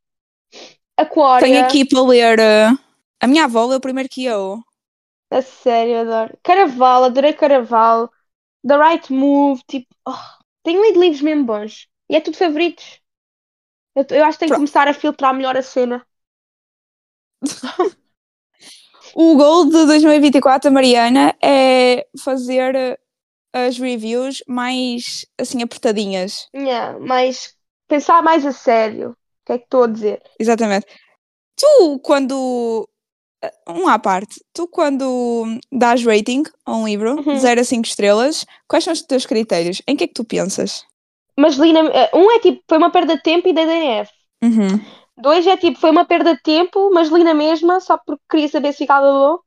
[0.98, 1.46] Aquária.
[1.46, 2.78] Tenho aqui para ler uh,
[3.22, 4.60] A Minha Avó leu primeiro que eu.
[5.32, 6.38] A sério, adoro.
[6.44, 8.10] Caraval, adorei Caraval.
[8.68, 9.88] The Right Move, tipo.
[10.08, 10.20] oh,
[10.64, 11.88] tenho lido livros mesmo bons.
[12.10, 13.02] E é tudo favoritos.
[13.96, 14.58] Eu, eu acho que tenho que Pronto.
[14.58, 16.06] começar a filtrar melhor a cena.
[19.16, 22.98] O goal de 2024 da Mariana é fazer uh,
[23.54, 26.48] as reviews mais assim apertadinhas.
[26.56, 27.56] Yeah, mas
[27.88, 29.12] pensar mais a sério.
[29.12, 29.16] O
[29.46, 30.22] que é que estou a dizer?
[30.40, 30.86] Exatamente.
[31.56, 32.88] Tu, quando
[33.68, 34.40] Um à parte.
[34.54, 37.34] Tu, quando dás rating a um livro, Uhum.
[37.34, 39.82] de 0 a 5 estrelas, quais são os teus critérios?
[39.88, 40.84] Em que é que tu pensas?
[41.40, 41.80] Mas li na...
[41.90, 44.12] eh, Um é tipo, foi uma perda de tempo e dei DNF.
[44.44, 44.80] Uhum.
[45.18, 48.48] Dois é tipo, foi uma perda de tempo, mas li na mesma, só porque queria
[48.48, 49.40] saber se ficava bom.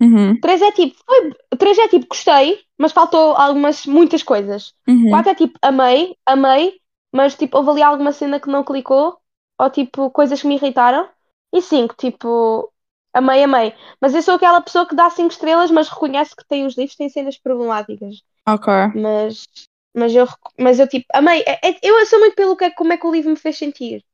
[0.00, 0.38] Uhum.
[0.40, 1.32] Três é tipo, foi...
[1.58, 4.74] Três é tipo, gostei, mas faltou algumas, muitas coisas.
[4.86, 5.10] Uhum.
[5.10, 6.80] Quatro é tipo, amei, amei,
[7.12, 9.18] mas tipo, houve ali alguma cena que não clicou,
[9.58, 11.08] ou tipo, coisas que me irritaram.
[11.52, 12.70] E cinco, tipo,
[13.12, 13.74] amei, amei.
[14.00, 16.96] Mas eu sou aquela pessoa que dá cinco estrelas, mas reconhece que tem os livros,
[16.96, 18.22] tem cenas problemáticas.
[18.46, 18.68] Ok.
[18.92, 19.46] Mas,
[19.94, 20.26] mas eu,
[20.58, 21.42] mas eu tipo, amei.
[21.46, 23.56] É- é- eu sou muito pelo que é, como é que o livro me fez
[23.58, 24.04] sentir.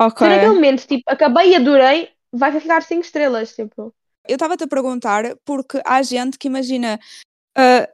[0.00, 0.26] Ok.
[0.26, 3.94] Se naquele momento, tipo, acabei e adorei, vai ficar cinco estrelas, tipo.
[4.26, 6.98] Eu estava-te a perguntar porque há gente que imagina
[7.56, 7.88] ah,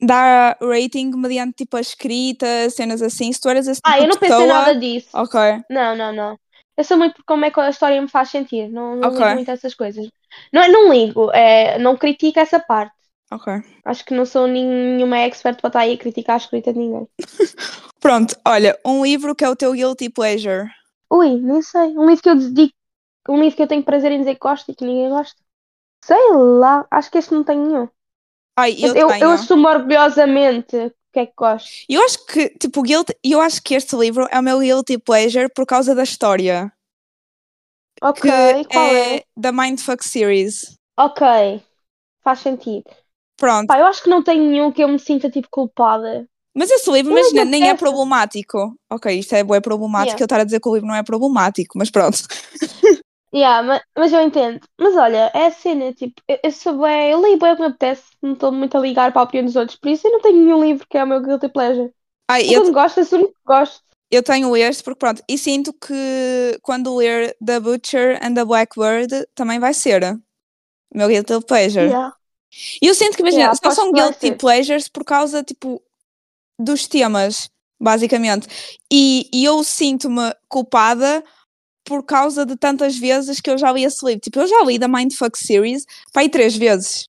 [0.00, 3.32] dar rating mediante tipo a escrita, cenas assim.
[3.32, 5.08] Se tu eras esse Ah, tipo eu não de pensei pessoa- nada disso.
[5.14, 5.40] Ok.
[5.70, 6.38] Não, não, não.
[6.76, 8.68] Eu sou muito por como é que a história me faz sentir.
[8.68, 9.18] Não, não Ok.
[9.20, 10.06] ligo muito a essas coisas.
[10.52, 12.92] Não, é- não ligo, é, não critico essa parte.
[13.32, 13.52] Ok.
[13.84, 17.08] Acho que não sou nenhuma expert para estar aí a criticar a escrita de ninguém.
[18.00, 20.68] Pronto, olha, um livro que é o teu guilty pleasure.
[21.14, 21.96] Ui, nem sei.
[21.96, 22.74] Um livro que eu dedico,
[23.28, 25.40] um livro que eu tenho prazer em dizer que gosto e que ninguém gosta.
[26.04, 27.88] Sei lá, acho que este não tem nenhum.
[28.56, 31.70] Ai, eu, eu, eu assumo orgulhosamente o que é que gosto.
[31.88, 34.98] Eu acho que, tipo, o guilty, eu acho que este livro é o meu guilty
[34.98, 36.72] pleasure por causa da história.
[38.02, 38.30] Ok,
[38.70, 39.16] qual é?
[39.16, 40.76] é da Mindfuck Series.
[40.98, 41.62] Ok,
[42.22, 42.90] faz sentido.
[43.36, 43.66] Pronto.
[43.68, 46.28] Pá, eu acho que não tem nenhum que eu me sinta tipo culpada.
[46.54, 48.76] Mas esse livro, imagina, nem é problemático.
[48.90, 50.22] Ok, isto é bué problemático, Yeah.
[50.22, 52.18] eu estar a dizer que o livro não é problemático, mas pronto.
[53.34, 54.60] Yeah, mas, mas eu entendo.
[54.80, 57.62] Mas olha, é a cena, tipo, eu, eu sou bué, eu leio bué o que
[57.62, 60.12] me apetece, não estou muito a ligar para a opinião dos outros, por isso eu
[60.12, 61.90] não tenho nenhum livro que é o meu guilty pleasure.
[62.30, 63.82] Ai, Eu, eu, gosto, assumo que gosto.
[64.08, 69.26] eu tenho este porque pronto, e sinto que quando ler The Butcher and the Blackbird
[69.34, 70.04] também vai ser
[70.94, 71.86] o meu guilty pleasure.
[71.86, 72.14] Yeah.
[72.80, 74.36] E eu sinto que, imagina, Yeah, só são guilty ser.
[74.36, 75.82] pleasures por causa, tipo,
[76.64, 77.48] dos temas,
[77.80, 78.48] basicamente.
[78.92, 81.22] E, e eu sinto-me culpada
[81.84, 84.20] por causa de tantas vezes que eu já li esse livro.
[84.20, 87.08] Tipo, eu já li da Mindfuck Series, pai, três vezes.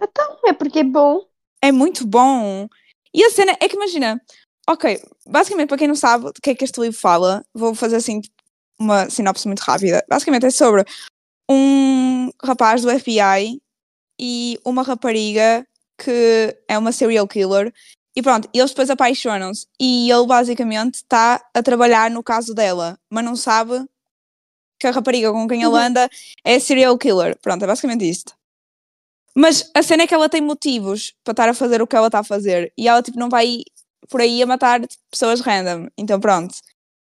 [0.00, 1.26] Então, é porque é bom.
[1.62, 2.68] É muito bom.
[3.14, 4.20] E a cena é que, imagina,
[4.68, 7.96] ok, basicamente, para quem não sabe do que é que este livro fala, vou fazer
[7.96, 8.20] assim
[8.78, 10.04] uma sinopse muito rápida.
[10.08, 10.84] Basicamente é sobre
[11.50, 13.60] um rapaz do FBI
[14.20, 15.66] e uma rapariga
[15.98, 17.72] que é uma serial killer.
[18.16, 19.66] E pronto, eles depois apaixonam-se.
[19.78, 23.84] E ele basicamente está a trabalhar no caso dela, mas não sabe
[24.80, 25.76] que a rapariga com quem ele Uhum.
[25.76, 26.08] anda
[26.42, 27.38] é serial killer.
[27.40, 28.32] Pronto, é basicamente isto.
[29.34, 32.06] Mas a cena é que ela tem motivos para estar a fazer o que ela
[32.06, 32.72] está a fazer.
[32.76, 33.62] E ela tipo, não vai
[34.08, 35.88] por aí a matar tipo, pessoas random.
[35.96, 36.54] Então pronto.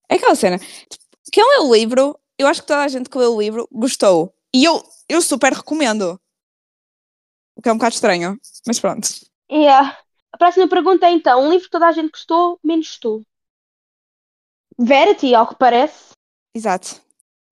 [0.09, 0.57] É aquela cena.
[0.57, 3.67] Tipo, quem lê o livro, eu acho que toda a gente que lê o livro
[3.71, 4.33] gostou.
[4.53, 6.19] E eu, eu super recomendo.
[7.55, 8.39] O que é um bocado estranho.
[8.65, 9.07] Mas pronto.
[9.51, 9.95] Yeah.
[10.33, 13.23] A próxima pergunta é então: um livro que toda a gente gostou, menos tu.
[14.77, 16.13] Verity, ao que parece.
[16.55, 17.01] Exato.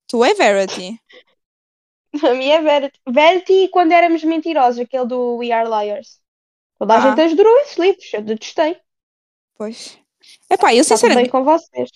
[0.07, 0.99] Tu é Verity.
[2.23, 2.99] A minha é Verity.
[3.07, 6.19] Verity quando éramos mentirosos, aquele do We Are Liars.
[6.77, 7.15] Toda a Ah.
[7.15, 8.77] gente adorou esses livros, eu detestei.
[9.55, 9.97] Pois.
[10.49, 11.89] Epá, eu Está tudo bem sinceramente, com vocês.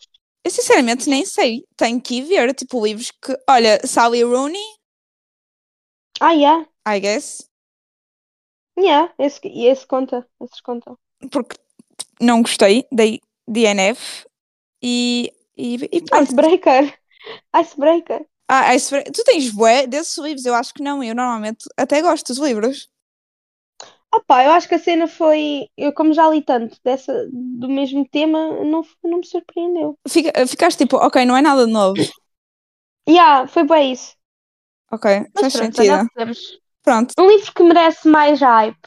[0.44, 1.66] eu sinceramente nem sei.
[1.76, 3.36] Tenho que ver, tipo, livros que.
[3.50, 4.64] Olha, Sally Rooney,
[6.22, 6.66] Ah, yeah.
[6.88, 7.50] I guess.
[8.78, 10.26] Yeah, esse, e esse conta.
[10.42, 10.98] Esses contam.
[11.32, 11.56] Porque
[12.22, 14.26] não gostei, dei DNF.
[14.84, 15.32] E.
[15.58, 16.32] E, e pronto.
[16.32, 16.94] Icebreaker.
[17.54, 18.26] Icebreaker.
[18.48, 20.46] Ah, isso, tu tens bué desses livros?
[20.46, 21.04] Eu acho que não.
[21.04, 22.90] Eu normalmente até gosto dos livros.
[24.14, 25.68] Opa, eu acho que a cena foi.
[25.78, 29.98] Eu, como já li tanto dessa, do mesmo tema, não, não me surpreendeu.
[30.08, 32.02] Fica, ficaste tipo, ok, não é nada de novo.
[33.08, 34.16] Yeah, foi bem isso.
[34.92, 35.84] Ok, Mas faz pronto, sentido.
[35.84, 36.60] já sabemos.
[36.86, 37.14] Pronto.
[37.20, 38.78] Um livro que merece mais hype.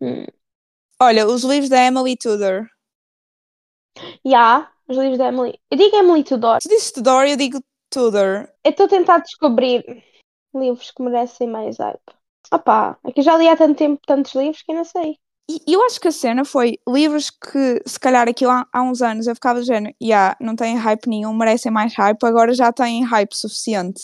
[0.00, 0.24] Hum.
[1.00, 2.68] Olha, os livros da Emily Tudor.
[4.24, 5.58] Yeah, os livros da Emily.
[5.68, 6.58] Eu digo Emily Tudor.
[6.62, 7.58] Tu dizes Tudor, eu digo
[7.90, 8.48] Tudor.
[8.64, 10.04] Eu estou a tentar descobrir
[10.54, 12.00] livros que merecem mais hype.
[12.52, 15.18] Opa, é que eu já li há tanto tempo tantos livros que não sei.
[15.50, 19.02] E eu acho que a cena foi livros que, se calhar, aquilo há, há uns
[19.02, 22.72] anos eu ficava do género, yeah, não têm hype nenhum, merecem mais hype, agora já
[22.72, 24.02] têm hype suficiente.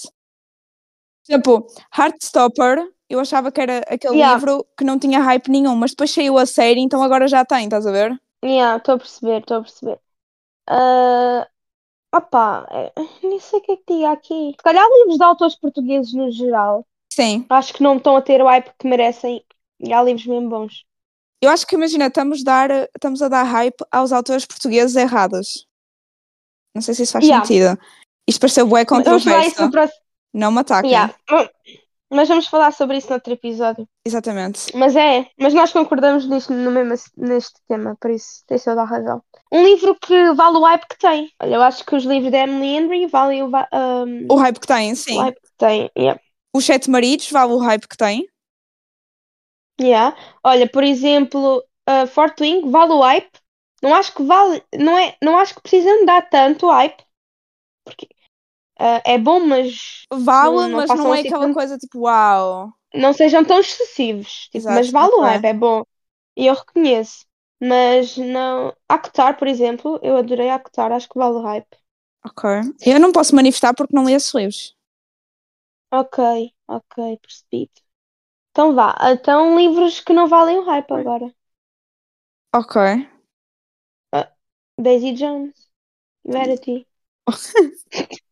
[1.29, 4.35] Tipo, Heartstopper, eu achava que era aquele Yeah.
[4.37, 7.65] livro que não tinha hype nenhum, mas depois saiu a série, então agora já tem,
[7.65, 8.19] estás a ver?
[8.45, 9.99] Yeah, estou a perceber, estou a perceber.
[10.69, 11.49] Ah,
[12.15, 12.93] opa, é,
[13.23, 14.51] nem sei o que é que diga aqui.
[14.57, 16.87] Se calhar livros de autores portugueses no geral.
[17.13, 17.45] Sim.
[17.51, 19.45] Acho que não estão a ter o hype que merecem.
[19.81, 20.85] E há livros mesmo bons.
[21.41, 25.67] Eu acho que, imagina, estamos, dar, estamos a dar hype aos autores portugueses errados.
[26.75, 27.45] Não sei se isso faz Yeah.
[27.45, 27.79] sentido.
[28.29, 29.63] Isto pareceu bué Vamos falar isso controverso.
[29.65, 30.01] no próximo.
[30.33, 30.91] Não me ataquem.
[30.91, 31.15] Yeah.
[32.11, 33.87] Mas vamos falar sobre isso no outro episódio.
[34.05, 34.75] Exatamente.
[34.75, 38.87] Mas é, mas nós concordamos nisto, no mesmo, neste tema, por isso tem toda a
[38.87, 39.23] razão.
[39.53, 41.31] Um livro que vale o hype que tem.
[41.41, 44.67] Olha, eu acho que os livros da Emily Henry valem o, um, O hype que
[44.67, 45.19] tem, sim.
[45.19, 45.91] o hype que tem.
[45.97, 46.21] Yeah.
[46.55, 48.27] Os Sete Maridos vale o hype que tem.
[49.81, 50.17] Yeah.
[50.43, 53.39] Olha, por exemplo, uh, Fort Wing vale o hype.
[53.83, 57.05] Não acho que vale, não é, não acho que precisam dar tanto hype.
[57.85, 58.09] Porque
[58.81, 61.51] uh, é bom, mas Vale, Não- não mas não é assim aquela tanto.
[61.51, 62.73] coisa tipo, uau.
[62.95, 64.49] não sejam tão excessivos.
[64.51, 65.23] Tipo, Exato, mas vale o ok.
[65.23, 65.85] hype, é bom.
[66.37, 67.27] E eu reconheço.
[67.61, 68.75] Mas não.
[68.89, 71.77] Acotar, por exemplo, eu adorei Acotar, acho que vale o hype.
[72.25, 72.45] Ok.
[72.87, 74.77] Eu não posso manifestar porque não li esses livros.
[75.91, 76.19] Ok,
[76.67, 77.73] ok, percebido.
[78.53, 78.97] Então vá.
[79.13, 81.35] Então livros que não valem o hype agora.
[82.53, 82.77] Ok.
[84.77, 85.69] Daisy Jones.
[86.25, 86.87] Verity.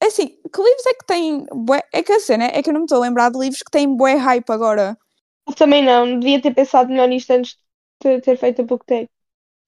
[0.00, 1.46] É assim, que livros é que têm.
[1.52, 3.62] bué- É que a cena é que eu não me estou a lembrar de livros
[3.62, 4.96] que têm bué hype agora.
[5.46, 7.56] Eu também não, devia ter pensado melhor nisto antes
[8.02, 9.08] de ter feito a book tag.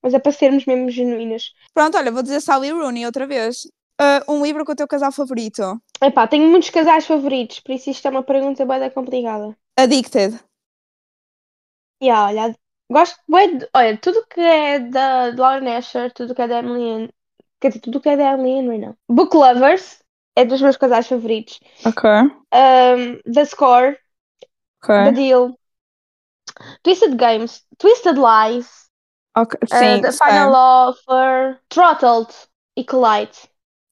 [0.02, 1.52] Mas é para sermos mesmo genuínas.
[1.74, 3.69] Pronto, olha, vou dizer Sally Rooney outra vez.
[3.98, 5.62] Ah, um livro com o teu casal favorito.
[6.02, 9.55] Epá, tenho muitos casais favoritos, por isso isto é uma pergunta bem complicada.
[9.77, 10.40] Addicted.
[12.01, 12.57] E ah, olha,
[12.90, 17.11] gosto de, olha, tudo que é da Lauren Asher, tudo que é da Emily
[17.61, 18.97] quer dizer, tudo que é da Emily Henry, não.
[19.09, 20.03] Book Lovers
[20.37, 21.61] é dos meus casais favoritos.
[21.85, 22.05] Ok.
[22.53, 23.99] Um, The Score,
[24.97, 25.12] The Ok.
[25.12, 25.59] Deal,
[26.85, 28.91] Twisted Games, Twisted Lies,
[29.35, 29.57] Ok.
[29.73, 30.12] uh, Sim, The sei.
[30.12, 32.35] Final Offer, Throttled
[32.77, 33.37] e Collide,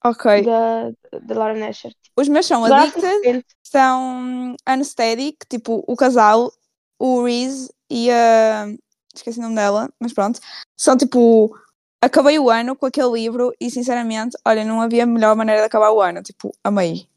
[0.05, 0.24] Ok.
[0.35, 0.90] da
[1.23, 1.93] da Lauren Asher.
[2.16, 6.53] Os meus são Addicted, são Unsteady, que tipo, o casal,
[6.99, 8.66] o Reese e a.
[9.15, 10.40] Esqueci o nome dela, mas pronto.
[10.77, 11.51] São tipo.
[12.00, 15.90] Acabei o ano com aquele livro e sinceramente, olha, não havia melhor maneira de acabar
[15.90, 16.22] o ano.
[16.22, 17.00] Tipo, amei.
[17.00, 17.08] que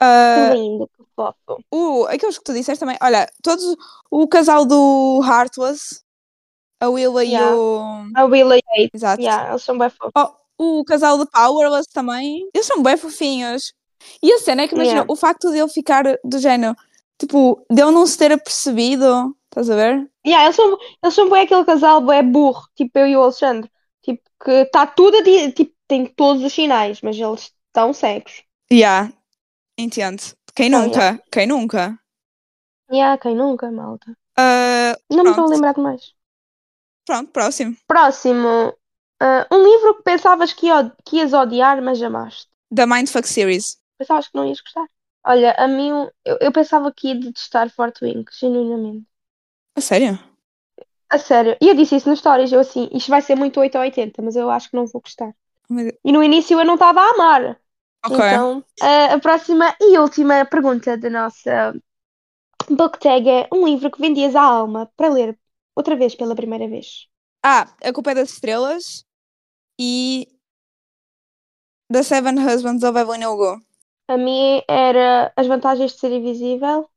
[0.00, 1.62] Ah, lindo, que fofo.
[1.70, 3.76] o, aqueles que tu disseste também, olha, todos.
[4.10, 6.00] O casal do Heartless,
[6.80, 7.52] a Willa Yeah.
[7.52, 7.82] e o.
[8.16, 9.22] A Willa e Kate, Exato.
[9.22, 10.12] yeah, eles são bem fofos.
[10.58, 12.48] Oh, o casal de Powerless também.
[12.54, 13.72] Eles são bem fofinhos.
[14.22, 15.12] E a cena é que imagina, Yeah.
[15.12, 16.74] o facto dele ficar do género,
[17.18, 20.10] tipo, dele não se ter apercebido, estás a ver?
[20.26, 23.70] Yeah, eles são, eles são bem aquele casal bué burro, tipo eu e o Alexandre.
[24.16, 28.44] Tipo, que está tudo a dizer, tipo, tem todos os sinais, mas eles estão cegos.
[28.72, 29.10] Yeah,
[29.78, 30.22] entendo.
[30.54, 31.22] Quem Então, nunca?
[31.32, 31.98] Quem nunca?
[32.92, 34.14] Yeah, quem nunca, malta.
[34.36, 36.14] Ah, Não me estou a lembrar de mais.
[37.04, 37.76] pronto, próximo.
[37.86, 38.74] Próximo.
[39.20, 40.66] Ah, um livro que pensavas que,
[41.04, 42.48] que ias odiar, mas amaste.
[42.70, 43.78] Da Mindfuck Series.
[43.98, 44.88] Pensavas que não ias gostar.
[45.24, 45.90] Olha, a mim,
[46.24, 49.06] eu, eu pensava que ia detestar Fort Wing, genuinamente.
[49.74, 50.18] A sério?
[51.10, 51.56] A sério.
[51.60, 54.22] E eu disse isso nas stories, eu assim, isto vai ser muito 8 ou 80,
[54.22, 55.34] mas eu acho que não vou gostar.
[55.68, 55.92] Deus.
[56.04, 57.60] E no início eu não estava a amar.
[58.04, 58.16] Ok.
[58.16, 61.74] Então, a, a próxima e última pergunta da nossa
[62.68, 65.38] book tag é um livro que vendias a alma para ler
[65.76, 67.08] outra vez pela primeira vez.
[67.42, 69.04] Ah, A Culpa é das Estrelas
[69.78, 70.28] e
[71.92, 73.60] The Seven Husbands of Evelyn Hugo.
[74.08, 76.88] A mim era As Vantagens de Ser Invisível.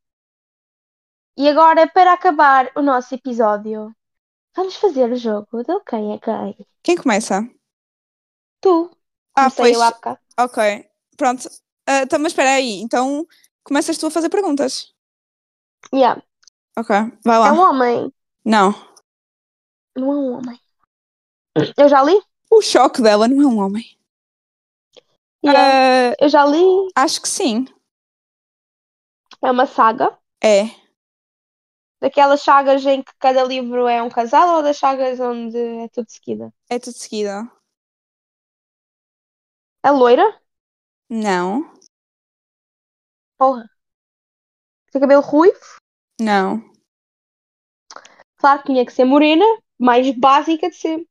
[1.37, 3.93] E agora, para acabar o nosso episódio,
[4.55, 6.67] vamos fazer o jogo do quem é quem.
[6.83, 7.47] Quem começa?
[8.61, 8.89] Tu.
[9.35, 9.77] Ah, Comecei pois.
[9.77, 10.19] eu há bocado.
[10.39, 10.57] Ok,
[11.17, 11.49] pronto.
[11.87, 12.81] Ah, então, mas espera aí.
[12.81, 13.25] Então,
[13.63, 14.93] começas tu a fazer perguntas.
[15.91, 16.21] Yeah.
[16.77, 16.89] Ok,
[17.25, 17.49] vai lá.
[17.49, 18.11] É um homem.
[18.45, 18.73] Não.
[19.95, 20.59] Não é um homem.
[21.77, 22.19] Eu já li?
[22.49, 23.97] O choque dela não é um homem.
[25.43, 25.73] Yeah.
[26.11, 26.63] Ah, Eu já li.
[26.95, 27.65] acho que sim.
[29.43, 30.17] É uma saga.
[30.41, 30.82] É.
[32.03, 36.05] Daquelas sagas em que cada livro é um casal ou das sagas onde é tudo
[36.09, 36.53] seguida?
[36.69, 37.49] É tudo de seguida.
[39.81, 40.37] É loira?
[41.09, 41.73] Não.
[43.37, 43.69] Porra.
[44.91, 45.57] Tem cabelo ruivo?
[46.19, 46.61] Não.
[48.35, 49.45] Claro que tinha que ser morena,
[49.79, 51.07] mais básica de sempre.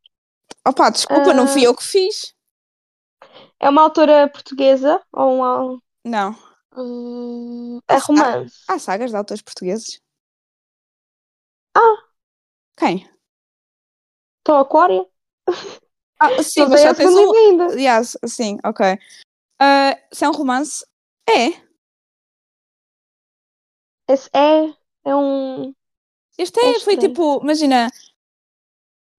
[0.69, 2.35] Opa, desculpa, não fui eu que fiz.
[3.59, 5.81] É uma autora portuguesa ou uma.
[6.05, 6.37] Não.
[6.77, 8.63] Hum, é romance.
[8.69, 10.03] Há sagas de autores portugueses?
[11.75, 11.97] Ah.
[12.77, 13.09] Quem?
[14.41, 15.07] Então, Aquária?
[16.19, 17.79] Ah, sim, mas a tens um.
[17.79, 18.99] Yes, sim, ok.
[19.61, 20.85] Ah, se é um romance?
[21.29, 21.51] É.
[24.09, 24.75] Esse é.
[25.05, 25.75] É um.
[26.39, 27.01] Este É é, foi estranho.
[27.01, 27.89] tipo, imagina.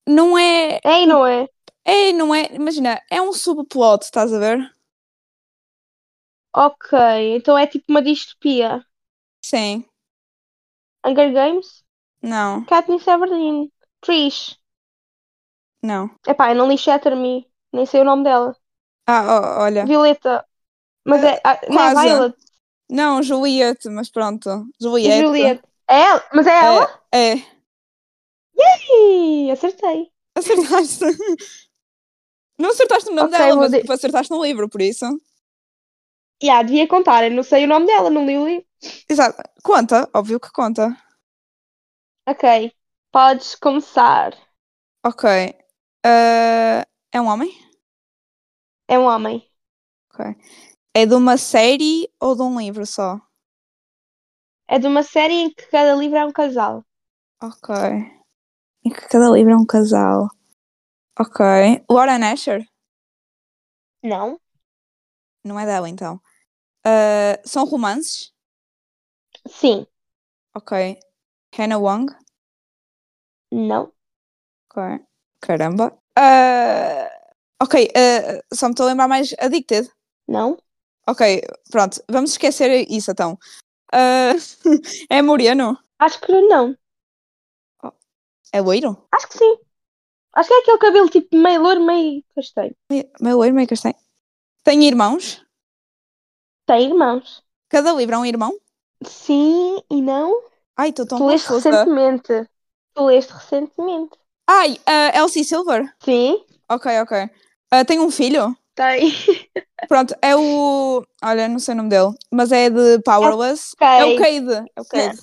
[0.07, 0.79] Não é.
[0.83, 1.47] É e não é?
[1.85, 2.45] É, não é.
[2.53, 4.73] Imagina, é um subplot, estás a ver?
[6.55, 6.91] Ok,
[7.35, 8.85] então é tipo uma distopia.
[9.41, 9.85] Sim.
[11.05, 11.82] Hunger Games?
[12.23, 13.71] Não, Katniss Everdeen.
[14.01, 14.57] Trish.
[15.81, 16.09] não.
[16.27, 17.47] Epá, eu não li Shatter Me.
[17.71, 18.55] Nem sei o nome dela.
[19.07, 19.23] Ah,
[19.59, 19.85] ó, olha.
[19.85, 20.45] Violeta.
[21.05, 21.41] Mas é.
[21.43, 21.93] ah, Não é.
[21.93, 22.35] Violet.
[22.89, 24.49] Não, Juliette, mas pronto.
[24.79, 25.21] Juliette.
[25.21, 25.63] Juliette.
[25.89, 26.23] É ela?
[26.33, 26.87] Mas é ela?
[27.11, 27.35] É, é.
[28.97, 30.11] Ih, acertei.
[30.35, 31.05] Acertaste.
[32.57, 35.05] Não acertaste no nome Ok, dela, mas di- tipo, acertaste no livro, por isso.
[36.43, 37.23] Já, devia contar.
[37.23, 38.65] Eu não sei o nome dela, não li o livro.
[39.09, 39.41] Exato.
[39.63, 40.97] Conta, óbvio que conta.
[42.25, 42.73] Ok.
[43.11, 44.33] Podes começar.
[45.03, 45.23] Ok.
[46.05, 47.51] Ah, é um homem?
[48.87, 49.45] É um homem.
[50.09, 50.35] Ok.
[50.93, 53.19] É de uma série ou de um livro só?
[54.67, 56.83] É de uma série em que cada livro é um casal.
[57.41, 57.69] Ok.
[58.85, 60.27] E que cada livro é um casal.
[61.19, 61.39] Ok.
[61.89, 62.65] Lauren Asher?
[64.03, 64.39] Não?
[65.43, 66.19] Não é dela, então.
[66.85, 68.33] Ah, são romances?
[69.47, 69.87] Sim.
[70.55, 70.71] Ok.
[71.55, 72.07] Hannah Wong?
[73.51, 73.91] Não?
[75.39, 75.97] Caramba.
[76.17, 77.09] Ah,
[77.61, 77.89] ok.
[77.95, 79.89] ah, só me estou a lembrar mais Addicted.
[80.27, 80.57] Não?
[81.07, 82.01] Ok, pronto.
[82.09, 83.37] Vamos esquecer isso então.
[83.93, 84.33] Ah,
[85.09, 85.77] é moreno?
[85.99, 86.75] Acho que não.
[88.51, 89.07] É loiro?
[89.11, 89.57] Acho que sim.
[90.33, 92.75] Acho que é aquele cabelo tipo meio loiro, meio castanho.
[92.89, 93.95] Me- Meio loiro, meio castanho.
[94.63, 95.43] Tem irmãos?
[96.65, 97.43] Tem irmãos.
[97.69, 98.57] Cada livro é um irmão?
[99.05, 100.43] Sim e não.
[100.77, 101.69] Ai, estou tão tu leste confusa.
[101.69, 102.49] recentemente.
[102.93, 104.17] Tu leste recentemente.
[104.47, 105.93] Ai, a Elsie Silver?
[106.03, 106.37] Sim,
[106.69, 107.29] Ok, ok.
[107.71, 108.55] Ah, tem um filho?
[108.75, 109.11] tem.
[109.87, 111.03] Pronto, é o.
[111.23, 113.75] Olha, não sei o nome dele, mas é de Powerless.
[113.81, 114.69] É o Cade.
[114.75, 115.17] É o Cade.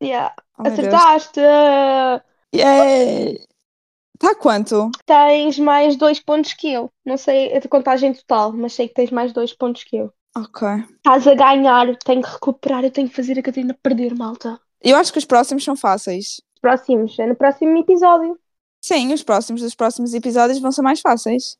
[0.00, 0.30] Yeah.
[0.58, 0.64] Oh.
[0.66, 1.40] Acertaste!
[2.54, 3.38] Yeah.
[4.18, 4.90] Tá quanto?
[5.06, 6.92] Tens mais dois pontos que eu.
[7.04, 10.12] Não sei a contagem total, mas sei que tens mais dois pontos que eu.
[10.36, 10.68] Ok.
[10.96, 14.60] Estás a ganhar, tenho que recuperar, eu tenho que fazer a Catarina perder, malta.
[14.80, 16.40] Eu acho que os próximos são fáceis.
[16.60, 18.38] Próximos, é no próximo episódio.
[18.82, 21.56] Sim, os próximos dos próximos episódios vão ser mais fáceis.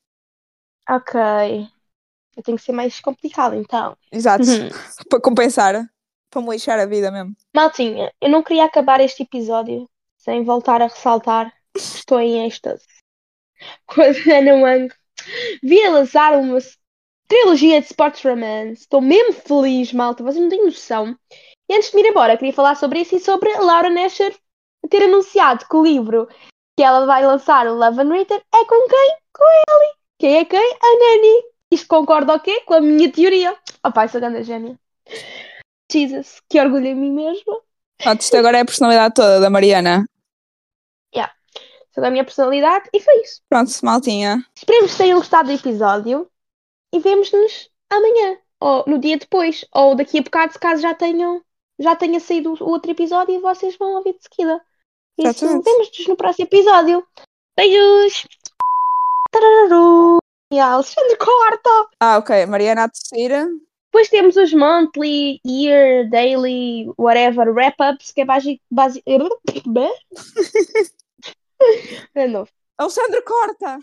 [0.89, 1.21] Ok.
[2.37, 3.97] Eu tenho que ser mais complicado então.
[4.11, 4.45] Exato.
[4.45, 4.69] Uhum.
[5.09, 5.89] Para compensar.
[6.31, 7.35] Para me lixar a vida mesmo.
[7.55, 9.89] Maltinha, eu não queria acabar este episódio
[10.19, 12.85] sem voltar a ressaltar que estou em êxtase.
[13.87, 14.95] Quando a Ana Wang
[15.63, 16.59] via lançar uma
[17.29, 18.83] trilogia de sports romance.
[18.83, 20.23] Estou mesmo feliz, malta.
[20.23, 21.17] Vocês não têm noção.
[21.69, 24.35] E antes de me ir embora, queria falar sobre isso e sobre a Laura Nasher
[24.91, 26.29] ter anunciado que o livro
[26.77, 29.17] que ela vai lançar, o Love and Written, é com quem?
[29.33, 29.93] Com ele.
[30.19, 30.73] Quem é quem?
[30.75, 31.45] A Nani.
[31.71, 32.61] Isto concorda o quê?
[32.67, 33.57] Com a minha teoria.
[33.85, 34.79] Oh pai, sou grande gênia.
[35.91, 37.61] Jesus, que orgulho em mim mesma.
[37.99, 40.05] Pronto, isto agora é a personalidade toda da Mariana.
[41.95, 43.41] Sou da minha personalidade e foi isso.
[43.49, 44.45] Pronto, maltinha.
[44.57, 46.29] Esperemos que tenham gostado do episódio
[46.95, 51.43] e vemos-nos amanhã, ou no dia depois, ou daqui a bocado, se caso já tenham
[51.77, 54.63] já tenha saído o outro episódio e vocês vão ouvir de seguida.
[55.19, 57.05] Isso, vemos-nos no próximo episódio.
[57.57, 58.29] Beijos!
[59.33, 60.19] Tarararu!
[60.53, 61.89] E Alexandre corta!
[61.99, 62.47] Ah, ok.
[62.47, 63.33] Mariana a tossir.
[63.87, 68.63] Depois temos os monthly, year, daily, whatever, wrap-ups, que é basi...
[68.71, 69.03] basi...
[72.15, 72.53] De novo.
[72.79, 73.81] Alexandre, corta!